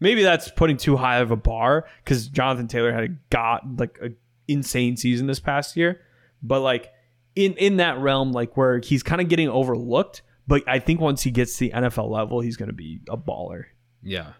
Maybe 0.00 0.22
that's 0.22 0.50
putting 0.50 0.76
too 0.76 0.96
high 0.96 1.18
of 1.18 1.30
a 1.30 1.36
bar 1.36 1.86
because 2.02 2.28
Jonathan 2.28 2.68
Taylor 2.68 2.92
had 2.92 3.04
a 3.04 3.08
got 3.30 3.62
like 3.78 3.98
a 4.02 4.10
insane 4.48 4.96
season 4.96 5.26
this 5.26 5.40
past 5.40 5.76
year. 5.76 6.00
But 6.42 6.60
like 6.60 6.92
in 7.34 7.54
in 7.54 7.78
that 7.78 7.98
realm, 7.98 8.32
like 8.32 8.56
where 8.56 8.78
he's 8.78 9.02
kind 9.02 9.20
of 9.20 9.28
getting 9.28 9.48
overlooked. 9.48 10.22
But 10.46 10.62
I 10.68 10.78
think 10.78 11.00
once 11.00 11.22
he 11.22 11.30
gets 11.30 11.54
to 11.54 11.60
the 11.60 11.70
NFL 11.70 12.10
level, 12.10 12.40
he's 12.40 12.56
going 12.56 12.68
to 12.68 12.74
be 12.74 13.00
a 13.08 13.16
baller. 13.16 13.64
Yeah. 14.02 14.32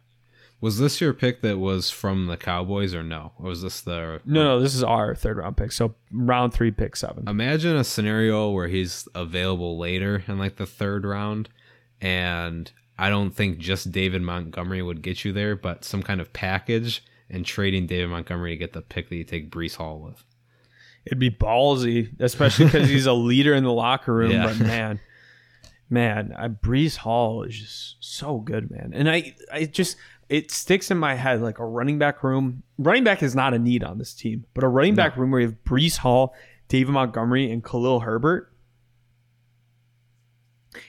Was 0.65 0.79
this 0.79 0.99
your 0.99 1.13
pick 1.13 1.43
that 1.43 1.59
was 1.59 1.91
from 1.91 2.25
the 2.25 2.39
Cowboys 2.39 2.95
or 2.95 3.03
no? 3.03 3.33
Or 3.39 3.51
was 3.51 3.61
this 3.61 3.83
the 3.83 4.23
No, 4.25 4.45
no, 4.45 4.61
this 4.61 4.75
is 4.75 4.83
our 4.83 5.15
third 5.15 5.37
round 5.37 5.59
pick. 5.59 5.73
So 5.73 5.95
round 6.11 6.55
three, 6.55 6.71
pick 6.71 6.97
seven. 6.97 7.29
Imagine 7.29 7.77
a 7.77 7.85
scenario 7.85 8.49
where 8.49 8.69
he's 8.69 9.07
available 9.15 9.77
later 9.77 10.25
in 10.27 10.39
like 10.39 10.57
the 10.57 10.65
third 10.65 11.05
round 11.05 11.51
and 12.01 12.73
I 12.99 13.11
don't 13.11 13.33
think 13.33 13.59
just 13.59 13.93
David 13.93 14.23
Montgomery 14.23 14.81
would 14.81 15.03
get 15.03 15.23
you 15.23 15.35
there, 15.35 15.55
but 15.55 15.85
some 15.85 16.03
kind 16.03 16.23
of 16.23 16.33
package 16.33 17.05
and 17.29 17.45
trading 17.45 17.87
David 17.87 18.09
Montgomery 18.09 18.53
to 18.53 18.57
get 18.57 18.73
the 18.73 18.81
pick 18.81 19.11
that 19.11 19.17
you 19.17 19.25
take 19.25 19.51
Breece 19.51 19.77
Hall 19.77 19.99
with. 19.99 20.25
It'd 21.05 21.19
be 21.19 21.31
ballsy, 21.31 22.19
especially 22.19 22.65
because 22.65 22.89
he's 22.89 23.05
a 23.05 23.13
leader 23.13 23.53
in 23.53 23.65
the 23.65 23.73
locker 23.73 24.15
room. 24.15 24.31
Yeah. 24.31 24.47
But 24.47 24.61
man, 24.61 25.01
man, 25.91 26.35
I, 26.37 26.49
Breece 26.49 26.97
Hall 26.97 27.43
is 27.43 27.59
just 27.59 27.97
so 28.01 28.39
good, 28.39 28.71
man. 28.71 28.93
And 28.95 29.11
I, 29.11 29.35
I 29.53 29.65
just 29.65 29.97
it 30.29 30.51
sticks 30.51 30.91
in 30.91 30.99
my 30.99 31.15
head 31.15 31.41
like 31.43 31.59
a 31.59 31.65
running 31.67 31.99
back 31.99 32.23
room. 32.23 32.63
Running 32.79 33.05
back 33.05 33.23
is 33.23 33.35
not 33.35 33.55
a 33.55 33.59
need 33.59 33.85
on 33.85 33.99
this 33.99 34.15
team, 34.15 34.45
but 34.55 34.65
a 34.65 34.69
running 34.69 34.95
back 34.95 35.17
room 35.17 35.31
where 35.31 35.41
you 35.41 35.47
have 35.49 35.65
Breece 35.65 35.99
Hall, 35.99 36.35
David 36.69 36.93
Montgomery, 36.93 37.51
and 37.51 37.63
Khalil 37.65 38.01
Herbert, 38.01 38.51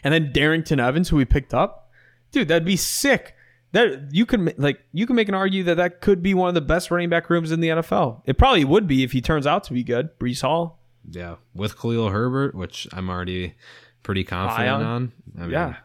and 0.04 0.14
then 0.14 0.32
Darrynton 0.34 0.80
Evans, 0.84 1.10
who 1.10 1.18
we 1.18 1.26
picked 1.26 1.54
up, 1.54 1.90
dude, 2.32 2.48
that'd 2.48 2.66
be 2.66 2.76
sick. 2.78 3.36
That 3.72 4.10
you 4.12 4.26
can 4.26 4.54
like 4.58 4.80
you 4.94 5.06
can 5.06 5.18
make 5.18 5.28
an 5.28 5.36
argue 5.36 5.64
that 5.64 5.76
that 5.76 6.00
could 6.00 6.24
be 6.24 6.34
one 6.34 6.48
of 6.48 6.56
the 6.56 6.62
best 6.62 6.92
running 6.92 7.10
back 7.10 7.30
rooms 7.30 7.52
in 7.52 7.60
the 7.60 7.68
NFL. 7.70 8.22
It 8.26 8.38
probably 8.38 8.64
would 8.64 8.88
be 8.88 9.04
if 9.04 9.12
he 9.12 9.20
turns 9.22 9.46
out 9.46 9.66
to 9.66 9.74
be 9.74 9.84
good. 9.84 10.18
Breece 10.18 10.42
Hall, 10.44 10.80
Yeah, 11.10 11.36
with 11.54 11.78
Khalil 11.78 12.10
Herbert, 12.10 12.56
which 12.56 12.88
I'm 12.94 13.10
already 13.10 13.56
pretty 14.02 14.24
confident 14.24 14.70
on? 14.70 14.82
on. 14.84 15.12
I 15.38 15.42
mean, 15.42 15.52
yeah, 15.52 15.76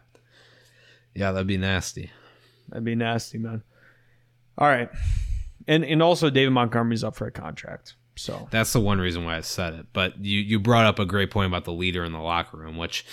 yeah, 1.13 1.31
that'd 1.33 1.47
be 1.47 1.57
nasty. 1.57 2.11
That'd 2.71 2.83
be 2.83 2.95
nasty, 2.95 3.37
man. 3.37 3.61
All 4.57 4.67
right, 4.67 4.89
and 5.67 5.83
and 5.85 6.01
also 6.01 6.29
David 6.29 6.51
Montgomery's 6.51 7.03
up 7.03 7.15
for 7.15 7.27
a 7.27 7.31
contract, 7.31 7.95
so 8.15 8.47
That's 8.51 8.73
the 8.73 8.79
one 8.79 8.99
reason 8.99 9.23
why 9.25 9.37
I 9.37 9.41
said 9.41 9.73
it. 9.73 9.87
But 9.93 10.23
you 10.23 10.39
you 10.39 10.59
brought 10.59 10.85
up 10.85 10.99
a 10.99 11.05
great 11.05 11.31
point 11.31 11.47
about 11.47 11.65
the 11.65 11.73
leader 11.73 12.03
in 12.03 12.11
the 12.11 12.19
locker 12.19 12.57
room, 12.57 12.77
which 12.77 13.05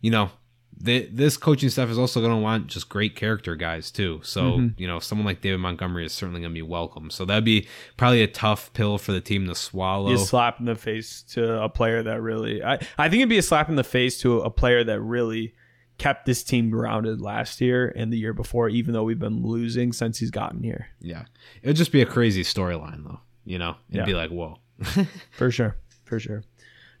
you 0.00 0.10
know. 0.10 0.30
They, 0.78 1.06
this 1.06 1.38
coaching 1.38 1.70
staff 1.70 1.88
is 1.88 1.96
also 1.96 2.20
going 2.20 2.32
to 2.32 2.36
want 2.38 2.66
just 2.66 2.90
great 2.90 3.16
character 3.16 3.56
guys 3.56 3.90
too. 3.90 4.20
So 4.22 4.42
Mm-hmm. 4.42 4.78
you 4.78 4.86
know, 4.86 4.98
someone 4.98 5.24
like 5.24 5.40
David 5.40 5.60
Montgomery 5.60 6.04
is 6.04 6.12
certainly 6.12 6.42
going 6.42 6.52
to 6.52 6.54
be 6.54 6.60
welcome. 6.60 7.08
So 7.08 7.24
that'd 7.24 7.46
be 7.46 7.66
probably 7.96 8.20
a 8.22 8.26
tough 8.26 8.70
pill 8.74 8.98
for 8.98 9.12
the 9.12 9.22
team 9.22 9.46
to 9.46 9.54
swallow. 9.54 10.10
you 10.10 10.18
slap 10.18 10.60
in 10.60 10.66
the 10.66 10.74
face 10.74 11.22
to 11.30 11.62
a 11.62 11.70
player 11.70 12.02
that 12.02 12.20
really 12.20 12.62
I, 12.62 12.74
I 12.98 13.08
think 13.08 13.20
it'd 13.20 13.30
be 13.30 13.38
a 13.38 13.42
slap 13.42 13.70
in 13.70 13.76
the 13.76 13.84
face 13.84 14.20
to 14.20 14.40
a 14.42 14.50
player 14.50 14.84
that 14.84 15.00
really 15.00 15.54
kept 15.98 16.26
this 16.26 16.42
team 16.44 16.68
grounded 16.70 17.20
last 17.20 17.60
year 17.60 17.92
and 17.96 18.12
the 18.12 18.18
year 18.18 18.32
before 18.34 18.68
even 18.68 18.92
though 18.92 19.04
we've 19.04 19.18
been 19.18 19.42
losing 19.42 19.92
since 19.92 20.18
he's 20.18 20.30
gotten 20.30 20.62
here 20.62 20.88
Yeah. 21.00 21.24
It 21.62 21.68
would 21.68 21.76
just 21.76 21.92
be 21.92 22.02
a 22.02 22.06
crazy 22.06 22.42
storyline, 22.42 23.04
though. 23.04 23.20
You 23.44 23.58
know, 23.58 23.76
it'd 23.88 24.00
Yeah. 24.00 24.04
be 24.04 24.14
like, 24.14 24.30
whoa. 24.30 24.58
for 25.32 25.50
sure 25.50 25.76
for 26.04 26.20
sure 26.20 26.44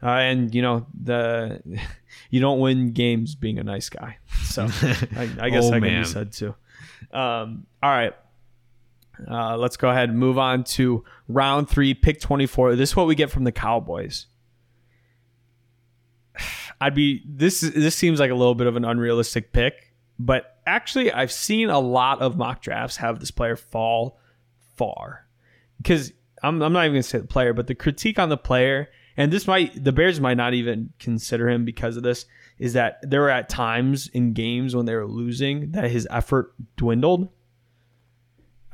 uh, 0.02 0.06
and 0.08 0.54
you 0.54 0.62
know 0.62 0.86
the 0.98 1.60
you 2.30 2.40
don't 2.40 2.58
win 2.58 2.92
games 2.92 3.34
being 3.34 3.58
a 3.58 3.62
nice 3.64 3.88
guy 3.90 4.16
so 4.44 4.64
I, 5.16 5.28
I 5.40 5.50
guess 5.50 5.64
Oh, 5.66 5.70
that 5.70 5.80
can 5.80 5.80
man. 5.82 6.02
be 6.02 6.08
said 6.08 6.32
too 6.32 6.54
um, 7.12 7.66
all 7.82 7.90
right 7.90 8.14
uh, 9.30 9.56
let's 9.56 9.76
go 9.76 9.88
ahead 9.90 10.08
and 10.10 10.18
move 10.18 10.38
on 10.38 10.64
to 10.64 11.04
round 11.28 11.68
three 11.68 11.92
pick 11.94 12.20
24 12.20 12.76
this 12.76 12.90
is 12.90 12.96
what 12.96 13.06
we 13.06 13.14
get 13.14 13.30
from 13.30 13.44
the 13.44 13.52
cowboys 13.52 14.26
I'd 16.80 16.94
be 16.94 17.22
this 17.26 17.62
is 17.62 17.72
this 17.72 17.94
seems 17.94 18.20
like 18.20 18.30
a 18.30 18.34
little 18.34 18.54
bit 18.54 18.66
of 18.66 18.76
an 18.76 18.84
unrealistic 18.84 19.52
pick, 19.52 19.94
but 20.18 20.58
actually 20.66 21.12
I've 21.12 21.32
seen 21.32 21.70
a 21.70 21.78
lot 21.78 22.20
of 22.20 22.36
mock 22.36 22.60
drafts 22.62 22.96
have 22.96 23.20
this 23.20 23.30
player 23.30 23.56
fall 23.56 24.18
far. 24.76 25.26
Because 25.78 26.12
I'm 26.42 26.62
I'm 26.62 26.72
not 26.72 26.84
even 26.84 26.94
gonna 26.94 27.02
say 27.02 27.18
the 27.18 27.26
player, 27.26 27.52
but 27.52 27.66
the 27.66 27.74
critique 27.74 28.18
on 28.18 28.28
the 28.28 28.36
player, 28.36 28.88
and 29.16 29.32
this 29.32 29.46
might 29.46 29.82
the 29.82 29.92
Bears 29.92 30.20
might 30.20 30.36
not 30.36 30.54
even 30.54 30.92
consider 30.98 31.48
him 31.48 31.64
because 31.64 31.96
of 31.96 32.02
this, 32.02 32.26
is 32.58 32.74
that 32.74 32.98
there 33.02 33.20
were 33.22 33.30
at 33.30 33.48
times 33.48 34.08
in 34.08 34.32
games 34.32 34.76
when 34.76 34.86
they 34.86 34.94
were 34.94 35.06
losing 35.06 35.72
that 35.72 35.90
his 35.90 36.06
effort 36.10 36.54
dwindled. 36.76 37.28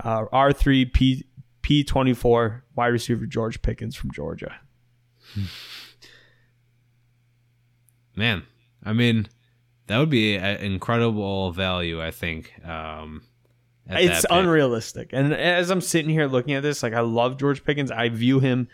Uh, 0.03 0.25
R 0.33 0.53
three 0.53 0.85
P 0.85 1.25
P 1.63 1.85
twenty 1.85 2.15
four 2.15 2.65
wide 2.75 2.89
receiver 2.89 3.27
George 3.27 3.63
Pickens 3.63 3.95
from 3.95 4.11
Georgia. 4.11 4.59
Man, 8.15 8.45
I 8.85 8.93
mean, 8.93 9.29
that 9.87 9.99
would 9.99 10.11
be 10.11 10.37
an 10.37 10.59
incredible 10.59 11.53
value, 11.53 12.03
I 12.03 12.11
think. 12.11 12.53
Um, 12.67 13.23
it's 13.89 14.27
unrealistic. 14.31 15.11
And 15.13 15.33
as 15.33 15.71
I'm 15.71 15.81
sitting 15.81 16.11
here 16.11 16.27
looking 16.27 16.55
at 16.55 16.63
this, 16.63 16.83
like 16.83 16.93
I 16.93 17.01
love 17.01 17.39
George 17.39 17.65
Pickens. 17.65 17.91
I 17.91 18.09
view 18.09 18.41
him 18.41 18.69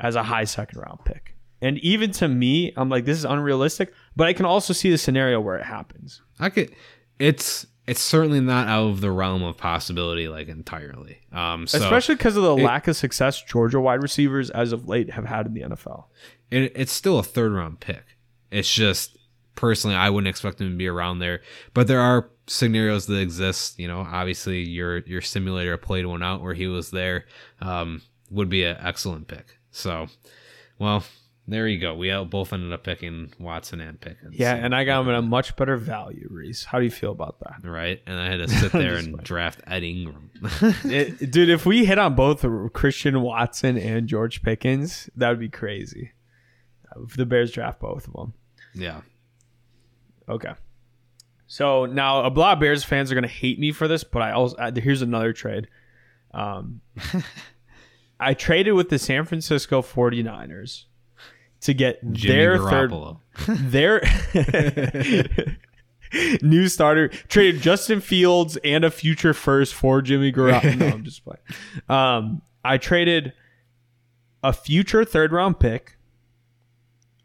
as 0.00 0.16
a 0.16 0.22
high 0.22 0.44
second 0.44 0.80
round 0.80 1.00
pick. 1.04 1.34
And 1.60 1.78
even 1.78 2.12
to 2.12 2.28
me, 2.28 2.72
I'm 2.76 2.88
like, 2.88 3.04
this 3.04 3.18
is 3.18 3.24
unrealistic. 3.24 3.92
But 4.16 4.28
I 4.28 4.32
can 4.32 4.46
also 4.46 4.72
see 4.72 4.90
the 4.90 4.98
scenario 4.98 5.40
where 5.40 5.56
it 5.56 5.64
happens. 5.64 6.22
I 6.38 6.50
could. 6.50 6.74
It's 7.18 7.66
it's 7.86 8.00
certainly 8.00 8.40
not 8.40 8.68
out 8.68 8.88
of 8.90 9.00
the 9.00 9.10
realm 9.10 9.42
of 9.42 9.56
possibility, 9.56 10.28
like 10.28 10.48
entirely. 10.48 11.20
Um, 11.32 11.66
so 11.66 11.78
Especially 11.78 12.16
because 12.16 12.36
of 12.36 12.42
the 12.42 12.54
lack 12.54 12.86
of 12.86 12.96
success 12.96 13.42
Georgia 13.42 13.80
wide 13.80 14.02
receivers 14.02 14.50
as 14.50 14.72
of 14.72 14.86
late 14.86 15.10
have 15.10 15.24
had 15.24 15.46
in 15.46 15.54
the 15.54 15.62
NFL. 15.62 16.04
it, 16.50 16.72
it's 16.76 16.92
still 16.92 17.18
a 17.18 17.22
third 17.22 17.52
round 17.52 17.80
pick. 17.80 18.17
It's 18.50 18.72
just 18.72 19.16
personally, 19.54 19.96
I 19.96 20.10
wouldn't 20.10 20.28
expect 20.28 20.60
him 20.60 20.70
to 20.70 20.76
be 20.76 20.86
around 20.88 21.18
there. 21.18 21.42
But 21.74 21.86
there 21.88 22.00
are 22.00 22.30
scenarios 22.46 23.06
that 23.06 23.18
exist. 23.20 23.78
You 23.78 23.88
know, 23.88 24.00
obviously 24.00 24.62
your 24.62 24.98
your 25.00 25.20
simulator 25.20 25.76
played 25.76 26.06
one 26.06 26.22
out 26.22 26.42
where 26.42 26.54
he 26.54 26.66
was 26.66 26.90
there. 26.90 27.26
Um, 27.60 28.02
would 28.30 28.48
be 28.48 28.64
an 28.64 28.76
excellent 28.80 29.26
pick. 29.28 29.58
So, 29.70 30.06
well, 30.78 31.02
there 31.46 31.66
you 31.66 31.78
go. 31.80 31.94
We 31.94 32.12
both 32.24 32.52
ended 32.52 32.74
up 32.74 32.84
picking 32.84 33.32
Watson 33.38 33.80
and 33.80 33.98
Pickens. 33.98 34.38
Yeah, 34.38 34.54
and 34.54 34.74
I 34.74 34.84
got 34.84 35.00
him 35.00 35.08
at 35.08 35.14
a 35.14 35.22
much 35.36 35.56
better 35.56 35.76
value, 35.78 36.26
Reese. 36.30 36.64
How 36.64 36.78
do 36.78 36.84
you 36.84 36.90
feel 36.90 37.12
about 37.12 37.40
that? 37.40 37.66
right. 37.66 38.02
And 38.06 38.20
I 38.20 38.26
had 38.30 38.36
to 38.38 38.48
sit 38.60 38.72
there 38.72 38.96
and 38.96 39.16
draft 39.22 39.60
Ed 39.66 39.82
Ingram. 39.82 40.30
It- 40.84 41.30
dude, 41.30 41.48
if 41.48 41.64
we 41.64 41.86
hit 41.86 41.98
on 41.98 42.14
both 42.14 42.44
Christian 42.74 43.22
Watson 43.22 43.78
and 43.78 44.06
George 44.08 44.42
Pickens, 44.42 45.08
that 45.16 45.30
would 45.30 45.40
be 45.40 45.48
crazy. 45.48 46.12
If 47.02 47.16
the 47.16 47.24
Bears 47.26 47.50
draft 47.50 47.80
both 47.80 48.06
of 48.08 48.12
them. 48.12 48.34
Yeah. 48.78 49.00
Okay. 50.28 50.52
So 51.46 51.86
now 51.86 52.26
a 52.26 52.28
lot 52.28 52.54
of 52.54 52.60
Bears 52.60 52.84
fans 52.84 53.10
are 53.10 53.14
going 53.14 53.22
to 53.22 53.28
hate 53.28 53.58
me 53.58 53.72
for 53.72 53.88
this, 53.88 54.04
but 54.04 54.22
I 54.22 54.32
also 54.32 54.56
uh, 54.56 54.70
here's 54.74 55.02
another 55.02 55.32
trade. 55.32 55.68
Um, 56.32 56.82
I 58.20 58.34
traded 58.34 58.74
with 58.74 58.90
the 58.90 58.98
San 58.98 59.24
Francisco 59.24 59.80
49ers 59.80 60.84
to 61.62 61.74
get 61.74 62.00
Jimmy 62.12 62.34
their 62.34 62.58
third 62.58 62.92
their 63.48 64.02
new 66.42 66.68
starter 66.68 67.08
traded 67.08 67.62
Justin 67.62 68.00
Fields 68.00 68.58
and 68.62 68.84
a 68.84 68.90
future 68.90 69.34
first 69.34 69.74
for 69.74 70.02
Jimmy 70.02 70.32
Garoppolo. 70.32 70.78
no, 70.78 70.86
I'm 70.86 71.04
just 71.04 71.24
playing. 71.24 71.40
Um, 71.88 72.42
I 72.64 72.78
traded 72.78 73.32
a 74.42 74.52
future 74.52 75.04
third 75.04 75.32
round 75.32 75.58
pick. 75.58 75.96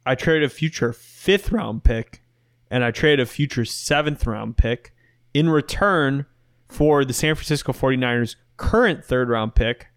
I 0.05 0.15
traded 0.15 0.43
a 0.43 0.49
future 0.49 0.93
fifth 0.93 1.51
round 1.51 1.83
pick, 1.83 2.21
and 2.69 2.83
I 2.83 2.91
traded 2.91 3.21
a 3.21 3.25
future 3.25 3.65
seventh 3.65 4.25
round 4.27 4.57
pick 4.57 4.93
in 5.33 5.49
return 5.49 6.25
for 6.67 7.05
the 7.05 7.13
San 7.13 7.35
Francisco 7.35 7.71
49ers 7.71 8.35
current 8.57 9.03
third 9.03 9.29
round 9.29 9.55
pick, 9.55 9.87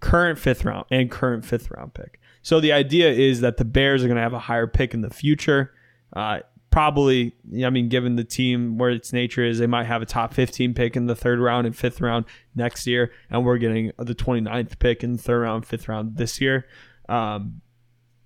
current 0.00 0.38
fifth 0.38 0.64
round, 0.64 0.86
and 0.90 1.10
current 1.10 1.44
fifth 1.44 1.70
round 1.70 1.94
pick. 1.94 2.20
So 2.42 2.60
the 2.60 2.72
idea 2.72 3.10
is 3.10 3.40
that 3.40 3.58
the 3.58 3.64
Bears 3.64 4.02
are 4.02 4.06
going 4.06 4.16
to 4.16 4.22
have 4.22 4.32
a 4.32 4.38
higher 4.38 4.66
pick 4.66 4.94
in 4.94 5.02
the 5.02 5.10
future. 5.10 5.72
Uh, 6.14 6.40
probably, 6.70 7.34
I 7.64 7.70
mean, 7.70 7.88
given 7.88 8.16
the 8.16 8.24
team 8.24 8.78
where 8.78 8.90
its 8.90 9.12
nature 9.12 9.44
is, 9.44 9.58
they 9.58 9.66
might 9.66 9.84
have 9.84 10.02
a 10.02 10.06
top 10.06 10.32
15 10.32 10.72
pick 10.74 10.96
in 10.96 11.06
the 11.06 11.16
third 11.16 11.38
round 11.38 11.66
and 11.66 11.76
fifth 11.76 12.00
round 12.00 12.24
next 12.54 12.86
year, 12.86 13.10
and 13.28 13.44
we're 13.44 13.58
getting 13.58 13.92
the 13.98 14.14
29th 14.14 14.78
pick 14.78 15.04
in 15.04 15.12
the 15.12 15.18
third 15.18 15.40
round, 15.40 15.66
fifth 15.66 15.88
round 15.88 16.16
this 16.16 16.40
year. 16.40 16.66
Um, 17.08 17.60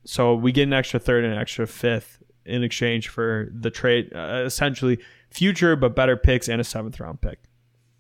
so 0.05 0.35
we 0.35 0.53
get 0.53 0.65
an 0.65 0.73
extra 0.73 1.01
third 1.01 1.25
and 1.25 1.33
an 1.33 1.39
extra 1.39 1.67
fifth 1.67 2.23
in 2.45 2.63
exchange 2.63 3.09
for 3.09 3.49
the 3.53 3.71
trade, 3.71 4.13
uh, 4.15 4.43
essentially 4.45 4.99
future 5.31 5.77
but 5.77 5.97
better 5.97 6.17
picks 6.17 6.49
and 6.49 6.61
a 6.61 6.65
seventh 6.65 7.01
round 7.01 7.21
pick. 7.21 7.39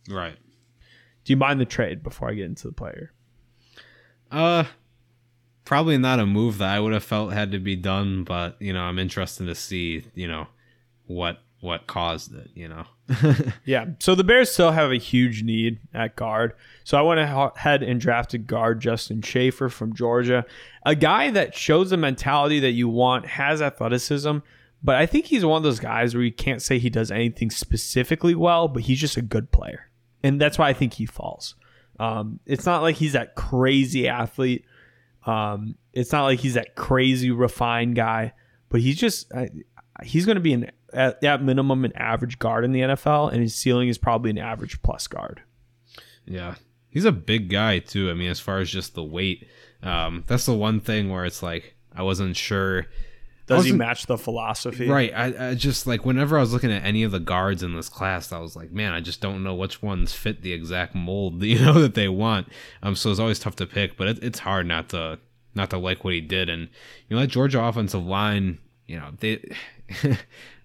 Right. 0.08 0.36
Do 1.24 1.32
you 1.32 1.36
mind 1.36 1.60
the 1.60 1.64
trade 1.64 2.02
before 2.02 2.30
I 2.30 2.34
get 2.34 2.44
into 2.44 2.68
the 2.68 2.74
player? 2.74 3.12
Uh, 4.30 4.64
probably 5.64 5.96
not 5.96 6.20
a 6.20 6.26
move 6.26 6.58
that 6.58 6.74
I 6.74 6.80
would 6.80 6.92
have 6.92 7.04
felt 7.04 7.32
had 7.32 7.52
to 7.52 7.58
be 7.58 7.76
done, 7.76 8.24
but 8.24 8.60
you 8.60 8.72
know, 8.72 8.82
I'm 8.82 8.98
interested 8.98 9.46
to 9.46 9.54
see, 9.54 10.04
you 10.14 10.28
know, 10.28 10.48
what 11.06 11.38
what 11.60 11.86
caused 11.86 12.34
it, 12.34 12.50
you 12.54 12.68
know. 12.68 12.84
yeah. 13.64 13.86
So 13.98 14.14
the 14.14 14.24
Bears 14.24 14.52
still 14.52 14.72
have 14.72 14.90
a 14.90 14.96
huge 14.96 15.42
need 15.42 15.80
at 15.92 16.16
guard. 16.16 16.54
So 16.84 16.98
I 16.98 17.02
went 17.02 17.20
ahead 17.20 17.82
and 17.82 18.00
drafted 18.00 18.46
guard 18.46 18.80
Justin 18.80 19.22
Shaffer 19.22 19.68
from 19.68 19.94
Georgia, 19.94 20.44
a 20.84 20.94
guy 20.94 21.30
that 21.30 21.54
shows 21.54 21.90
the 21.90 21.96
mentality 21.96 22.60
that 22.60 22.72
you 22.72 22.88
want, 22.88 23.26
has 23.26 23.60
athleticism, 23.62 24.38
but 24.82 24.96
I 24.96 25.06
think 25.06 25.26
he's 25.26 25.44
one 25.44 25.58
of 25.58 25.62
those 25.62 25.80
guys 25.80 26.14
where 26.14 26.24
you 26.24 26.32
can't 26.32 26.62
say 26.62 26.78
he 26.78 26.90
does 26.90 27.10
anything 27.10 27.50
specifically 27.50 28.34
well, 28.34 28.68
but 28.68 28.82
he's 28.82 29.00
just 29.00 29.16
a 29.16 29.22
good 29.22 29.50
player. 29.50 29.90
And 30.22 30.40
that's 30.40 30.58
why 30.58 30.68
I 30.68 30.72
think 30.72 30.94
he 30.94 31.06
falls. 31.06 31.54
Um, 31.98 32.40
it's 32.44 32.66
not 32.66 32.82
like 32.82 32.96
he's 32.96 33.12
that 33.12 33.34
crazy 33.34 34.08
athlete 34.08 34.64
um, 35.26 35.76
it's 35.92 36.12
not 36.12 36.24
like 36.24 36.40
he's 36.40 36.54
that 36.54 36.74
crazy 36.74 37.30
refined 37.30 37.96
guy, 37.96 38.32
but 38.68 38.80
he's 38.80 38.96
just 38.96 39.30
he's 40.02 40.26
going 40.26 40.36
to 40.36 40.40
be 40.40 40.52
an 40.52 40.70
at, 40.94 41.22
at 41.22 41.42
minimum 41.42 41.84
an 41.84 41.92
average 41.96 42.38
guard 42.38 42.64
in 42.64 42.72
the 42.72 42.80
NFL, 42.80 43.32
and 43.32 43.42
his 43.42 43.54
ceiling 43.54 43.88
is 43.88 43.98
probably 43.98 44.30
an 44.30 44.38
average 44.38 44.80
plus 44.82 45.06
guard. 45.06 45.42
Yeah, 46.26 46.54
he's 46.88 47.04
a 47.04 47.12
big 47.12 47.50
guy 47.50 47.80
too. 47.80 48.10
I 48.10 48.14
mean, 48.14 48.30
as 48.30 48.40
far 48.40 48.58
as 48.58 48.70
just 48.70 48.94
the 48.94 49.04
weight, 49.04 49.46
um, 49.82 50.24
that's 50.26 50.46
the 50.46 50.54
one 50.54 50.80
thing 50.80 51.10
where 51.10 51.24
it's 51.24 51.42
like 51.42 51.74
I 51.94 52.02
wasn't 52.02 52.36
sure. 52.36 52.86
Does 53.46 53.66
he 53.66 53.72
match 53.72 54.06
the 54.06 54.16
philosophy? 54.16 54.88
Right. 54.88 55.12
I, 55.14 55.50
I, 55.50 55.54
just 55.54 55.86
like 55.86 56.06
whenever 56.06 56.38
I 56.38 56.40
was 56.40 56.54
looking 56.54 56.72
at 56.72 56.82
any 56.82 57.02
of 57.02 57.12
the 57.12 57.20
guards 57.20 57.62
in 57.62 57.76
this 57.76 57.90
class, 57.90 58.32
I 58.32 58.38
was 58.38 58.56
like, 58.56 58.72
man, 58.72 58.94
I 58.94 59.00
just 59.00 59.20
don't 59.20 59.42
know 59.42 59.54
which 59.54 59.82
ones 59.82 60.14
fit 60.14 60.40
the 60.40 60.54
exact 60.54 60.94
mold 60.94 61.42
you 61.42 61.58
know 61.58 61.74
that 61.74 61.94
they 61.94 62.08
want. 62.08 62.48
Um, 62.82 62.96
so 62.96 63.10
it's 63.10 63.20
always 63.20 63.38
tough 63.38 63.56
to 63.56 63.66
pick, 63.66 63.98
but 63.98 64.08
it, 64.08 64.24
it's 64.24 64.38
hard 64.38 64.66
not 64.66 64.88
to 64.90 65.18
not 65.54 65.70
to 65.70 65.78
like 65.78 66.04
what 66.04 66.14
he 66.14 66.22
did. 66.22 66.48
And 66.48 66.68
you 67.08 67.16
know 67.16 67.20
that 67.20 67.28
Georgia 67.28 67.62
offensive 67.62 68.04
line, 68.04 68.58
you 68.86 68.98
know 68.98 69.10
they. 69.20 69.54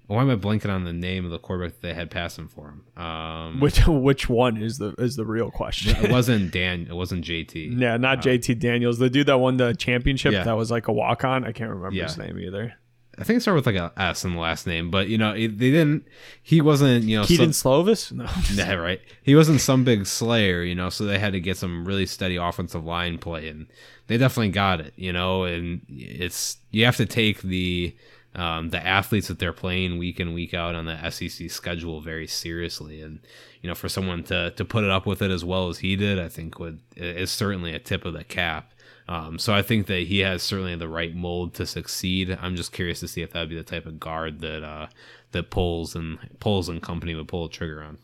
Why 0.09 0.23
am 0.23 0.31
I 0.31 0.35
blanking 0.37 0.73
on 0.73 0.85
the 0.85 0.91
name 0.91 1.23
of 1.23 1.29
the 1.29 1.37
quarterback 1.37 1.73
that 1.73 1.81
they 1.83 1.93
had 1.93 2.09
passing 2.09 2.47
for 2.47 2.69
him? 2.69 3.01
Um, 3.01 3.59
which 3.59 3.85
which 3.85 4.27
one 4.27 4.57
is 4.57 4.79
the 4.79 4.95
is 4.97 5.15
the 5.15 5.23
real 5.23 5.51
question? 5.51 5.95
it 6.03 6.09
wasn't 6.09 6.51
Dan. 6.51 6.87
It 6.89 6.95
wasn't 6.95 7.23
JT. 7.23 7.77
Yeah, 7.79 7.95
not 7.97 8.17
uh, 8.17 8.21
JT 8.23 8.59
Daniels. 8.59 8.97
The 8.97 9.11
dude 9.11 9.27
that 9.27 9.37
won 9.37 9.57
the 9.57 9.75
championship 9.75 10.33
yeah. 10.33 10.43
that 10.45 10.57
was 10.57 10.71
like 10.71 10.87
a 10.87 10.91
walk 10.91 11.23
on. 11.23 11.45
I 11.45 11.51
can't 11.51 11.69
remember 11.69 11.95
yeah. 11.95 12.05
his 12.05 12.17
name 12.17 12.39
either. 12.39 12.73
I 13.19 13.23
think 13.23 13.37
it 13.37 13.41
started 13.41 13.63
with 13.63 13.67
like 13.67 13.75
a 13.75 13.91
S 14.01 14.25
in 14.25 14.33
the 14.33 14.39
last 14.39 14.65
name, 14.65 14.89
but 14.89 15.09
you 15.09 15.19
know 15.19 15.33
they 15.33 15.47
didn't. 15.47 16.07
He 16.41 16.59
wasn't 16.59 17.03
you 17.03 17.17
know 17.17 17.25
Kedon 17.25 17.53
some, 17.53 17.71
Slovis. 17.71 18.11
No, 18.11 18.25
yeah, 18.63 18.73
right. 18.73 19.01
He 19.21 19.35
wasn't 19.35 19.61
some 19.61 19.83
big 19.83 20.07
slayer, 20.07 20.63
you 20.63 20.73
know. 20.73 20.89
So 20.89 21.05
they 21.05 21.19
had 21.19 21.33
to 21.33 21.39
get 21.39 21.55
some 21.55 21.85
really 21.85 22.07
steady 22.07 22.37
offensive 22.37 22.83
line 22.83 23.19
play, 23.19 23.47
and 23.47 23.67
they 24.07 24.17
definitely 24.17 24.49
got 24.49 24.81
it, 24.81 24.93
you 24.95 25.13
know. 25.13 25.43
And 25.43 25.81
it's 25.87 26.57
you 26.71 26.85
have 26.85 26.97
to 26.97 27.05
take 27.05 27.43
the 27.43 27.95
um, 28.39 28.69
the 28.69 28.85
athletes 28.85 29.27
that 29.27 29.37
they're 29.37 29.51
playing 29.51 29.97
week 29.97 30.19
in 30.19 30.33
week 30.33 30.53
out 30.53 30.73
on 30.73 30.85
the 30.85 31.09
SEC 31.09 31.51
schedule 31.51 31.99
very 31.99 32.25
seriously, 32.25 33.01
and 33.01 33.19
you 33.61 33.67
know 33.67 33.75
for 33.75 33.89
someone 33.89 34.23
to 34.23 34.51
to 34.51 34.63
put 34.63 34.85
it 34.85 34.89
up 34.89 35.05
with 35.05 35.21
it 35.21 35.29
as 35.29 35.43
well 35.43 35.67
as 35.67 35.79
he 35.79 35.97
did, 35.97 36.17
I 36.17 36.29
think 36.29 36.57
would 36.57 36.79
is 36.95 37.31
certainly 37.31 37.73
a 37.73 37.79
tip 37.79 38.05
of 38.05 38.13
the 38.13 38.23
cap. 38.23 38.71
Um, 39.09 39.39
so 39.39 39.53
I 39.53 39.61
think 39.61 39.87
that 39.87 40.03
he 40.03 40.19
has 40.19 40.41
certainly 40.41 40.75
the 40.75 40.87
right 40.87 41.13
mold 41.13 41.53
to 41.55 41.65
succeed. 41.65 42.37
I'm 42.39 42.55
just 42.55 42.71
curious 42.71 43.01
to 43.01 43.07
see 43.07 43.23
if 43.23 43.31
that'd 43.31 43.49
be 43.49 43.55
the 43.57 43.63
type 43.63 43.85
of 43.85 43.99
guard 43.99 44.39
that 44.39 44.63
uh, 44.63 44.87
that 45.31 45.49
Poles 45.49 45.93
and 45.93 46.17
Poles 46.39 46.69
and 46.69 46.81
company 46.81 47.15
would 47.15 47.27
pull 47.27 47.45
a 47.45 47.49
trigger 47.49 47.83
on. 47.83 47.97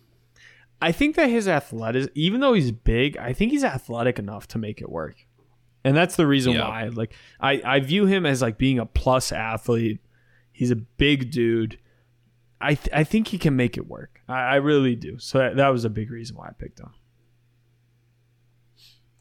I 0.81 0.91
think 0.91 1.15
that 1.15 1.29
his 1.29 1.47
athletic, 1.47 2.11
even 2.13 2.41
though 2.41 2.53
he's 2.53 2.71
big, 2.71 3.15
I 3.17 3.31
think 3.31 3.53
he's 3.53 3.63
athletic 3.63 4.19
enough 4.19 4.47
to 4.49 4.57
make 4.57 4.81
it 4.81 4.89
work, 4.89 5.15
and 5.85 5.95
that's 5.95 6.17
the 6.17 6.27
reason 6.27 6.53
yeah. 6.53 6.67
why. 6.67 6.87
Like 6.89 7.13
I, 7.39 7.61
I 7.63 7.79
view 7.79 8.05
him 8.05 8.25
as 8.25 8.41
like 8.41 8.57
being 8.57 8.79
a 8.79 8.85
plus 8.85 9.31
athlete 9.31 10.01
He's 10.55 10.71
a 10.71 10.77
big 10.77 11.31
dude. 11.31 11.77
I 12.61 12.75
th- 12.75 12.89
I 12.93 13.03
think 13.03 13.27
he 13.27 13.37
can 13.37 13.57
make 13.57 13.75
it 13.75 13.87
work. 13.87 14.21
I, 14.29 14.41
I 14.41 14.55
really 14.55 14.95
do. 14.95 15.19
So 15.19 15.37
that, 15.37 15.57
that 15.57 15.67
was 15.67 15.83
a 15.83 15.89
big 15.89 16.09
reason 16.09 16.37
why 16.37 16.47
I 16.47 16.53
picked 16.57 16.79
him. 16.79 16.91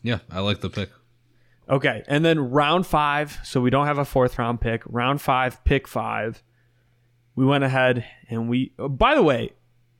Yeah, 0.01 0.21
I 0.31 0.39
like 0.39 0.61
the 0.61 0.71
pick. 0.71 0.91
Okay, 1.69 2.05
and 2.07 2.25
then 2.25 2.39
round 2.39 2.87
five. 2.87 3.41
So 3.43 3.61
we 3.61 3.71
don't 3.71 3.87
have 3.87 3.99
a 3.99 4.05
fourth 4.05 4.39
round 4.39 4.61
pick. 4.61 4.83
Round 4.87 5.21
five, 5.21 5.65
pick 5.65 5.89
five. 5.89 6.41
We 7.35 7.45
went 7.45 7.65
ahead 7.65 8.05
and 8.31 8.49
we. 8.49 8.73
Oh, 8.79 8.89
by 8.89 9.17
the 9.17 9.23
way, 9.23 9.51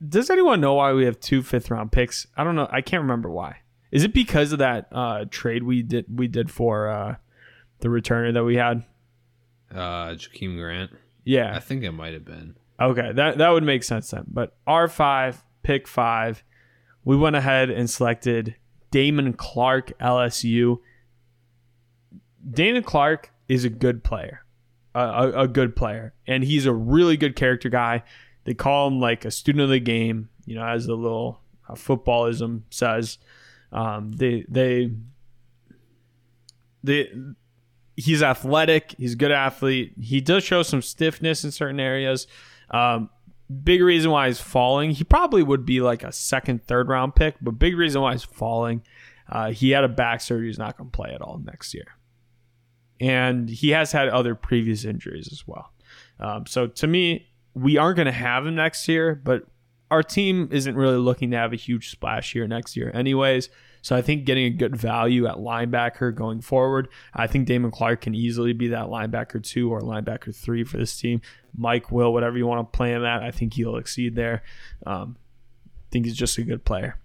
does 0.07 0.29
anyone 0.29 0.61
know 0.61 0.75
why 0.75 0.93
we 0.93 1.03
have 1.03 1.19
two 1.19 1.43
fifth 1.43 1.69
round 1.69 1.91
picks? 1.91 2.27
I 2.37 2.45
don't 2.45 2.55
know. 2.55 2.69
I 2.71 2.79
can't 2.79 3.01
remember 3.01 3.29
why. 3.29 3.57
Is 3.91 4.05
it 4.05 4.13
because 4.13 4.53
of 4.53 4.59
that 4.59 4.87
uh, 4.93 5.25
trade 5.29 5.63
we 5.63 5.83
did 5.83 6.05
we 6.17 6.29
did 6.29 6.49
for 6.49 6.87
uh, 6.87 7.15
the 7.79 7.89
returner 7.89 8.33
that 8.33 8.45
we 8.45 8.55
had? 8.55 8.85
Uh, 9.69 10.11
Jakeem 10.11 10.57
Grant. 10.57 10.91
Yeah. 11.25 11.53
I 11.53 11.59
think 11.59 11.83
it 11.83 11.91
might 11.91 12.13
have 12.13 12.23
been. 12.23 12.55
Okay, 12.79 13.11
that 13.13 13.37
that 13.37 13.49
would 13.49 13.63
make 13.63 13.83
sense 13.83 14.11
then. 14.11 14.25
But 14.27 14.55
R5, 14.67 15.37
pick 15.63 15.87
5, 15.87 16.43
we 17.03 17.17
went 17.17 17.35
ahead 17.35 17.69
and 17.69 17.89
selected 17.89 18.55
Damone 18.91 19.35
Clark 19.35 19.97
LSU. 19.99 20.79
Damone 22.49 22.85
Clark 22.85 23.31
is 23.47 23.65
a 23.65 23.69
good 23.69 24.03
player. 24.03 24.45
A, 24.93 25.41
a, 25.41 25.47
good 25.49 25.75
player. 25.75 26.13
And 26.25 26.41
he's 26.41 26.65
a 26.65 26.71
really 26.71 27.17
good 27.17 27.35
character 27.35 27.67
guy. 27.67 28.03
They 28.45 28.53
call 28.53 28.87
him 28.87 29.01
like 29.01 29.25
a 29.25 29.31
student 29.31 29.63
of 29.63 29.69
the 29.69 29.79
game, 29.81 30.29
you 30.45 30.55
know, 30.55 30.65
as 30.65 30.85
the 30.85 30.95
little 30.95 31.41
uh, 31.67 31.73
footballism 31.73 32.61
says. 32.69 33.17
Um, 33.73 34.13
they 34.13 34.45
they 34.47 34.91
they 36.81 37.11
he's 37.95 38.21
athletic. 38.21 38.95
He's 38.97 39.13
a 39.13 39.17
good 39.17 39.31
athlete. 39.31 39.93
He 39.99 40.21
does 40.21 40.43
show 40.43 40.63
some 40.63 40.81
stiffness 40.81 41.43
in 41.43 41.51
certain 41.51 41.79
areas. 41.79 42.27
Um, 42.69 43.09
big 43.63 43.81
reason 43.81 44.11
why 44.11 44.27
he's 44.27 44.39
falling. 44.39 44.91
He 44.91 45.03
probably 45.03 45.43
would 45.43 45.65
be 45.65 45.81
like 45.81 46.03
a 46.03 46.11
second, 46.11 46.65
third 46.65 46.89
round 46.89 47.15
pick, 47.15 47.35
but 47.41 47.51
big 47.51 47.77
reason 47.77 48.01
why 48.01 48.13
he's 48.13 48.23
falling. 48.23 48.83
Uh, 49.29 49.51
he 49.51 49.71
had 49.71 49.83
a 49.83 49.89
back 49.89 50.21
surgery. 50.21 50.47
He's 50.47 50.59
not 50.59 50.77
going 50.77 50.89
to 50.89 50.95
play 50.95 51.11
at 51.13 51.21
all 51.21 51.39
next 51.43 51.73
year. 51.73 51.87
And 52.99 53.49
he 53.49 53.69
has 53.71 53.91
had 53.91 54.07
other 54.09 54.35
previous 54.35 54.85
injuries 54.85 55.29
as 55.31 55.47
well. 55.47 55.71
Um, 56.19 56.45
so 56.45 56.67
to 56.67 56.87
me, 56.87 57.27
we 57.53 57.77
aren't 57.77 57.97
going 57.97 58.05
to 58.05 58.11
have 58.11 58.45
him 58.45 58.55
next 58.55 58.87
year, 58.87 59.15
but 59.15 59.43
our 59.91 60.03
team 60.03 60.49
isn't 60.51 60.75
really 60.75 60.97
looking 60.97 61.31
to 61.31 61.37
have 61.37 61.53
a 61.53 61.57
huge 61.57 61.89
splash 61.89 62.33
here 62.33 62.47
next 62.47 62.75
year, 62.75 62.91
anyways. 62.93 63.49
So 63.85 63.95
I 63.95 64.01
think 64.01 64.25
getting 64.25 64.45
a 64.45 64.49
good 64.49 64.75
value 64.75 65.27
at 65.27 65.35
linebacker 65.35 66.15
going 66.15 66.41
forward, 66.41 66.87
I 67.13 67.27
think 67.27 67.47
Damone 67.47 67.71
Clark 67.71 68.01
can 68.01 68.15
easily 68.15 68.51
be 68.51 68.69
that 68.69 68.85
linebacker 68.87 69.43
two 69.43 69.71
or 69.71 69.79
linebacker 69.81 70.35
three 70.35 70.63
for 70.63 70.77
this 70.77 70.97
team. 70.97 71.21
Mike 71.55 71.91
will, 71.91 72.11
whatever 72.11 72.35
you 72.35 72.47
want 72.47 72.73
to 72.73 72.75
play 72.75 72.93
him 72.93 73.05
at, 73.05 73.21
I 73.21 73.29
think 73.29 73.53
he'll 73.53 73.75
exceed 73.75 74.15
there. 74.15 74.41
Um, 74.87 75.17
I 75.67 75.69
think 75.91 76.05
he's 76.05 76.15
just 76.15 76.35
a 76.39 76.41
good 76.41 76.65
player. 76.65 76.97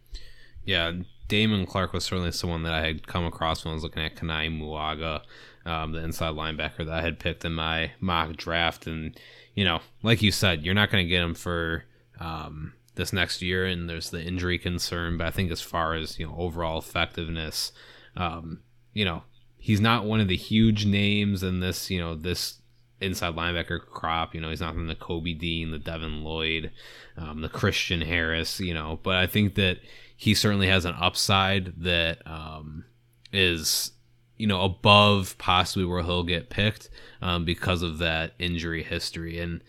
Yeah, 0.64 0.93
Damone 1.28 1.68
Clark 1.68 1.93
was 1.93 2.05
certainly 2.05 2.33
someone 2.33 2.62
that 2.62 2.72
I 2.72 2.81
had 2.81 3.07
come 3.07 3.26
across 3.26 3.62
when 3.62 3.72
I 3.72 3.74
was 3.74 3.83
looking 3.83 4.03
at 4.03 4.16
Kana'i 4.16 4.51
Mauga, 4.51 5.20
um, 5.66 5.93
the 5.93 6.03
inside 6.03 6.33
linebacker 6.33 6.78
that 6.87 6.95
I 6.95 7.03
had 7.03 7.18
picked 7.18 7.45
in 7.45 7.53
my 7.53 7.93
mock 8.01 8.37
draft. 8.37 8.87
And, 8.87 9.20
you 9.55 9.66
know, 9.66 9.81
like 10.03 10.22
you 10.22 10.33
said, 10.33 10.64
you're 10.64 10.72
not 10.72 10.91
going 10.91 11.05
to 11.05 11.11
get 11.11 11.22
him 11.22 11.35
for 11.35 11.85
um, 12.18 12.72
this 13.01 13.13
next 13.13 13.43
year, 13.43 13.67
and 13.67 13.89
there's 13.89 14.11
the 14.11 14.23
injury 14.23 14.59
concern. 14.59 15.17
But 15.17 15.27
I 15.27 15.31
think 15.31 15.51
as 15.51 15.61
far 15.61 15.95
as 15.95 16.19
you 16.19 16.27
know 16.27 16.35
overall 16.37 16.79
effectiveness, 16.79 17.73
um, 18.17 18.61
you 18.93 19.05
know 19.05 19.23
he's 19.59 19.81
not 19.81 20.05
one 20.05 20.21
of 20.21 20.29
the 20.29 20.37
huge 20.37 20.87
names 20.87 21.43
in 21.43 21.61
this 21.61 21.91
you 21.91 21.99
know 21.99 22.15
this 22.15 22.61
inside 23.01 23.35
linebacker 23.35 23.81
crop. 23.81 24.35
You 24.35 24.41
know 24.41 24.51
he's 24.51 24.61
not 24.61 24.75
from 24.75 24.87
the 24.87 24.95
Kobe 24.95 25.33
Dean, 25.33 25.71
the 25.71 25.79
Devin 25.79 26.23
Lloyd, 26.23 26.71
um, 27.17 27.41
the 27.41 27.49
Christian 27.49 28.03
Harris. 28.03 28.61
You 28.61 28.75
know, 28.75 29.01
but 29.03 29.17
I 29.17 29.27
think 29.27 29.55
that 29.57 29.79
he 30.17 30.35
certainly 30.35 30.69
has 30.69 30.85
an 30.85 30.95
upside 31.01 31.83
that 31.83 32.25
um, 32.27 32.85
is 33.33 33.93
you 34.37 34.47
know, 34.47 34.63
above 34.63 35.37
possibly 35.37 35.85
where 35.85 36.03
he'll 36.03 36.23
get 36.23 36.49
picked 36.49 36.89
um, 37.21 37.45
because 37.45 37.83
of 37.83 37.99
that 37.99 38.33
injury 38.39 38.83
history. 38.83 39.39
And 39.39 39.63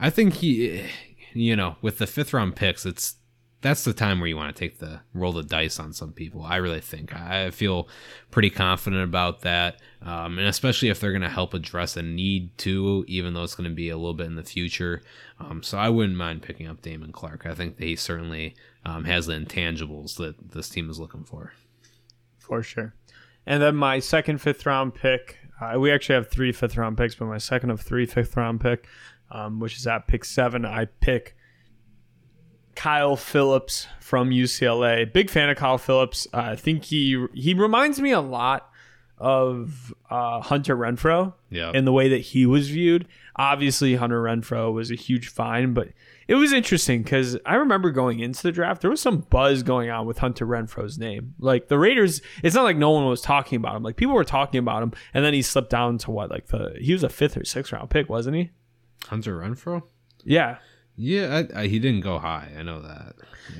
I 0.00 0.10
think 0.10 0.34
he, 0.34 0.84
you 1.36 1.56
know, 1.56 1.76
with 1.82 1.98
the 1.98 2.06
fifth 2.06 2.32
round 2.32 2.56
picks, 2.56 2.86
it's 2.86 3.16
that's 3.62 3.84
the 3.84 3.92
time 3.92 4.20
where 4.20 4.28
you 4.28 4.36
want 4.36 4.54
to 4.54 4.58
take 4.58 4.78
the 4.78 5.00
roll 5.14 5.32
the 5.32 5.42
dice 5.42 5.80
on 5.80 5.92
some 5.92 6.12
people. 6.12 6.42
I 6.42 6.56
really 6.56 6.80
think 6.80 7.14
I 7.14 7.50
feel 7.50 7.88
pretty 8.30 8.50
confident 8.50 9.02
about 9.02 9.40
that, 9.40 9.80
um, 10.02 10.38
and 10.38 10.46
especially 10.46 10.88
if 10.88 11.00
they're 11.00 11.12
going 11.12 11.22
to 11.22 11.28
help 11.28 11.54
address 11.54 11.96
a 11.96 12.02
need 12.02 12.56
too, 12.58 13.04
even 13.08 13.34
though 13.34 13.42
it's 13.42 13.54
going 13.54 13.68
to 13.68 13.74
be 13.74 13.88
a 13.88 13.96
little 13.96 14.14
bit 14.14 14.26
in 14.26 14.36
the 14.36 14.42
future. 14.42 15.02
Um, 15.40 15.62
so 15.62 15.78
I 15.78 15.88
wouldn't 15.88 16.16
mind 16.16 16.42
picking 16.42 16.66
up 16.66 16.82
Damone 16.82 17.12
Clark. 17.12 17.46
I 17.46 17.54
think 17.54 17.78
he 17.78 17.96
certainly 17.96 18.54
um, 18.84 19.04
has 19.04 19.26
the 19.26 19.34
intangibles 19.34 20.16
that 20.16 20.52
this 20.52 20.68
team 20.68 20.88
is 20.90 21.00
looking 21.00 21.24
for. 21.24 21.52
For 22.38 22.62
sure. 22.62 22.94
And 23.46 23.62
then 23.62 23.76
my 23.76 24.00
second 24.00 24.40
fifth 24.40 24.66
round 24.66 24.94
pick, 24.94 25.38
uh, 25.60 25.78
we 25.78 25.90
actually 25.90 26.16
have 26.16 26.30
three 26.30 26.52
fifth 26.52 26.76
round 26.76 26.98
picks, 26.98 27.14
but 27.14 27.26
my 27.26 27.38
second 27.38 27.70
of 27.70 27.80
three 27.80 28.06
fifth 28.06 28.36
round 28.36 28.60
pick, 28.60 28.86
um, 29.30 29.60
which 29.60 29.76
is 29.76 29.86
at 29.86 30.06
pick 30.06 30.24
seven, 30.24 30.64
I 30.64 30.84
pick 30.86 31.36
Kyle 32.74 33.16
Phillips 33.16 33.86
from 34.00 34.30
UCLA. 34.30 35.10
Big 35.12 35.30
fan 35.30 35.48
of 35.48 35.56
Kyle 35.56 35.78
Phillips. 35.78 36.26
Uh, 36.32 36.38
I 36.38 36.56
think 36.56 36.84
he 36.84 37.26
he 37.34 37.54
reminds 37.54 38.00
me 38.00 38.10
a 38.12 38.20
lot 38.20 38.70
of 39.18 39.94
uh, 40.10 40.42
Hunter 40.42 40.76
Renfrow 40.76 41.32
Yeah. 41.48 41.72
in 41.74 41.86
the 41.86 41.92
way 41.92 42.10
that 42.10 42.18
he 42.18 42.44
was 42.44 42.68
viewed. 42.68 43.08
Obviously, 43.36 43.94
Hunter 43.96 44.22
Renfrow 44.22 44.72
was 44.74 44.90
a 44.90 44.94
huge 44.94 45.28
find, 45.28 45.74
but 45.74 45.88
it 46.28 46.34
was 46.34 46.52
interesting 46.52 47.02
because 47.02 47.38
I 47.46 47.54
remember 47.54 47.90
going 47.92 48.20
into 48.20 48.42
the 48.42 48.52
draft, 48.52 48.82
there 48.82 48.90
was 48.90 49.00
some 49.00 49.20
buzz 49.30 49.62
going 49.62 49.88
on 49.88 50.04
with 50.06 50.18
Hunter 50.18 50.46
Renfrow's 50.46 50.98
name. 50.98 51.34
Like 51.38 51.68
the 51.68 51.78
Raiders, 51.78 52.20
it's 52.42 52.54
not 52.54 52.64
like 52.64 52.76
no 52.76 52.90
one 52.90 53.06
was 53.06 53.22
talking 53.22 53.56
about 53.56 53.74
him. 53.76 53.82
Like 53.82 53.96
people 53.96 54.14
were 54.14 54.24
talking 54.24 54.58
about 54.58 54.82
him, 54.82 54.92
and 55.14 55.24
then 55.24 55.32
he 55.32 55.40
slipped 55.40 55.70
down 55.70 55.96
to 55.98 56.10
what? 56.10 56.30
Like 56.30 56.48
the 56.48 56.76
he 56.78 56.92
was 56.92 57.02
a 57.02 57.08
fifth 57.08 57.38
or 57.38 57.44
sixth 57.46 57.72
round 57.72 57.88
pick, 57.88 58.10
wasn't 58.10 58.36
he? 58.36 58.50
Hunter 59.04 59.38
Renfrow. 59.38 59.82
Yeah, 60.24 60.58
Yeah, 60.96 61.44
I, 61.54 61.60
I, 61.60 61.66
he 61.66 61.78
didn't 61.78 62.00
go 62.00 62.18
high. 62.18 62.50
I 62.58 62.62
know 62.62 62.82
that. 62.82 63.14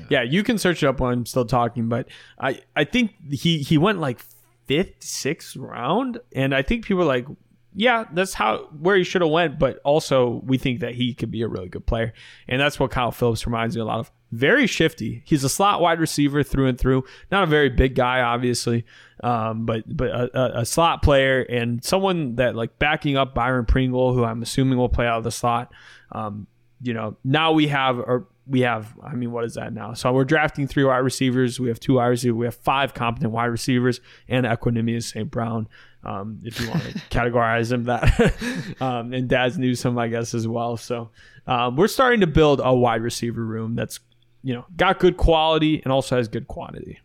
yeah. 0.09 0.23
You 0.23 0.43
can 0.43 0.57
search 0.57 0.83
it 0.83 0.87
up 0.87 0.99
while 0.99 1.11
I'm 1.11 1.25
still 1.25 1.45
talking, 1.45 1.87
but 1.87 2.07
I 2.39 2.61
I 2.75 2.83
think 2.83 3.13
he 3.31 3.59
he 3.59 3.77
went 3.77 3.99
like 3.99 4.19
fifth, 4.65 5.03
sixth 5.03 5.55
round, 5.55 6.19
and 6.33 6.53
I 6.53 6.61
think 6.61 6.85
people 6.85 7.03
are 7.03 7.05
like, 7.05 7.27
yeah, 7.73 8.05
that's 8.11 8.33
how 8.33 8.69
where 8.79 8.97
he 8.97 9.03
should 9.03 9.21
have 9.21 9.31
went. 9.31 9.59
But 9.59 9.79
also, 9.83 10.41
we 10.45 10.57
think 10.57 10.81
that 10.81 10.95
he 10.95 11.13
could 11.13 11.31
be 11.31 11.41
a 11.43 11.47
really 11.47 11.69
good 11.69 11.85
player, 11.85 12.13
and 12.47 12.59
that's 12.59 12.79
what 12.79 12.91
Kyle 12.91 13.11
Phillips 13.11 13.45
reminds 13.45 13.75
me 13.75 13.81
a 13.81 13.85
lot 13.85 13.99
of. 13.99 14.11
Very 14.31 14.67
shifty. 14.67 15.23
He's 15.25 15.43
a 15.43 15.49
slot 15.49 15.79
wide 15.79 15.99
receiver 15.99 16.43
through 16.43 16.67
and 16.67 16.77
through. 16.77 17.05
Not 17.31 17.43
a 17.43 17.47
very 17.47 17.69
big 17.69 17.95
guy, 17.95 18.21
obviously, 18.21 18.85
um, 19.23 19.65
but 19.65 19.83
but 19.87 20.09
a, 20.09 20.59
a, 20.59 20.65
slot 20.65 21.01
player 21.01 21.41
and 21.43 21.81
someone 21.83 22.35
that 22.35 22.53
like 22.53 22.77
backing 22.77 23.15
up 23.15 23.33
Byron 23.33 23.65
Pringle, 23.65 24.13
who 24.13 24.25
I'm 24.25 24.41
assuming 24.41 24.77
will 24.77 24.89
play 24.89 25.07
out 25.07 25.19
of 25.19 25.23
the 25.23 25.31
slot. 25.31 25.71
Um, 26.11 26.47
you 26.81 26.93
know, 26.93 27.15
now 27.23 27.53
we 27.53 27.67
have 27.69 27.99
or 27.99 28.27
we 28.45 28.61
have. 28.61 28.93
I 29.01 29.15
mean, 29.15 29.31
what 29.31 29.45
is 29.45 29.53
that 29.55 29.73
now? 29.73 29.93
So 29.93 30.11
we're 30.11 30.25
drafting 30.25 30.67
three 30.67 30.83
wide 30.83 30.97
receivers. 30.97 31.57
We 31.59 31.69
have 31.69 31.79
two 31.79 31.93
wide 31.93 32.07
receivers. 32.07 32.35
We 32.35 32.45
have 32.45 32.55
five 32.55 32.93
competent 32.93 33.31
wide 33.31 33.45
receivers 33.45 34.01
and 34.27 34.45
Equanimous 34.45 35.03
St. 35.03 35.31
Brown. 35.31 35.69
Um, 36.03 36.39
if 36.43 36.59
you 36.61 36.69
want 36.69 36.83
to 36.83 36.93
categorize 37.09 37.71
him 37.71 37.85
that, 37.85 38.35
um, 38.81 39.13
and 39.13 39.27
Dazz 39.27 39.57
Newsome, 39.57 39.97
I 39.97 40.07
guess, 40.07 40.33
as 40.33 40.47
well. 40.47 40.77
So 40.77 41.09
um, 41.47 41.75
we're 41.75 41.87
starting 41.87 42.21
to 42.21 42.27
build 42.27 42.61
a 42.63 42.73
wide 42.73 43.01
receiver 43.01 43.43
room 43.43 43.75
that's 43.75 43.99
you 44.47 44.53
know 44.53 44.65
got 44.77 44.97
good 44.99 45.17
quality 45.17 45.81
and 45.83 45.91
also 45.91 46.15
has 46.15 46.27
good 46.29 46.47
quantity. 46.47 46.99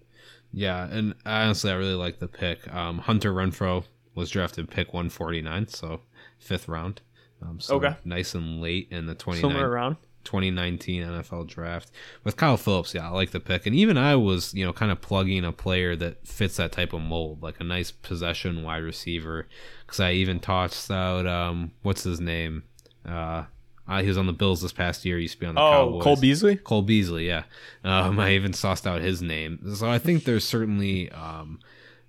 Yeah, 0.52 0.86
and 0.90 1.14
honestly, 1.26 1.70
I 1.70 1.74
really 1.74 1.94
like 1.94 2.18
the 2.20 2.28
pick. 2.28 2.72
Um, 2.72 2.98
Hunter 2.98 3.32
Renfrow 3.32 3.84
was 4.14 4.30
drafted 4.30 4.70
pick 4.70 4.92
149, 4.92 5.66
so 5.68 6.02
fifth 6.38 6.68
round. 6.68 7.00
Um, 7.42 7.58
so 7.58 7.76
Okay. 7.76 7.96
nice 8.04 8.34
and 8.34 8.60
late 8.60 8.86
in 8.90 9.06
the 9.06 9.14
29, 9.14 9.50
Somewhere 9.50 9.68
around. 9.72 9.96
2019 10.24 11.02
NFL 11.02 11.48
draft. 11.48 11.90
With 12.22 12.36
Kyle 12.36 12.56
Phillips, 12.56 12.94
yeah, 12.94 13.08
I 13.08 13.10
like 13.10 13.32
the 13.32 13.40
pick. 13.40 13.66
And 13.66 13.74
even 13.74 13.96
I 13.98 14.14
was, 14.14 14.54
you 14.54 14.64
know, 14.64 14.72
kind 14.72 14.92
of 14.92 15.00
plugging 15.00 15.44
a 15.44 15.50
player 15.52 15.96
that 15.96 16.24
fits 16.28 16.58
that 16.58 16.70
type 16.70 16.92
of 16.92 17.00
mold, 17.00 17.42
like 17.42 17.58
a 17.58 17.64
nice 17.64 17.90
possession 17.90 18.62
wide 18.62 18.84
receiver. 18.84 19.48
Because 19.84 19.98
I 19.98 20.12
even 20.12 20.38
tossed 20.38 20.90
out, 20.92 21.26
um, 21.26 21.72
what's 21.82 22.04
his 22.04 22.20
name? 22.20 22.62
Uh, 23.04 23.44
uh, 23.88 24.00
he 24.02 24.08
was 24.08 24.16
on 24.18 24.26
the 24.26 24.32
Bills 24.32 24.62
this 24.62 24.72
past 24.72 25.04
year. 25.04 25.16
He 25.16 25.22
used 25.22 25.34
to 25.34 25.40
be 25.40 25.46
on 25.46 25.54
the 25.54 25.60
Oh, 25.60 25.70
Cowboys. 25.72 26.02
Cole 26.04 26.16
Beasley. 26.16 26.56
Cole 26.56 26.82
Beasley, 26.82 27.26
yeah. 27.26 27.44
Um, 27.84 28.18
I 28.20 28.32
even 28.32 28.52
sussed 28.52 28.86
out 28.86 29.00
his 29.00 29.20
name. 29.22 29.74
So 29.74 29.90
I 29.90 29.98
think 29.98 30.24
there's 30.24 30.44
certainly 30.44 31.10
um, 31.10 31.58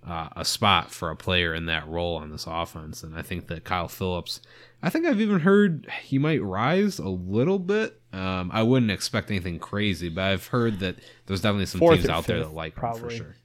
uh, 0.08 0.30
a 0.36 0.46
spot 0.46 0.92
for 0.92 1.10
a 1.10 1.16
player 1.16 1.54
in 1.54 1.66
that 1.68 1.88
role 1.88 2.18
on 2.18 2.32
this 2.32 2.46
offense. 2.48 3.04
And 3.04 3.16
I 3.16 3.22
think 3.22 3.48
that 3.48 3.64
Kyle 3.64 3.88
Phillips, 3.88 4.40
I 4.82 4.90
think 4.90 5.06
I've 5.06 5.22
even 5.22 5.40
heard 5.40 5.88
he 6.04 6.18
might 6.20 6.44
rise 6.44 7.00
a 7.00 7.10
little 7.10 7.60
bit. 7.60 8.00
Um, 8.12 8.52
I 8.54 8.62
wouldn't 8.64 8.92
expect 8.92 9.32
anything 9.32 9.58
crazy, 9.58 10.10
but 10.10 10.24
I've 10.26 10.48
heard 10.48 10.80
that 10.80 10.98
there's 11.26 11.42
definitely 11.42 11.66
some 11.66 11.80
Fourth 11.80 11.98
teams 11.98 12.10
out 12.10 12.26
there 12.28 12.40
that 12.40 12.54
like 12.54 12.78
him 12.78 12.94
for 12.94 13.10
sure. 13.10 13.36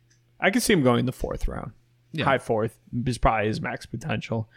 I 0.41 0.51
could 0.51 0.63
see 0.63 0.73
him 0.75 0.83
going 0.83 1.07
the 1.07 1.13
fourth 1.13 1.49
round. 1.49 1.73
Yeah. 2.13 2.25
High 2.25 2.39
fourth 2.39 2.79
is 3.07 3.19
probably 3.19 3.49
his 3.49 3.61
max 3.61 3.87
potential. 3.87 4.49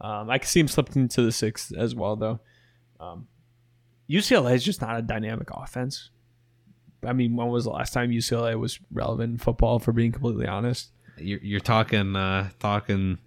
Um, 0.00 0.30
I 0.30 0.38
could 0.38 0.48
see 0.48 0.60
him 0.60 0.68
slipping 0.68 1.02
into 1.02 1.22
the 1.22 1.30
sixth 1.32 1.72
as 1.76 1.94
well, 1.94 2.16
though. 2.16 2.40
Um, 3.00 3.26
UCLA 4.08 4.54
is 4.54 4.64
just 4.64 4.80
not 4.80 4.98
a 4.98 5.02
dynamic 5.02 5.48
offense. 5.52 6.10
I 7.04 7.12
mean, 7.12 7.34
when 7.36 7.48
was 7.48 7.64
the 7.64 7.70
last 7.70 7.92
time 7.92 8.10
UCLA 8.10 8.58
was 8.58 8.78
relevant 8.92 9.32
in 9.32 9.38
football? 9.38 9.78
For 9.78 9.92
being 9.92 10.12
completely 10.12 10.46
honest, 10.46 10.90
You're, 11.16 11.40
you're 11.40 11.60
talking 11.60 12.14
uh, 12.14 12.50
talking 12.58 13.18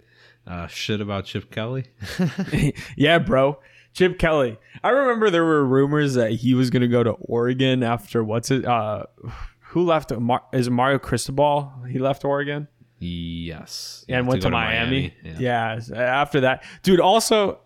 uh, 0.46 0.66
shit 0.68 1.00
about 1.00 1.24
Chip 1.24 1.50
Kelly. 1.50 1.86
yeah, 2.96 3.18
bro. 3.18 3.58
Chip 3.92 4.18
Kelly. 4.18 4.58
I 4.82 4.90
remember 4.90 5.30
there 5.30 5.44
were 5.44 5.64
rumors 5.64 6.14
that 6.14 6.32
he 6.32 6.54
was 6.54 6.70
going 6.70 6.82
to 6.82 6.88
go 6.88 7.02
to 7.02 7.12
Oregon 7.12 7.82
after 7.82 8.22
what's 8.22 8.50
it? 8.50 8.64
Uh, 8.64 9.04
who 9.68 9.84
left? 9.84 10.12
Mar- 10.12 10.44
is 10.52 10.66
it 10.66 10.70
Mario 10.70 10.98
Cristobal? 10.98 11.72
He 11.88 11.98
left 11.98 12.24
Oregon. 12.24 12.68
yes, 13.00 14.04
and 14.08 14.26
went 14.26 14.42
to, 14.42 14.48
go 14.48 14.52
Miami. 14.52 15.14
Yeah. 15.24 15.78
Yeah. 15.88 15.96
After 15.96 16.40
that, 16.42 16.64
dude. 16.82 17.00
Also, 17.00 17.58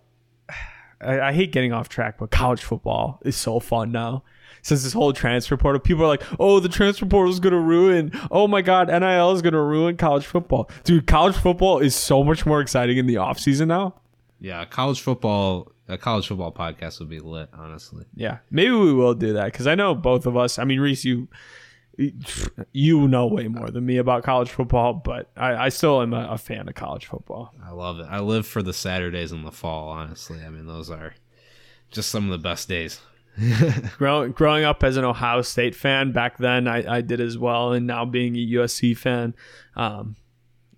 I, 1.00 1.20
I 1.20 1.32
hate 1.32 1.52
getting 1.52 1.72
off 1.72 1.88
track, 1.88 2.18
but 2.18 2.30
college 2.30 2.62
football 2.62 3.20
is 3.24 3.36
so 3.36 3.60
fun 3.60 3.92
now. 3.92 4.24
Since 4.62 4.82
this 4.82 4.92
whole 4.92 5.12
transfer 5.12 5.56
portal, 5.56 5.80
people 5.80 6.04
are 6.04 6.08
like, 6.08 6.22
"Oh, 6.40 6.58
the 6.60 6.68
transfer 6.68 7.06
portal 7.06 7.32
is 7.32 7.38
gonna 7.40 7.60
ruin." 7.60 8.10
Oh 8.30 8.48
my 8.48 8.60
god, 8.60 8.88
NIL 8.88 9.32
is 9.32 9.40
gonna 9.40 9.62
ruin 9.62 9.96
college 9.96 10.26
football, 10.26 10.68
dude. 10.84 11.06
College 11.06 11.36
football 11.36 11.78
is 11.78 11.94
so 11.94 12.24
much 12.24 12.44
more 12.44 12.60
exciting 12.60 12.98
in 12.98 13.06
the 13.06 13.16
off 13.18 13.38
season 13.38 13.68
now. 13.68 13.94
yeah, 14.40 14.64
college 14.64 15.00
football. 15.00 15.70
A 15.90 15.96
college 15.96 16.26
football 16.28 16.52
podcast 16.52 16.98
would 16.98 17.08
be 17.08 17.18
lit, 17.18 17.48
honestly. 17.54 18.04
Yeah, 18.14 18.38
maybe 18.50 18.72
we 18.72 18.92
will 18.92 19.14
do 19.14 19.32
that 19.32 19.46
because 19.46 19.66
I 19.66 19.74
know 19.74 19.94
both 19.94 20.26
of 20.26 20.36
us. 20.36 20.58
I 20.58 20.64
mean, 20.64 20.80
Reese, 20.80 21.02
you 21.04 21.28
you 22.72 23.08
know 23.08 23.26
way 23.26 23.48
more 23.48 23.70
than 23.70 23.84
me 23.84 23.96
about 23.96 24.22
college 24.22 24.50
football, 24.50 24.94
but 24.94 25.30
I, 25.36 25.66
I 25.66 25.68
still 25.68 26.00
am 26.00 26.14
a, 26.14 26.28
a 26.30 26.38
fan 26.38 26.68
of 26.68 26.74
college 26.74 27.06
football. 27.06 27.52
I 27.64 27.70
love 27.72 27.98
it. 27.98 28.06
I 28.08 28.20
live 28.20 28.46
for 28.46 28.62
the 28.62 28.72
Saturdays 28.72 29.32
in 29.32 29.42
the 29.42 29.50
fall, 29.50 29.88
honestly. 29.88 30.40
I 30.44 30.48
mean, 30.48 30.66
those 30.66 30.90
are 30.90 31.14
just 31.90 32.10
some 32.10 32.24
of 32.24 32.30
the 32.30 32.38
best 32.38 32.68
days. 32.68 33.00
Grow, 33.98 34.28
growing 34.28 34.64
up 34.64 34.82
as 34.84 34.96
an 34.96 35.04
Ohio 35.04 35.42
State 35.42 35.74
fan 35.74 36.12
back 36.12 36.38
then, 36.38 36.66
I, 36.68 36.98
I 36.98 37.00
did 37.00 37.20
as 37.20 37.36
well, 37.36 37.72
and 37.72 37.86
now 37.86 38.04
being 38.04 38.36
a 38.36 38.46
USC 38.46 38.96
fan, 38.96 39.34
um, 39.76 40.16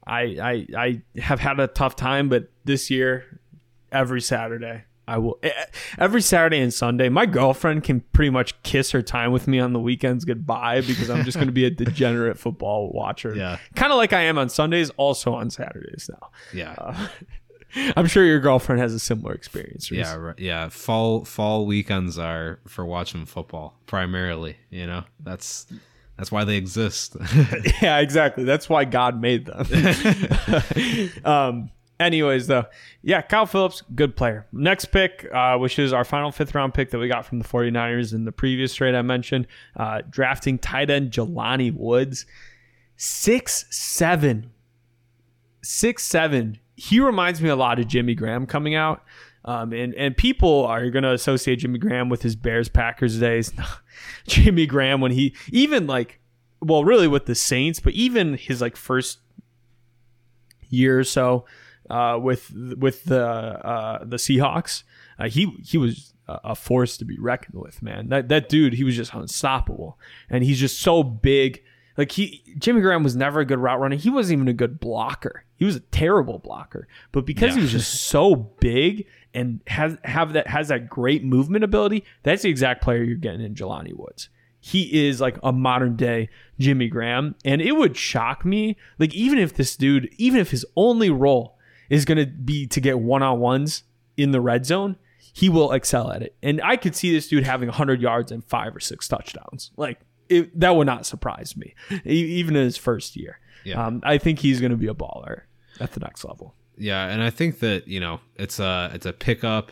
I, 0.06 0.22
I 0.22 0.66
I 0.76 1.02
have 1.20 1.40
had 1.40 1.60
a 1.60 1.66
tough 1.66 1.96
time. 1.96 2.28
But 2.28 2.50
this 2.64 2.90
year, 2.90 3.40
every 3.92 4.20
Saturday, 4.20 4.84
I 5.08 5.18
will 5.18 5.40
every 5.98 6.22
Saturday 6.22 6.60
and 6.60 6.72
Sunday. 6.72 7.08
My 7.08 7.26
girlfriend 7.26 7.84
can 7.84 8.00
pretty 8.12 8.30
much 8.30 8.60
kiss 8.62 8.92
her 8.92 9.02
time 9.02 9.32
with 9.32 9.48
me 9.48 9.58
on 9.58 9.72
the 9.72 9.80
weekends 9.80 10.24
goodbye 10.24 10.82
because 10.82 11.10
I'm 11.10 11.24
just 11.24 11.36
going 11.36 11.48
to 11.48 11.52
be 11.52 11.64
a 11.64 11.70
degenerate 11.70 12.38
football 12.38 12.90
watcher. 12.92 13.34
Yeah. 13.34 13.58
kind 13.74 13.92
of 13.92 13.96
like 13.96 14.12
I 14.12 14.22
am 14.22 14.38
on 14.38 14.48
Sundays, 14.48 14.90
also 14.90 15.34
on 15.34 15.50
Saturdays 15.50 16.08
now. 16.12 16.30
Yeah. 16.52 16.74
Uh, 16.78 17.08
I'm 17.96 18.06
sure 18.06 18.24
your 18.24 18.40
girlfriend 18.40 18.80
has 18.80 18.92
a 18.94 18.98
similar 18.98 19.32
experience. 19.32 19.90
Yeah, 19.90 20.16
right. 20.16 20.38
yeah. 20.38 20.68
Fall 20.68 21.24
fall 21.24 21.66
weekends 21.66 22.18
are 22.18 22.58
for 22.66 22.84
watching 22.84 23.26
football 23.26 23.78
primarily. 23.86 24.56
You 24.70 24.86
know, 24.86 25.04
that's 25.20 25.66
that's 26.16 26.32
why 26.32 26.44
they 26.44 26.56
exist. 26.56 27.16
yeah, 27.82 27.98
exactly. 27.98 28.44
That's 28.44 28.68
why 28.68 28.84
God 28.84 29.20
made 29.20 29.46
them. 29.46 29.66
um, 31.24 31.70
anyways, 32.00 32.48
though, 32.48 32.64
yeah, 33.02 33.22
Kyle 33.22 33.46
Phillips, 33.46 33.82
good 33.94 34.16
player. 34.16 34.46
Next 34.52 34.86
pick, 34.86 35.28
uh, 35.32 35.56
which 35.58 35.78
is 35.78 35.92
our 35.92 36.04
final 36.04 36.32
fifth 36.32 36.54
round 36.54 36.74
pick 36.74 36.90
that 36.90 36.98
we 36.98 37.06
got 37.06 37.26
from 37.26 37.38
the 37.38 37.44
49ers 37.44 38.12
in 38.12 38.24
the 38.24 38.32
previous 38.32 38.74
trade 38.74 38.94
I 38.94 39.02
mentioned, 39.02 39.46
uh, 39.76 40.02
drafting 40.08 40.58
tight 40.58 40.90
end 40.90 41.12
Jelani 41.12 41.72
Woods. 41.72 42.26
Six 42.96 43.66
seven. 43.70 44.50
Six 45.62 46.02
seven. 46.02 46.58
He 46.74 46.98
reminds 46.98 47.40
me 47.40 47.50
a 47.50 47.56
lot 47.56 47.78
of 47.78 47.86
Jimmy 47.86 48.14
Graham 48.14 48.46
coming 48.46 48.74
out. 48.74 49.04
Um, 49.44 49.72
and, 49.72 49.94
and 49.94 50.16
people 50.16 50.66
are 50.66 50.90
going 50.90 51.02
to 51.02 51.12
associate 51.12 51.56
Jimmy 51.56 51.78
Graham 51.78 52.08
with 52.08 52.22
his 52.22 52.36
Bears 52.36 52.68
Packers 52.68 53.18
days. 53.18 53.52
Jimmy 54.26 54.66
Graham, 54.66 55.00
when 55.00 55.12
he, 55.12 55.34
even 55.50 55.86
like, 55.86 56.20
well, 56.60 56.84
really 56.84 57.08
with 57.08 57.24
the 57.24 57.34
Saints, 57.34 57.80
but 57.80 57.94
even 57.94 58.34
his 58.34 58.60
like 58.60 58.76
first 58.76 59.18
year 60.68 60.98
or 60.98 61.04
so 61.04 61.44
uh, 61.90 62.18
with 62.18 62.52
with 62.78 63.04
the 63.04 63.24
uh, 63.24 64.04
the 64.04 64.16
Seahawks. 64.16 64.84
Uh, 65.18 65.28
he 65.28 65.52
he 65.64 65.76
was 65.76 66.14
a 66.44 66.54
force 66.54 66.96
to 66.96 67.04
be 67.04 67.18
reckoned 67.18 67.60
with, 67.60 67.82
man. 67.82 68.08
That 68.08 68.28
that 68.28 68.48
dude, 68.48 68.74
he 68.74 68.84
was 68.84 68.96
just 68.96 69.12
unstoppable, 69.12 69.98
and 70.28 70.44
he's 70.44 70.60
just 70.60 70.80
so 70.80 71.02
big. 71.02 71.62
Like 71.96 72.12
he, 72.12 72.42
Jimmy 72.58 72.80
Graham 72.80 73.02
was 73.02 73.16
never 73.16 73.40
a 73.40 73.44
good 73.44 73.58
route 73.58 73.80
runner. 73.80 73.96
He 73.96 74.10
wasn't 74.10 74.38
even 74.38 74.48
a 74.48 74.54
good 74.54 74.80
blocker. 74.80 75.44
He 75.56 75.64
was 75.64 75.76
a 75.76 75.80
terrible 75.80 76.38
blocker. 76.38 76.88
But 77.12 77.26
because 77.26 77.50
yeah. 77.50 77.56
he 77.56 77.62
was 77.62 77.72
just 77.72 78.04
so 78.08 78.34
big 78.34 79.06
and 79.34 79.60
has 79.66 79.98
have 80.04 80.32
that 80.34 80.46
has 80.46 80.68
that 80.68 80.88
great 80.88 81.24
movement 81.24 81.64
ability, 81.64 82.04
that's 82.22 82.42
the 82.42 82.48
exact 82.48 82.82
player 82.82 83.02
you're 83.02 83.16
getting 83.16 83.42
in 83.42 83.54
Jelani 83.54 83.94
Woods. 83.94 84.28
He 84.60 85.08
is 85.08 85.20
like 85.20 85.38
a 85.42 85.52
modern 85.52 85.96
day 85.96 86.28
Jimmy 86.58 86.88
Graham, 86.88 87.34
and 87.44 87.60
it 87.62 87.72
would 87.72 87.96
shock 87.96 88.44
me. 88.44 88.76
Like 88.98 89.14
even 89.14 89.38
if 89.38 89.54
this 89.54 89.74
dude, 89.76 90.14
even 90.16 90.38
if 90.40 90.50
his 90.50 90.64
only 90.76 91.10
role 91.10 91.56
is 91.90 92.06
going 92.06 92.18
to 92.18 92.26
be 92.26 92.66
to 92.68 92.80
get 92.80 92.98
one 92.98 93.22
on 93.22 93.38
ones 93.40 93.82
in 94.16 94.30
the 94.30 94.40
red 94.40 94.64
zone, 94.64 94.96
he 95.32 95.48
will 95.48 95.72
excel 95.72 96.10
at 96.10 96.22
it. 96.22 96.34
And 96.42 96.62
I 96.62 96.76
could 96.76 96.96
see 96.96 97.12
this 97.12 97.28
dude 97.28 97.44
having 97.44 97.68
100 97.68 98.00
yards 98.00 98.32
and 98.32 98.42
five 98.44 98.74
or 98.74 98.80
six 98.80 99.06
touchdowns. 99.06 99.72
Like 99.76 100.00
it, 100.28 100.58
that 100.58 100.74
would 100.76 100.86
not 100.86 101.04
surprise 101.04 101.56
me, 101.56 101.74
even 102.04 102.56
in 102.56 102.64
his 102.64 102.76
first 102.76 103.16
year. 103.16 103.40
Yeah. 103.64 103.84
Um, 103.84 104.00
I 104.04 104.16
think 104.16 104.38
he's 104.38 104.60
going 104.60 104.70
to 104.70 104.78
be 104.78 104.86
a 104.86 104.94
baller 104.94 105.42
at 105.80 105.92
the 105.92 106.00
next 106.00 106.24
level. 106.24 106.54
Yeah, 106.78 107.08
and 107.08 107.22
I 107.22 107.28
think 107.28 107.58
that 107.58 107.86
you 107.88 108.00
know 108.00 108.20
it's 108.36 108.58
a 108.58 108.90
it's 108.94 109.04
a 109.04 109.12
pickup 109.12 109.70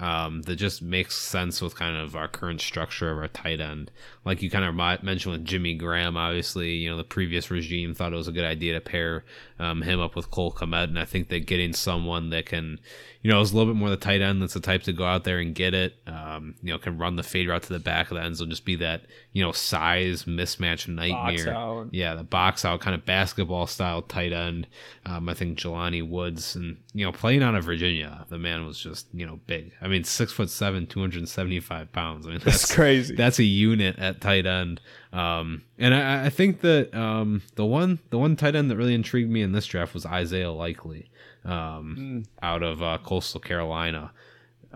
um, 0.00 0.42
that 0.42 0.56
just 0.56 0.80
makes 0.80 1.16
sense 1.16 1.60
with 1.60 1.76
kind 1.76 1.96
of 1.96 2.16
our 2.16 2.26
current 2.26 2.60
structure 2.60 3.10
of 3.10 3.18
our 3.18 3.28
tight 3.28 3.60
end. 3.60 3.90
Like 4.24 4.40
you 4.40 4.50
kind 4.50 4.64
of 4.64 5.02
mentioned 5.04 5.32
with 5.32 5.44
Jimmy 5.44 5.74
Graham, 5.74 6.16
obviously, 6.16 6.70
you 6.70 6.90
know, 6.90 6.96
the 6.96 7.04
previous 7.04 7.50
regime 7.50 7.94
thought 7.94 8.14
it 8.14 8.16
was 8.16 8.28
a 8.28 8.32
good 8.32 8.44
idea 8.44 8.72
to 8.72 8.80
pair 8.80 9.24
um, 9.58 9.82
him 9.82 10.00
up 10.00 10.16
with 10.16 10.30
Cole 10.30 10.52
Kmet. 10.52 10.84
And 10.84 10.98
I 10.98 11.04
think 11.04 11.28
that 11.28 11.46
getting 11.46 11.74
someone 11.74 12.30
that 12.30 12.46
can, 12.46 12.80
you 13.22 13.30
know, 13.30 13.40
is 13.40 13.52
a 13.52 13.56
little 13.56 13.72
bit 13.72 13.78
more 13.78 13.90
the 13.90 13.98
tight 13.98 14.22
end 14.22 14.40
that's 14.40 14.54
the 14.54 14.60
type 14.60 14.82
to 14.84 14.94
go 14.94 15.04
out 15.04 15.24
there 15.24 15.38
and 15.38 15.54
get 15.54 15.74
it, 15.74 15.94
um, 16.06 16.54
you 16.62 16.72
know, 16.72 16.78
can 16.78 16.96
run 16.96 17.16
the 17.16 17.22
fade 17.22 17.48
route 17.48 17.62
to 17.62 17.72
the 17.72 17.78
back 17.78 18.10
of 18.10 18.16
the 18.16 18.22
end 18.22 18.36
zone, 18.36 18.48
just 18.48 18.64
be 18.64 18.76
that, 18.76 19.02
you 19.32 19.42
know, 19.42 19.52
size 19.52 20.24
mismatch 20.24 20.88
nightmare. 20.88 21.86
Yeah, 21.90 22.14
the 22.14 22.24
box 22.24 22.64
out 22.64 22.80
kind 22.80 22.94
of 22.94 23.04
basketball 23.04 23.66
style 23.66 24.00
tight 24.00 24.32
end. 24.32 24.66
Um, 25.04 25.28
I 25.28 25.34
think 25.34 25.58
Jelani 25.58 26.08
Woods 26.08 26.56
and, 26.56 26.78
you 26.94 27.04
know, 27.04 27.12
playing 27.12 27.42
out 27.42 27.54
of 27.54 27.64
Virginia, 27.64 28.24
the 28.30 28.38
man 28.38 28.64
was 28.64 28.78
just, 28.78 29.06
you 29.12 29.26
know, 29.26 29.38
big. 29.46 29.72
I 29.82 29.88
mean, 29.88 30.04
six 30.04 30.32
foot 30.32 30.48
seven, 30.48 30.86
275 30.86 31.92
pounds. 31.92 32.26
I 32.26 32.30
mean, 32.30 32.38
that's, 32.38 32.62
that's 32.62 32.74
crazy. 32.74 33.14
That's 33.14 33.38
a 33.38 33.44
unit 33.44 33.98
at 33.98 34.22
tight 34.22 34.46
end. 34.46 34.80
Um, 35.12 35.62
and 35.78 35.94
I, 35.94 36.26
I, 36.26 36.30
think 36.30 36.60
that 36.60 36.94
um, 36.94 37.42
the 37.56 37.66
one 37.66 37.98
the 38.10 38.18
one 38.18 38.36
tight 38.36 38.54
end 38.54 38.70
that 38.70 38.76
really 38.76 38.94
intrigued 38.94 39.28
me 39.28 39.42
in 39.42 39.50
this 39.50 39.66
draft 39.66 39.92
was 39.92 40.06
Isaiah 40.06 40.52
Likely 40.52 41.10
um, 41.44 41.96
mm. 41.98 42.26
out 42.42 42.62
of 42.62 42.82
uh, 42.82 42.98
Coastal 43.02 43.40
Carolina. 43.40 44.12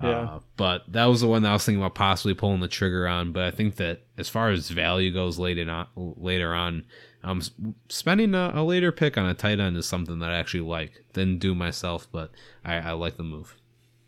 Yeah. 0.03 0.09
Uh, 0.09 0.41
but 0.57 0.83
that 0.93 1.05
was 1.05 1.21
the 1.21 1.29
one 1.29 1.43
that 1.43 1.51
I 1.51 1.53
was 1.53 1.65
thinking 1.65 1.81
about 1.81 1.95
possibly 1.95 2.35
pulling 2.35 2.61
the 2.61 2.69
trigger 2.69 3.07
on. 3.07 3.33
But 3.33 3.45
I 3.45 3.51
think 3.51 3.77
that 3.77 4.03
as 4.19 4.29
far 4.29 4.51
as 4.51 4.69
value 4.71 5.13
goes 5.13 5.39
later 5.39 5.71
on, 5.71 5.87
later 5.95 6.53
on, 6.53 6.85
um, 7.23 7.41
spending 7.89 8.35
a, 8.35 8.53
a, 8.55 8.63
later 8.63 8.93
pick 8.93 9.17
on 9.17 9.27
a 9.27 9.35
tight 9.35 9.61
end 9.61 9.77
is 9.77 9.87
something 9.87 10.19
that 10.19 10.31
I 10.31 10.37
actually 10.37 10.61
like. 10.61 11.05
Didn't 11.13 11.39
do 11.39 11.55
myself, 11.55 12.07
but 12.13 12.31
I, 12.65 12.75
I 12.75 12.93
like 12.93 13.17
the 13.17 13.23
move. 13.23 13.57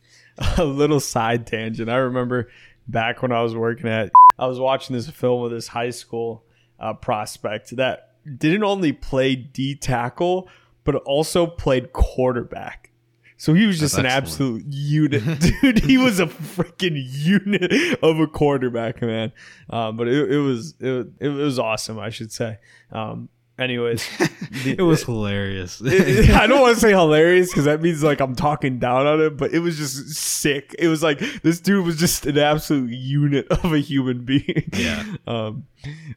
A 0.59 0.65
little 0.65 1.01
side 1.01 1.47
tangent. 1.47 1.89
I 1.89 1.97
remember 1.97 2.51
back 2.87 3.23
when 3.23 3.33
I 3.33 3.43
was 3.43 3.57
working 3.57 3.89
at, 3.89 4.13
I 4.39 4.47
was 4.47 4.61
watching 4.61 4.95
this 4.95 5.09
film 5.09 5.41
with 5.41 5.53
this 5.53 5.69
high 5.69 5.91
school 5.91 6.45
uh, 6.79 6.93
prospect 6.93 7.75
that 7.77 8.13
didn't 8.37 8.65
only 8.65 8.93
play 8.93 9.35
D 9.35 9.75
tackle, 9.75 10.49
but 10.87 10.95
also 10.97 11.47
played 11.47 11.93
quarterback. 11.93 12.91
So 13.39 13.53
he 13.53 13.67
was 13.67 13.79
just 13.79 13.97
That's 13.97 14.01
an 14.01 14.07
excellent. 14.07 14.63
absolute 14.63 14.65
unit, 14.67 15.23
dude. 15.61 15.85
He 15.85 15.99
was 15.99 16.21
a 16.21 16.27
freaking 16.27 16.97
unit 16.97 17.99
of 18.03 18.19
a 18.19 18.27
quarterback, 18.27 19.03
man. 19.03 19.33
Um, 19.69 19.97
but 19.97 20.09
it, 20.09 20.33
it 20.33 20.39
was 20.39 20.75
it, 20.81 21.09
it, 21.21 21.29
was 21.29 21.59
awesome, 21.59 21.99
I 21.99 22.09
should 22.09 22.33
say. 22.33 22.59
Um, 22.91 23.29
anyways, 23.59 24.07
the, 24.65 24.77
it 24.79 24.83
was 24.83 25.03
hilarious. 25.03 25.81
it, 25.85 26.31
I 26.31 26.47
don't 26.47 26.63
want 26.63 26.77
to 26.77 26.81
say 26.81 26.91
hilarious 26.91 27.51
because 27.51 27.67
that 27.67 27.83
means 27.83 28.03
like 28.03 28.21
I'm 28.21 28.35
talking 28.35 28.79
down 28.79 29.07
on 29.07 29.21
it, 29.21 29.37
but 29.37 29.53
it 29.53 29.59
was 29.59 29.77
just 29.77 30.15
sick. 30.15 30.75
It 30.79 30.89
was 30.89 31.03
like 31.03 31.19
this 31.43 31.61
dude 31.61 31.85
was 31.85 31.97
just 31.97 32.25
an 32.25 32.39
absolute 32.39 32.91
unit 32.91 33.49
of 33.51 33.73
a 33.73 33.79
human 33.79 34.25
being. 34.25 34.71
Yeah. 34.73 35.05
Um, 35.27 35.67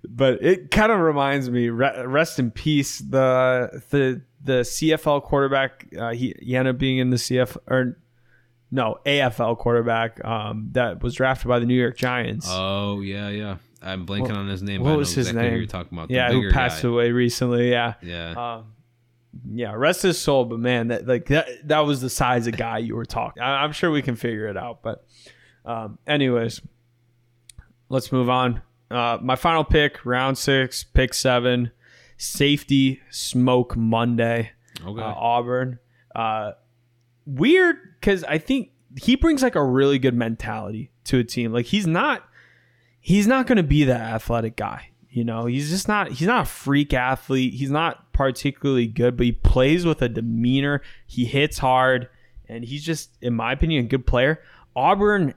but 0.08 0.42
it 0.42 0.72
kind 0.72 0.92
of 0.92 1.00
reminds 1.00 1.50
me. 1.50 1.70
Rest 1.70 2.40
in 2.40 2.52
peace. 2.52 3.00
The 3.00 3.84
the 3.90 4.22
the 4.44 4.62
CFL 4.62 5.24
quarterback. 5.24 5.88
Uh, 5.98 6.12
he, 6.12 6.36
he 6.42 6.56
ended 6.56 6.76
up 6.76 6.80
being 6.80 6.98
in 6.98 7.10
the 7.10 7.18
CF 7.18 7.58
or 7.68 7.98
no 8.72 9.00
AFL 9.06 9.58
quarterback 9.58 10.24
um, 10.24 10.70
that 10.74 11.02
was 11.02 11.16
drafted 11.16 11.48
by 11.48 11.60
the 11.60 11.66
New 11.66 11.80
York 11.80 11.98
Giants. 11.98 12.48
Oh 12.50 13.02
yeah, 13.02 13.30
yeah. 13.30 13.58
I'm 13.82 14.06
blanking 14.06 14.36
on 14.36 14.48
his 14.48 14.62
name. 14.62 14.84
What 14.84 14.98
was 14.98 15.14
his 15.14 15.28
exactly 15.30 15.50
name? 15.50 15.58
You're 15.60 15.68
talking 15.68 15.98
about. 15.98 16.12
Yeah, 16.12 16.32
who 16.32 16.52
passed 16.52 16.84
guy. 16.84 16.90
away 16.90 17.12
recently. 17.12 17.72
Yeah. 17.72 17.94
Yeah. 18.02 18.56
Um, 18.58 18.74
yeah, 19.52 19.74
rest 19.74 20.02
his 20.02 20.20
soul. 20.20 20.46
But 20.46 20.60
man, 20.60 20.90
that 20.90 21.08
like 21.08 21.28
that 21.28 21.48
that 21.68 21.80
was 21.80 22.02
the 22.02 22.10
size 22.10 22.48
of 22.48 22.58
guy 22.58 22.80
you 22.80 22.96
were 22.96 23.06
talking. 23.06 23.42
I, 23.42 23.64
am 23.64 23.72
sure 23.72 23.90
we 23.90 24.02
can 24.02 24.16
figure 24.16 24.48
it 24.48 24.58
out. 24.58 24.82
But, 24.82 25.06
um, 25.66 25.98
anyways, 26.06 26.62
let's 27.88 28.12
move 28.12 28.30
on. 28.30 28.62
Uh, 28.92 29.18
my 29.22 29.36
final 29.36 29.64
pick, 29.64 30.06
round 30.06 30.38
six, 30.38 30.84
pick 30.84 31.14
seven 31.14 31.72
safety 32.20 33.02
smoke 33.10 33.76
Monday. 33.76 34.52
Okay. 34.86 35.02
Uh, 35.02 35.14
Auburn. 35.16 35.80
Uh, 36.14 36.52
weird 37.26 37.78
because 38.00 38.24
I 38.26 38.38
think 38.38 38.72
he 39.02 39.16
brings 39.16 39.42
like 39.42 39.56
a 39.56 39.64
really 39.64 39.98
good 39.98 40.14
mentality 40.14 40.92
to 41.06 41.20
a 41.20 41.24
team. 41.24 41.52
Like 41.52 41.66
he's 41.66 41.88
not 41.88 42.24
he's 43.00 43.26
not 43.26 43.48
going 43.48 43.58
to 43.58 43.64
be 43.64 43.86
that 43.86 44.02
athletic 44.02 44.56
guy. 44.56 44.90
You 45.10 45.24
know, 45.24 45.46
he's 45.46 45.70
just 45.70 45.88
not 45.88 46.12
he's 46.12 46.28
not 46.28 46.44
a 46.44 46.50
freak 46.50 46.94
athlete. 46.94 47.54
He's 47.54 47.72
not 47.72 48.14
particularly 48.14 48.88
good, 48.88 49.18
but 49.18 49.26
he 49.26 49.32
plays 49.32 49.86
with 49.86 50.02
a 50.02 50.10
demeanor. 50.10 50.82
He 51.08 51.26
hits 51.26 51.58
hard 51.58 52.10
and 52.48 52.64
he's 52.64 52.84
just 52.84 53.12
in 53.22 53.34
my 53.34 53.54
opinion 53.54 53.86
a 53.86 53.88
good 53.88 54.06
player. 54.06 54.42
Auburn 54.76 55.34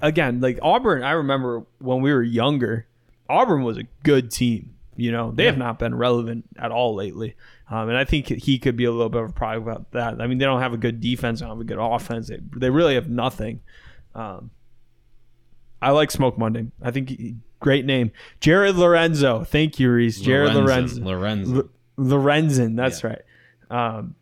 again, 0.00 0.40
like 0.40 0.58
Auburn, 0.62 1.02
I 1.02 1.12
remember 1.12 1.64
when 1.78 2.00
we 2.00 2.12
were 2.12 2.22
younger, 2.22 2.86
Auburn 3.28 3.62
was 3.62 3.76
a 3.76 3.84
good 4.02 4.30
team. 4.30 4.74
You 4.98 5.12
know, 5.12 5.30
they 5.30 5.44
yeah. 5.44 5.50
have 5.50 5.58
not 5.58 5.78
been 5.78 5.94
relevant 5.94 6.44
at 6.58 6.72
all 6.72 6.96
lately. 6.96 7.36
Um, 7.70 7.88
and 7.88 7.96
I 7.96 8.04
think 8.04 8.26
he 8.26 8.58
could 8.58 8.76
be 8.76 8.84
a 8.84 8.90
little 8.90 9.08
bit 9.08 9.22
of 9.22 9.30
a 9.30 9.32
problem 9.32 9.62
about 9.62 9.92
that. 9.92 10.20
I 10.20 10.26
mean, 10.26 10.38
they 10.38 10.44
don't 10.44 10.60
have 10.60 10.74
a 10.74 10.78
good 10.78 11.00
defense, 11.00 11.38
they 11.38 11.46
don't 11.46 11.56
have 11.56 11.60
a 11.60 11.64
good 11.64 11.78
offense. 11.78 12.26
They, 12.26 12.40
they 12.56 12.68
really 12.68 12.96
have 12.96 13.08
nothing. 13.08 13.60
Um, 14.16 14.50
I 15.80 15.92
like 15.92 16.10
Smoke 16.10 16.36
Monday. 16.36 16.66
I 16.82 16.90
think 16.90 17.10
he, 17.10 17.36
great 17.60 17.84
name. 17.84 18.10
Jared 18.40 18.74
Lorenzo. 18.74 19.44
Thank 19.44 19.78
you, 19.78 19.92
Reese. 19.92 20.20
Jared 20.20 20.54
Lorenzo. 20.54 21.00
Lorenzo. 21.04 21.68
Lorenzen. 21.96 22.74
That's 22.74 23.04
yeah. 23.04 23.14
right. 23.70 23.96
Um, 23.98 24.16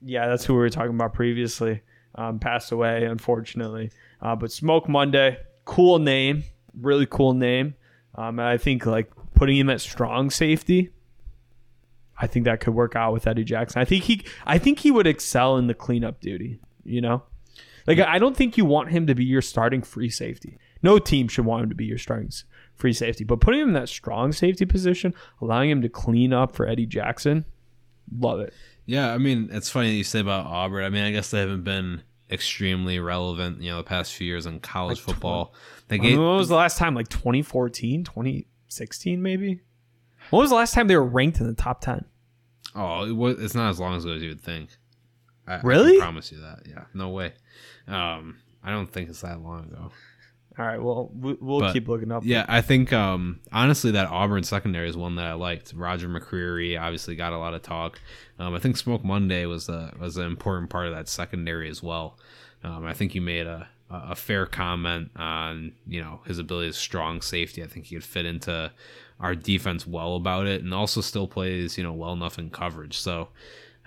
yeah, 0.00 0.28
that's 0.28 0.46
who 0.46 0.54
we 0.54 0.60
were 0.60 0.70
talking 0.70 0.94
about 0.94 1.12
previously. 1.12 1.82
Um, 2.14 2.38
passed 2.38 2.72
away, 2.72 3.04
unfortunately. 3.04 3.90
Uh, 4.22 4.34
but 4.34 4.50
Smoke 4.50 4.88
Monday, 4.88 5.36
cool 5.66 5.98
name, 5.98 6.44
really 6.80 7.06
cool 7.06 7.34
name. 7.34 7.74
Um, 8.14 8.38
and 8.38 8.48
I 8.48 8.56
think 8.56 8.86
like 8.86 9.10
putting 9.40 9.56
him 9.56 9.70
at 9.70 9.80
strong 9.80 10.28
safety, 10.28 10.90
I 12.18 12.26
think 12.26 12.44
that 12.44 12.60
could 12.60 12.74
work 12.74 12.94
out 12.94 13.14
with 13.14 13.26
Eddie 13.26 13.42
Jackson. 13.42 13.80
I 13.80 13.86
think 13.86 14.04
he 14.04 14.22
I 14.44 14.58
think 14.58 14.80
he 14.80 14.90
would 14.90 15.06
excel 15.06 15.56
in 15.56 15.66
the 15.66 15.72
cleanup 15.72 16.20
duty, 16.20 16.60
you 16.84 17.00
know? 17.00 17.22
Like 17.86 18.00
I 18.00 18.18
don't 18.18 18.36
think 18.36 18.58
you 18.58 18.66
want 18.66 18.90
him 18.90 19.06
to 19.06 19.14
be 19.14 19.24
your 19.24 19.40
starting 19.40 19.80
free 19.80 20.10
safety. 20.10 20.58
No 20.82 20.98
team 20.98 21.26
should 21.26 21.46
want 21.46 21.62
him 21.62 21.68
to 21.70 21.74
be 21.74 21.86
your 21.86 21.96
starting 21.96 22.30
free 22.74 22.92
safety, 22.92 23.24
but 23.24 23.40
putting 23.40 23.62
him 23.62 23.68
in 23.68 23.74
that 23.74 23.88
strong 23.88 24.32
safety 24.32 24.66
position, 24.66 25.14
allowing 25.40 25.70
him 25.70 25.80
to 25.80 25.88
clean 25.88 26.34
up 26.34 26.54
for 26.54 26.68
Eddie 26.68 26.84
Jackson, 26.84 27.46
love 28.18 28.40
it. 28.40 28.52
Yeah, 28.84 29.10
I 29.10 29.16
mean, 29.16 29.48
it's 29.50 29.70
funny 29.70 29.88
that 29.88 29.96
you 29.96 30.04
say 30.04 30.20
about 30.20 30.44
Auburn. 30.44 30.84
I 30.84 30.90
mean, 30.90 31.04
I 31.04 31.12
guess 31.12 31.30
they 31.30 31.40
haven't 31.40 31.64
been 31.64 32.02
extremely 32.30 33.00
relevant, 33.00 33.62
you 33.62 33.70
know, 33.70 33.78
the 33.78 33.84
past 33.84 34.12
few 34.12 34.26
years 34.26 34.44
in 34.44 34.60
college 34.60 34.98
like 34.98 35.06
football. 35.06 35.46
20, 35.46 35.54
they 35.88 35.98
gave, 35.98 36.18
when 36.18 36.36
was 36.36 36.50
the 36.50 36.56
last 36.56 36.76
time? 36.76 36.94
Like 36.94 37.08
2014, 37.08 38.04
20 38.04 38.46
16 38.70 39.22
maybe. 39.22 39.60
When 40.30 40.40
was 40.40 40.50
the 40.50 40.56
last 40.56 40.74
time 40.74 40.88
they 40.88 40.96
were 40.96 41.04
ranked 41.04 41.40
in 41.40 41.46
the 41.46 41.54
top 41.54 41.80
10? 41.80 42.04
Oh, 42.74 43.04
it 43.04 43.12
was, 43.12 43.42
it's 43.42 43.54
not 43.54 43.70
as 43.70 43.80
long 43.80 44.00
ago 44.00 44.12
as 44.12 44.22
you 44.22 44.28
would 44.28 44.42
think. 44.42 44.70
I, 45.46 45.60
really? 45.62 45.96
I 45.96 46.00
promise 46.00 46.30
you 46.30 46.40
that. 46.40 46.60
Yeah, 46.68 46.84
no 46.94 47.08
way. 47.08 47.32
Um, 47.88 48.38
I 48.62 48.70
don't 48.70 48.86
think 48.86 49.08
it's 49.08 49.22
that 49.22 49.42
long 49.42 49.64
ago. 49.64 49.90
All 50.58 50.66
right, 50.66 50.82
well, 50.82 51.10
we'll 51.14 51.60
but, 51.60 51.72
keep 51.72 51.88
looking 51.88 52.12
up. 52.12 52.22
Yeah, 52.24 52.44
I 52.46 52.60
think 52.60 52.92
um, 52.92 53.40
honestly 53.50 53.92
that 53.92 54.08
Auburn 54.08 54.42
secondary 54.42 54.88
is 54.88 54.96
one 54.96 55.16
that 55.16 55.26
I 55.26 55.32
liked. 55.32 55.72
Roger 55.72 56.08
McCreary 56.08 56.78
obviously 56.78 57.16
got 57.16 57.32
a 57.32 57.38
lot 57.38 57.54
of 57.54 57.62
talk. 57.62 57.98
Um, 58.38 58.54
I 58.54 58.58
think 58.58 58.76
Smoke 58.76 59.04
Monday 59.04 59.46
was 59.46 59.68
a 59.68 59.94
was 59.98 60.16
an 60.16 60.26
important 60.26 60.68
part 60.68 60.86
of 60.86 60.94
that 60.94 61.08
secondary 61.08 61.70
as 61.70 61.82
well. 61.82 62.18
Um, 62.62 62.84
I 62.84 62.92
think 62.92 63.14
you 63.14 63.22
made 63.22 63.46
a 63.46 63.68
a 63.90 64.14
fair 64.14 64.46
comment 64.46 65.10
on 65.16 65.72
you 65.86 66.00
know 66.00 66.20
his 66.26 66.38
ability 66.38 66.68
as 66.68 66.76
strong 66.76 67.20
safety. 67.22 67.62
I 67.62 67.66
think 67.66 67.86
he 67.86 67.96
could 67.96 68.04
fit 68.04 68.24
into 68.26 68.72
our 69.18 69.34
defense 69.34 69.86
well 69.86 70.16
about 70.16 70.46
it, 70.46 70.62
and 70.62 70.72
also 70.72 71.00
still 71.00 71.26
plays 71.26 71.76
you 71.76 71.84
know 71.84 71.92
well 71.92 72.12
enough 72.12 72.38
in 72.38 72.50
coverage. 72.50 72.96
So 72.98 73.28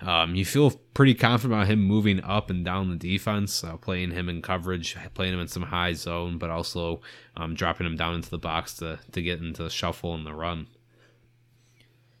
Um, 0.00 0.34
you 0.34 0.44
feel 0.44 0.72
pretty 0.92 1.14
confident 1.14 1.54
about 1.54 1.68
him 1.68 1.80
moving 1.80 2.22
up 2.24 2.50
and 2.50 2.64
down 2.64 2.90
the 2.90 2.96
defense, 2.96 3.62
uh, 3.64 3.76
playing 3.76 4.10
him 4.10 4.28
in 4.28 4.42
coverage, 4.42 4.96
playing 5.14 5.32
him 5.32 5.40
in 5.40 5.48
some 5.48 5.62
high 5.62 5.92
zone, 5.94 6.36
but 6.36 6.50
also 6.50 7.00
um, 7.36 7.54
dropping 7.54 7.86
him 7.86 7.96
down 7.96 8.14
into 8.16 8.28
the 8.28 8.38
box 8.38 8.74
to 8.78 8.98
to 9.12 9.22
get 9.22 9.40
into 9.40 9.62
the 9.62 9.70
shuffle 9.70 10.14
and 10.14 10.26
the 10.26 10.34
run. 10.34 10.66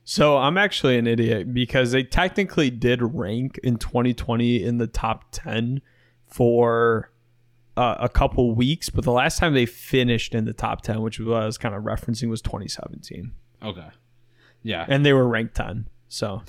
So 0.04 0.36
I'm 0.36 0.56
actually 0.58 0.98
an 0.98 1.06
idiot 1.06 1.52
because 1.52 1.92
they 1.92 2.04
technically 2.04 2.70
did 2.70 3.02
rank 3.02 3.58
in 3.62 3.76
2020 3.76 4.62
in 4.62 4.78
the 4.78 4.86
top 4.86 5.24
10 5.32 5.80
for 6.26 7.10
uh, 7.76 7.96
a 7.98 8.08
couple 8.08 8.54
weeks, 8.54 8.88
but 8.90 9.04
the 9.04 9.12
last 9.12 9.38
time 9.38 9.54
they 9.54 9.66
finished 9.66 10.34
in 10.34 10.44
the 10.44 10.52
top 10.52 10.82
10, 10.82 11.02
which 11.02 11.18
was 11.18 11.28
what 11.28 11.42
I 11.42 11.46
was 11.46 11.58
kind 11.58 11.74
of 11.74 11.82
referencing, 11.82 12.28
was 12.28 12.40
2017. 12.42 13.32
Okay. 13.62 13.88
Yeah. 14.62 14.84
And 14.88 15.04
they 15.04 15.12
were 15.12 15.26
ranked 15.26 15.54
10. 15.56 15.88
So, 16.08 16.42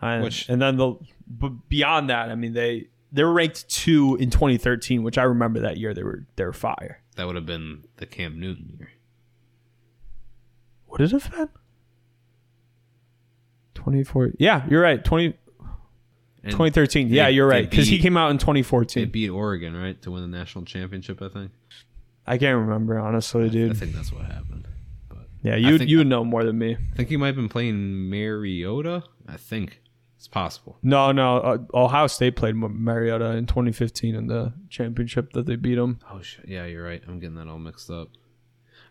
I, 0.00 0.20
Which- 0.20 0.48
and 0.48 0.60
then 0.62 0.76
the 0.76 0.94
but 1.28 1.68
beyond 1.68 2.08
that, 2.10 2.30
I 2.30 2.34
mean 2.34 2.54
they 2.54 2.88
they 3.12 3.22
were 3.22 3.32
ranked 3.32 3.68
two 3.68 4.16
in 4.20 4.30
2013, 4.30 5.02
which 5.02 5.18
I 5.18 5.24
remember 5.24 5.60
that 5.60 5.76
year 5.76 5.92
they 5.94 6.02
were 6.02 6.24
they 6.36 6.44
were 6.44 6.52
fire. 6.52 7.02
that 7.16 7.26
would 7.26 7.36
have 7.36 7.46
been 7.46 7.84
the 7.98 8.06
Cam 8.06 8.40
Newton 8.40 8.74
year. 8.78 8.90
What 10.86 10.98
did 10.98 11.12
it 11.12 11.22
have 11.22 11.30
been? 11.32 11.48
24. 13.74 14.32
Yeah, 14.38 14.66
you're 14.68 14.82
right. 14.82 15.02
20, 15.04 15.34
And 16.42 16.52
2013. 16.52 17.08
Yeah, 17.08 17.26
they- 17.26 17.32
you're 17.32 17.46
right 17.46 17.68
because 17.68 17.88
he 17.88 17.98
came 17.98 18.16
out 18.16 18.30
in 18.30 18.38
2014. 18.38 19.02
They 19.02 19.06
2014. 19.06 19.10
beat 19.10 19.28
Oregon, 19.28 19.76
right, 19.76 20.00
to 20.02 20.10
win 20.10 20.22
the 20.30 20.36
national 20.38 20.64
championship. 20.64 21.20
I 21.22 21.28
think. 21.28 21.50
I 22.26 22.38
can't 22.38 22.58
remember 22.58 22.98
honestly, 22.98 23.48
dude. 23.50 23.72
I 23.72 23.74
think 23.74 23.94
that's 23.94 24.12
what 24.12 24.24
happened. 24.26 24.66
But 25.08 25.28
Yeah, 25.42 25.56
you 25.56 25.78
think- 25.78 25.90
you 25.90 26.04
know 26.04 26.24
more 26.24 26.44
than 26.44 26.58
me. 26.58 26.76
I 26.76 26.96
think 26.96 27.08
he 27.08 27.16
might 27.16 27.26
have 27.28 27.36
been 27.36 27.48
playing 27.48 28.08
Mariota. 28.10 29.02
I 29.28 29.36
think 29.36 29.80
it's 30.16 30.28
possible. 30.28 30.78
No, 30.82 31.12
no. 31.12 31.38
Uh, 31.38 31.58
Ohio 31.74 32.06
State 32.06 32.36
played 32.36 32.54
Mariota 32.56 33.36
in 33.36 33.46
2015 33.46 34.14
in 34.14 34.26
the 34.26 34.52
championship 34.68 35.32
that 35.32 35.46
they 35.46 35.56
beat 35.56 35.76
them. 35.76 35.98
Oh 36.10 36.20
shit! 36.22 36.46
Yeah, 36.48 36.66
you're 36.66 36.84
right. 36.84 37.02
I'm 37.08 37.18
getting 37.20 37.36
that 37.36 37.48
all 37.48 37.58
mixed 37.58 37.90
up. 37.90 38.08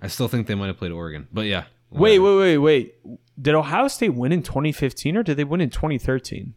I 0.02 0.08
still 0.08 0.28
think 0.28 0.48
they 0.48 0.56
might 0.56 0.68
have 0.68 0.78
played 0.78 0.92
Oregon, 0.92 1.28
but 1.34 1.46
yeah. 1.46 1.66
Wait, 1.92 2.20
whatever. 2.20 2.38
wait, 2.40 2.58
wait, 2.58 2.94
wait. 3.04 3.20
Did 3.42 3.56
Ohio 3.56 3.88
State 3.88 4.14
win 4.14 4.32
in 4.32 4.44
2015 4.44 5.18
or 5.18 5.24
did 5.24 5.38
they 5.38 5.44
win 5.44 5.60
in 5.62 5.70
2013? 5.72 6.54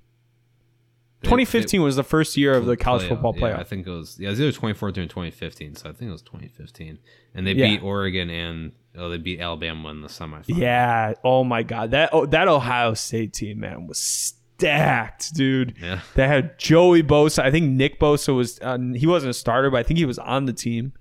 They- 1.23 1.29
2015 1.29 1.83
was 1.83 1.97
the 1.97 2.03
first 2.05 2.37
year 2.37 2.53
of 2.55 2.67
the 2.67 2.77
college 2.77 3.03
playoff, 3.05 3.09
football 3.09 3.35
yeah, 3.37 3.43
playoff. 3.43 3.59
I 3.61 3.65
think 3.65 3.87
it 3.87 3.91
was 3.91 4.17
yeah, 4.19 4.29
it 4.29 4.31
was 4.33 4.41
either 4.41 4.51
2014 4.51 5.05
or 5.05 5.07
2015. 5.07 5.77
So 5.77 5.89
I 5.89 5.93
think 5.93 6.09
it 6.09 6.13
was 6.13 6.23
2015, 6.23 6.99
and 7.35 7.47
they 7.47 7.53
Yeah. 7.53 7.69
beat 7.69 7.83
Oregon 7.83 8.29
and 8.31 8.73
oh, 8.97 9.09
they 9.09 9.19
beat 9.19 9.41
Alabama 9.41 9.89
in 9.91 10.03
the 10.03 10.09
semifinal. 10.09 10.45
Yeah. 10.59 11.15
Oh 11.25 11.45
my 11.45 11.63
God. 11.63 11.93
That 11.93 12.11
oh, 12.13 12.27
that 12.27 12.49
Ohio 12.49 12.95
State 12.95 13.33
team, 13.33 13.61
man, 13.61 13.87
was 13.87 13.99
stacked, 13.99 15.35
dude. 15.35 15.75
yeah. 15.81 16.01
They 16.15 16.27
had 16.29 16.59
Joey 16.59 17.03
Bosa. 17.03 17.41
I 17.43 17.51
think 17.51 17.71
Nick 17.71 17.99
Bosa 17.99 18.35
was. 18.35 18.59
Uh, 18.61 18.79
he 18.95 19.07
wasn't 19.07 19.31
a 19.31 19.35
starter, 19.35 19.71
but 19.71 19.79
I 19.79 19.83
think 19.83 19.99
he 19.99 20.05
was 20.05 20.19
on 20.19 20.47
the 20.47 20.53
team. 20.53 20.93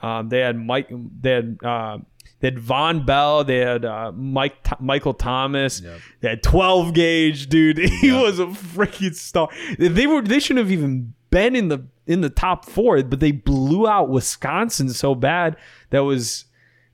Um, 0.00 0.28
they 0.28 0.40
had 0.40 0.56
Mike. 0.58 0.90
They 1.20 1.30
had. 1.30 1.58
Uh, 1.62 1.98
they 2.44 2.50
had 2.50 2.58
Vonn 2.58 3.06
Bell. 3.06 3.42
They 3.42 3.58
had 3.58 3.86
uh, 3.86 4.12
Mike 4.14 4.62
Th- 4.64 4.78
Michael 4.80 5.14
Thomas. 5.14 5.80
Yep. 5.80 6.00
They 6.20 6.28
had 6.28 6.42
12 6.42 6.92
gauge, 6.92 7.48
dude. 7.48 7.78
He 8.00 8.08
Yep. 8.08 8.22
was 8.22 8.38
a 8.38 8.46
freaking 8.46 9.14
star. 9.14 9.48
They 9.78 10.06
were. 10.06 10.20
They 10.20 10.40
shouldn't 10.40 10.64
have 10.66 10.72
even 10.72 11.14
been 11.30 11.56
in 11.56 11.68
the 11.68 11.86
in 12.06 12.20
the 12.20 12.28
top 12.28 12.66
four, 12.66 13.02
but 13.02 13.20
they 13.20 13.32
blew 13.32 13.88
out 13.88 14.10
Wisconsin 14.10 14.90
so 14.90 15.14
bad 15.14 15.56
that 15.88 16.00
was 16.00 16.44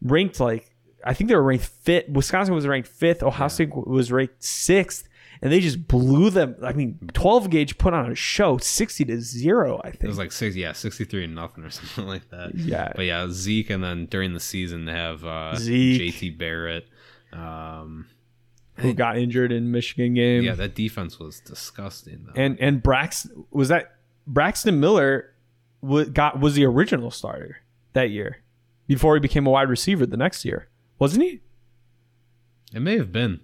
ranked 0.01 0.39
like 0.39 0.71
I 1.05 1.15
think 1.15 1.29
they 1.29 1.35
were 1.35 1.43
ranked 1.43 1.65
fifth. 1.65 2.11
Wisconsin 2.11 2.55
was 2.55 2.67
ranked 2.67 2.87
fifth. 2.89 3.23
Ohio 3.25 3.49
State 3.49 3.71
was 3.75 4.13
ranked 4.13 4.45
sixth, 4.45 5.09
and 5.43 5.51
they 5.53 5.61
just 5.61 5.87
blew 5.89 6.31
them. 6.31 6.57
I 6.63 6.73
mean, 6.73 6.99
twelve 7.15 7.51
gauge 7.51 7.79
put 7.79 7.95
on 7.95 8.11
a 8.11 8.15
show, 8.15 8.59
sixty 8.59 9.05
to 9.07 9.21
zero. 9.21 9.81
I 9.85 9.91
think. 9.91 10.05
It 10.05 10.09
was 10.09 10.19
like 10.19 10.33
six, 10.33 10.55
yeah, 10.57 10.73
63 10.73 11.25
and 11.25 11.35
nothing 11.35 11.65
or 11.65 11.71
something 11.71 12.07
like 12.07 12.29
that. 12.31 12.55
Yeah. 12.55 12.93
But 12.95 13.07
yeah, 13.07 13.27
Zeke, 13.31 13.71
and 13.71 13.83
then 13.83 14.07
during 14.07 14.35
the 14.35 14.41
season 14.41 14.85
they 14.85 14.93
have 14.93 15.25
uh, 15.25 15.57
Zeke. 15.57 16.15
JT 16.15 16.39
Barrett. 16.39 16.87
Um, 17.33 18.07
who 18.77 18.95
got 18.95 19.19
injured 19.19 19.53
in 19.53 19.71
Michigan 19.71 20.15
game? 20.15 20.43
yeah, 20.43 20.55
that 20.55 20.75
defense 20.75 21.19
was 21.19 21.41
disgusting. 21.41 22.25
Though. 22.27 22.41
and 22.41 22.59
and 22.61 22.83
Braxton 22.83 23.45
was 23.51 23.69
that 23.69 23.97
Braxton 24.27 24.81
Miller 24.81 25.35
wa- 25.83 26.05
got 26.05 26.41
was 26.41 26.55
the 26.55 26.65
original 26.65 27.11
starter 27.11 27.59
that 27.93 28.11
year 28.11 28.39
before 28.87 29.15
he 29.15 29.21
became 29.21 29.47
a 29.47 29.51
wide 29.51 29.69
receiver 29.69 30.07
the 30.07 30.17
next 30.17 30.45
year, 30.45 30.69
wasn't 30.99 31.23
he? 31.25 31.41
it 32.73 32.81
may 32.81 32.97
have 32.97 33.11
been. 33.13 33.41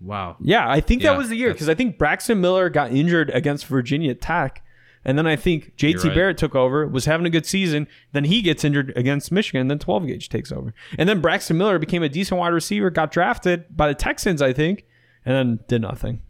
Wow. 0.00 0.36
Yeah, 0.40 0.68
I 0.68 0.80
think 0.80 1.02
Yeah, 1.02 1.12
that 1.12 1.18
was 1.18 1.28
the 1.28 1.36
year 1.36 1.52
because 1.52 1.68
I 1.68 1.74
think 1.74 1.98
Braxton 1.98 2.40
Miller 2.40 2.70
got 2.70 2.92
injured 2.92 3.30
against 3.30 3.66
Virginia 3.66 4.14
Tech. 4.14 4.62
And 5.04 5.16
then 5.16 5.26
I 5.26 5.36
think 5.36 5.76
JT 5.76 6.04
right. 6.04 6.14
Barrett 6.14 6.38
took 6.38 6.54
over, 6.54 6.86
was 6.86 7.06
having 7.06 7.24
a 7.26 7.30
good 7.30 7.46
season. 7.46 7.88
Then 8.12 8.24
he 8.24 8.42
gets 8.42 8.64
injured 8.64 8.92
against 8.96 9.32
Michigan. 9.32 9.68
Then 9.68 9.78
12 9.78 10.06
gauge 10.06 10.28
takes 10.28 10.52
over. 10.52 10.74
And 10.98 11.08
then 11.08 11.20
Braxton 11.20 11.56
Miller 11.56 11.78
became 11.78 12.02
a 12.02 12.08
decent 12.08 12.38
wide 12.38 12.52
receiver, 12.52 12.90
got 12.90 13.10
drafted 13.10 13.74
by 13.74 13.88
the 13.88 13.94
Texans, 13.94 14.42
I 14.42 14.52
think, 14.52 14.84
and 15.24 15.34
then 15.34 15.64
did 15.68 15.80
nothing. 15.80 16.20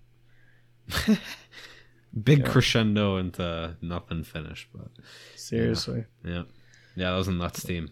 Big 2.23 2.45
crescendo 2.45 3.17
into 3.17 3.45
uh, 3.45 3.73
nothing 3.81 4.25
finished, 4.25 4.69
but 4.73 4.89
Seriously. 5.37 6.05
yeah, 6.25 6.43
yeah, 6.97 7.11
that 7.11 7.17
was 7.17 7.29
a 7.29 7.33
nuts 7.33 7.63
team. 7.63 7.91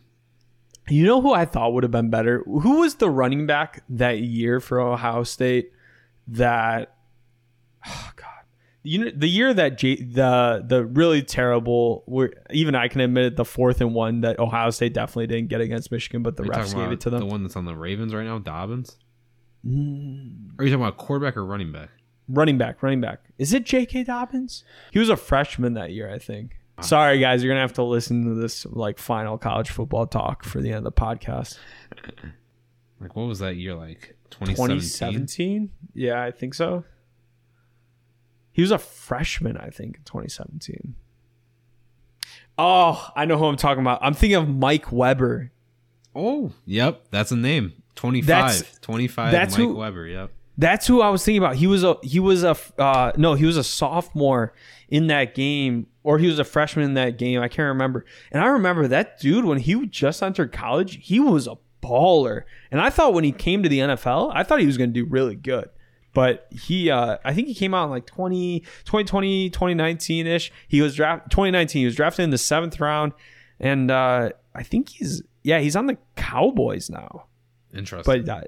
You 0.90 1.04
know 1.04 1.20
who 1.20 1.32
I 1.32 1.44
thought 1.44 1.72
would 1.72 1.84
have 1.84 1.90
been 1.90 2.10
better? 2.10 2.42
Who 2.44 2.80
was 2.80 2.96
the 2.96 3.10
running 3.10 3.46
back 3.46 3.82
that 3.88 4.20
year 4.20 4.60
for 4.60 4.80
Ohio 4.80 5.22
State 5.22 5.72
that 6.28 6.94
oh 7.86 8.10
god. 8.16 8.26
You 8.82 9.04
know 9.04 9.10
the 9.14 9.28
year 9.28 9.52
that 9.52 9.78
J, 9.78 9.96
the 9.96 10.64
the 10.66 10.84
really 10.84 11.22
terrible 11.22 12.04
where 12.06 12.32
even 12.50 12.74
I 12.74 12.88
can 12.88 13.00
admit 13.00 13.24
it 13.26 13.36
the 13.36 13.44
fourth 13.44 13.80
and 13.80 13.94
one 13.94 14.22
that 14.22 14.38
Ohio 14.38 14.70
State 14.70 14.94
definitely 14.94 15.26
didn't 15.26 15.48
get 15.48 15.60
against 15.60 15.90
Michigan 15.90 16.22
but 16.22 16.36
the 16.36 16.44
refs 16.44 16.74
gave 16.74 16.92
it 16.92 17.00
to 17.00 17.10
them. 17.10 17.20
the 17.20 17.26
one 17.26 17.42
that's 17.42 17.56
on 17.56 17.64
the 17.64 17.74
Ravens 17.74 18.14
right 18.14 18.24
now, 18.24 18.38
Dobbins? 18.38 18.96
Mm. 19.66 20.58
Are 20.58 20.64
you 20.64 20.70
talking 20.70 20.74
about 20.74 20.96
quarterback 20.96 21.36
or 21.36 21.44
running 21.44 21.72
back? 21.72 21.90
Running 22.28 22.58
back, 22.58 22.82
running 22.82 23.00
back. 23.00 23.20
Is 23.38 23.54
it 23.54 23.64
J.K. 23.64 24.04
Dobbins? 24.04 24.62
He 24.92 24.98
was 24.98 25.08
a 25.08 25.16
freshman 25.16 25.72
that 25.74 25.92
year, 25.92 26.12
I 26.12 26.18
think. 26.18 26.57
Sorry 26.80 27.18
guys, 27.18 27.42
you're 27.42 27.50
gonna 27.50 27.60
have 27.60 27.72
to 27.74 27.82
listen 27.82 28.24
to 28.24 28.34
this 28.34 28.64
like 28.66 28.98
final 28.98 29.36
college 29.38 29.70
football 29.70 30.06
talk 30.06 30.44
for 30.44 30.60
the 30.60 30.68
end 30.68 30.78
of 30.78 30.84
the 30.84 30.92
podcast. 30.92 31.58
Like, 33.00 33.14
what 33.14 33.28
was 33.28 33.38
that 33.38 33.54
year 33.54 33.76
like? 33.76 34.16
2017? 34.30 34.80
2017? 34.80 35.70
Yeah, 35.94 36.20
I 36.20 36.32
think 36.32 36.52
so. 36.52 36.82
He 38.50 38.60
was 38.60 38.72
a 38.72 38.78
freshman, 38.78 39.56
I 39.56 39.70
think, 39.70 39.98
in 39.98 40.02
2017. 40.02 40.96
Oh, 42.58 43.08
I 43.14 43.24
know 43.24 43.38
who 43.38 43.44
I'm 43.44 43.56
talking 43.56 43.82
about. 43.82 44.00
I'm 44.02 44.14
thinking 44.14 44.34
of 44.34 44.48
Mike 44.48 44.90
Weber. 44.90 45.52
Oh, 46.12 46.50
yep, 46.66 47.04
that's 47.12 47.30
a 47.30 47.36
name. 47.36 47.72
25. 47.94 48.26
That's- 48.26 48.78
25 48.80 49.30
that's 49.30 49.52
Mike 49.56 49.60
who- 49.68 49.76
Weber, 49.76 50.06
yep. 50.08 50.32
That's 50.58 50.88
who 50.88 51.00
I 51.00 51.08
was 51.08 51.24
thinking 51.24 51.42
about. 51.42 51.56
He 51.56 51.68
was 51.68 51.84
a 51.84 51.96
he 52.02 52.18
was 52.18 52.42
a 52.42 52.56
uh, 52.78 53.12
no, 53.16 53.34
he 53.34 53.46
was 53.46 53.56
a 53.56 53.64
sophomore 53.64 54.52
in 54.88 55.06
that 55.06 55.34
game, 55.34 55.86
or 56.02 56.18
he 56.18 56.26
was 56.26 56.40
a 56.40 56.44
freshman 56.44 56.84
in 56.84 56.94
that 56.94 57.16
game. 57.16 57.40
I 57.40 57.46
can't 57.48 57.68
remember. 57.68 58.04
And 58.32 58.42
I 58.42 58.48
remember 58.48 58.88
that 58.88 59.20
dude 59.20 59.44
when 59.44 59.58
he 59.58 59.86
just 59.86 60.22
entered 60.22 60.52
college, 60.52 60.98
he 61.00 61.20
was 61.20 61.46
a 61.46 61.56
baller. 61.80 62.42
And 62.70 62.80
I 62.80 62.90
thought 62.90 63.14
when 63.14 63.24
he 63.24 63.32
came 63.32 63.62
to 63.62 63.68
the 63.68 63.78
NFL, 63.78 64.32
I 64.34 64.42
thought 64.42 64.58
he 64.58 64.66
was 64.66 64.76
going 64.76 64.92
to 64.92 64.94
do 64.94 65.08
really 65.08 65.36
good. 65.36 65.70
But 66.12 66.48
he, 66.50 66.90
uh, 66.90 67.18
I 67.24 67.34
think 67.34 67.46
he 67.46 67.54
came 67.54 67.74
out 67.74 67.84
in 67.84 67.90
like 67.90 68.06
20, 68.06 68.60
2020, 68.60 69.50
2019 69.50 70.26
ish. 70.26 70.50
He 70.66 70.82
was 70.82 70.96
drafted 70.96 71.30
2019. 71.30 71.80
He 71.80 71.84
was 71.84 71.94
drafted 71.94 72.24
in 72.24 72.30
the 72.30 72.38
seventh 72.38 72.80
round, 72.80 73.12
and 73.60 73.90
uh, 73.90 74.30
I 74.54 74.62
think 74.64 74.88
he's 74.88 75.22
yeah 75.44 75.60
he's 75.60 75.76
on 75.76 75.86
the 75.86 75.96
Cowboys 76.16 76.90
now. 76.90 77.26
Interesting. 77.72 78.24
But 78.24 78.28
uh, 78.28 78.40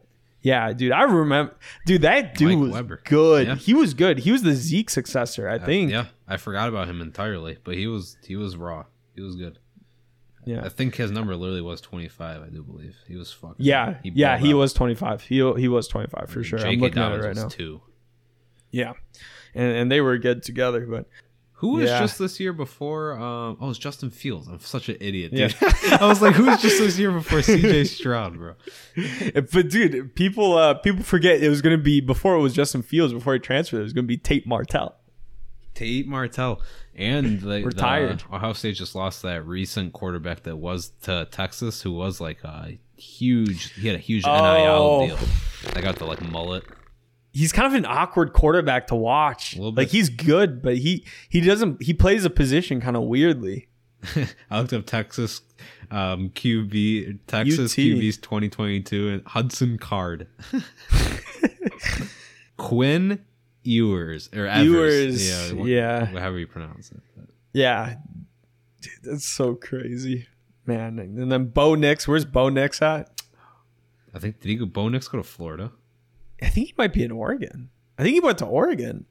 yeah, 0.42 0.72
dude, 0.72 0.92
I 0.92 1.02
remember, 1.02 1.54
dude, 1.86 2.02
that 2.02 2.34
dude 2.34 2.48
Mike 2.48 2.58
was 2.58 2.70
Weber. 2.72 3.00
good. 3.04 3.46
Yeah. 3.46 3.54
He 3.56 3.74
was 3.74 3.94
good. 3.94 4.18
He 4.20 4.32
was 4.32 4.42
the 4.42 4.54
Zeke 4.54 4.90
successor, 4.90 5.48
I 5.48 5.58
think. 5.58 5.90
yeah, 5.90 6.06
I 6.26 6.36
forgot 6.36 6.68
about 6.68 6.88
him 6.88 7.00
entirely, 7.00 7.58
but 7.64 7.74
he 7.74 7.86
was 7.86 8.16
he 8.26 8.36
was 8.36 8.56
raw. 8.56 8.84
He 9.14 9.20
was 9.20 9.36
good. 9.36 9.58
yeah, 10.46 10.64
I 10.64 10.68
think 10.70 10.94
his 10.96 11.10
number 11.10 11.36
literally 11.36 11.60
was 11.60 11.80
25, 11.80 12.42
I 12.42 12.46
do 12.48 12.62
believe. 12.62 12.96
He 13.06 13.16
was 13.16 13.30
fucking 13.32 13.56
yeah, 13.58 13.96
he 14.02 14.12
yeah. 14.14 14.38
He 14.38 14.52
out. 14.54 14.56
was 14.56 14.72
twenty 14.72 14.94
five. 14.94 15.22
He 15.22 15.36
he 15.56 15.68
was 15.68 15.88
twenty 15.88 16.08
five 16.08 16.30
for 16.30 16.42
sure. 16.42 16.58
J.K. 16.58 16.72
I'm 16.72 16.80
looking 16.80 16.94
Dobbins 17.02 17.24
at 17.24 17.24
it 17.24 17.28
right 17.28 17.36
now. 17.36 17.48
2. 17.48 17.80
Yeah, 18.70 18.92
and 19.54 19.72
and 19.76 19.92
they 19.92 20.00
were 20.00 20.16
good 20.18 20.42
together, 20.42 20.86
but 20.86 21.06
Who 21.60 21.72
was 21.76 21.88
Yeah. 21.90 22.00
just 22.00 22.18
this 22.18 22.40
year 22.40 22.52
before? 22.52 23.12
Um, 23.18 23.56
oh, 23.60 23.70
it's 23.70 23.78
Justin 23.78 24.10
Fields. 24.10 24.48
I'm 24.48 24.60
such 24.60 24.88
an 24.88 24.96
idiot, 25.00 25.32
Yeah. 25.32 25.48
dude. 25.48 25.92
I 26.00 26.06
was 26.06 26.20
like, 26.22 26.34
who 26.34 26.46
was 26.46 26.60
just 26.62 26.78
this 26.78 26.98
year 26.98 27.10
before 27.12 27.40
CJ 27.40 27.86
Stroud, 27.86 28.36
bro? 28.38 28.54
but 29.52 29.68
dude, 29.68 30.14
people 30.14 30.56
uh 30.56 30.74
people 30.74 31.02
forget 31.02 31.42
it 31.42 31.48
was 31.48 31.60
gonna 31.62 31.76
be 31.78 32.00
before 32.00 32.34
it 32.34 32.40
was 32.40 32.54
Justin 32.54 32.82
Fields 32.82 33.12
before 33.12 33.34
he 33.34 33.38
transferred. 33.38 33.80
It 33.80 33.84
was 33.84 33.92
gonna 33.92 34.06
be 34.06 34.16
Tate 34.16 34.46
Martell. 34.46 34.96
Tate 35.74 36.06
Martell 36.06 36.60
and 36.96 37.40
the, 37.40 37.62
Retired. 37.62 38.20
The 38.28 38.36
Ohio 38.36 38.52
State 38.54 38.74
just 38.76 38.94
lost 38.94 39.22
that 39.22 39.46
recent 39.46 39.92
quarterback 39.92 40.42
that 40.42 40.56
was 40.56 40.92
to 41.02 41.26
Texas, 41.30 41.80
who 41.82 41.92
was 41.92 42.20
like 42.20 42.42
a 42.44 42.78
huge. 42.96 43.72
He 43.74 43.86
had 43.86 43.96
a 43.96 44.00
huge 44.00 44.24
Oh. 44.26 45.00
NIL 45.06 45.16
deal. 45.16 45.28
I 45.74 45.80
got 45.80 45.96
the 45.96 46.04
like 46.06 46.20
mullet. 46.22 46.64
He's 47.32 47.52
kind 47.52 47.66
of 47.66 47.74
an 47.74 47.86
awkward 47.86 48.32
quarterback 48.32 48.86
to 48.88 48.94
watch. 48.94 49.56
Like 49.56 49.88
he's 49.88 50.08
good, 50.08 50.62
but 50.62 50.78
he 50.78 51.04
he 51.28 51.40
doesn't 51.40 51.82
he 51.82 51.94
plays 51.94 52.24
a 52.24 52.30
position 52.30 52.80
kind 52.80 52.96
of 52.96 53.04
weirdly. 53.04 53.68
I 54.50 54.60
looked 54.60 54.72
up 54.72 54.86
Texas 54.86 55.42
um, 55.90 56.30
QB, 56.30 57.18
Texas 57.26 57.72
UT. 57.72 57.76
QB's 57.78 58.16
2022, 58.18 59.08
and 59.08 59.26
Hudson 59.26 59.78
Card. 59.78 60.26
Quinn 62.56 63.24
Ewers 63.62 64.28
or 64.34 64.46
Evers. 64.46 65.28
Ewers, 65.28 65.54
what- 65.54 65.68
yeah. 65.68 66.06
however 66.06 66.38
you 66.38 66.46
pronounce 66.46 66.90
it. 66.90 67.00
Yeah, 67.52 67.96
Dude, 68.80 68.92
that's 69.02 69.26
so 69.26 69.54
crazy, 69.56 70.26
man. 70.66 70.98
And 70.98 71.30
then 71.30 71.46
Bo 71.46 71.74
Nix, 71.74 72.06
where's 72.06 72.24
Bo 72.24 72.48
Nix 72.48 72.80
at? 72.80 73.10
I 74.14 74.18
think 74.18 74.40
did 74.40 74.48
he 74.48 74.56
go? 74.56 74.66
Bo 74.66 74.88
Nix 74.88 75.08
go 75.08 75.18
to 75.18 75.24
Florida? 75.24 75.72
I 76.42 76.48
think 76.48 76.68
he 76.68 76.74
might 76.78 76.92
be 76.92 77.02
in 77.02 77.10
Oregon. 77.10 77.70
I 77.98 78.02
think 78.02 78.14
he 78.14 78.20
went 78.20 78.38
to 78.38 78.46
Oregon. 78.46 79.06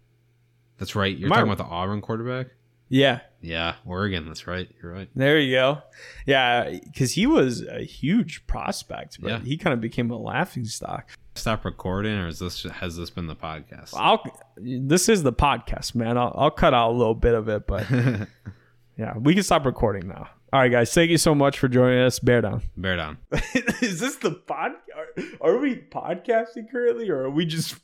That's 0.78 0.96
right. 0.96 1.16
You're 1.16 1.28
Am 1.28 1.34
I- 1.34 1.36
talking 1.38 1.52
about 1.52 1.64
the 1.64 1.70
Auburn 1.72 2.02
quarterback. 2.02 2.48
Yeah, 2.92 3.20
Yeah, 3.42 3.76
Oregon. 3.86 4.26
That's 4.26 4.48
right. 4.48 4.68
You're 4.82 4.92
right. 4.92 5.08
there 5.16 5.38
you 5.40 5.56
go. 5.56 5.84
Yeah, 6.26 6.72
because 6.86 7.12
he 7.12 7.28
was 7.28 7.62
a 7.62 7.84
huge 7.86 8.48
prospect, 8.48 9.22
but 9.22 9.30
Yeah. 9.30 9.40
he 9.42 9.58
kind 9.58 9.76
of 9.76 9.80
became 9.80 10.10
a 10.10 10.18
laughing 10.18 10.66
stock. 10.66 11.08
Stop 11.36 11.66
recording, 11.66 12.18
or 12.18 12.28
is 12.28 12.40
this 12.40 12.64
has 12.64 12.98
this 12.98 13.12
been 13.12 13.28
the 13.28 13.36
podcast? 13.36 13.94
I'll. 13.96 14.24
This 14.58 15.08
is 15.08 15.22
the 15.22 15.32
podcast, 15.32 15.94
man. 15.94 16.18
I'll, 16.18 16.34
I'll 16.36 16.50
cut 16.52 16.74
out 16.74 16.90
a 16.90 16.96
little 16.98 17.14
bit 17.14 17.36
of 17.36 17.48
it, 17.48 17.68
but 17.68 17.86
yeah, 18.98 19.16
we 19.18 19.36
can 19.36 19.44
stop 19.44 19.66
recording 19.68 20.08
now. 20.08 20.28
All 20.52 20.60
right, 20.60 20.72
guys. 20.72 20.92
Thank 20.92 21.12
you 21.12 21.20
so 21.20 21.36
much 21.36 21.60
for 21.60 21.68
joining 21.68 22.00
us. 22.00 22.18
Bear 22.18 22.42
down. 22.42 22.64
Bear 22.76 22.96
down. 22.98 23.18
is 23.82 24.00
this 24.00 24.16
the 24.16 24.32
pod? 24.32 24.72
Are, 25.42 25.58
we 25.58 25.76
podcasting 25.76 26.70
currently, 26.72 27.10
or 27.10 27.24
are 27.24 27.30
we 27.30 27.46
just 27.46 27.76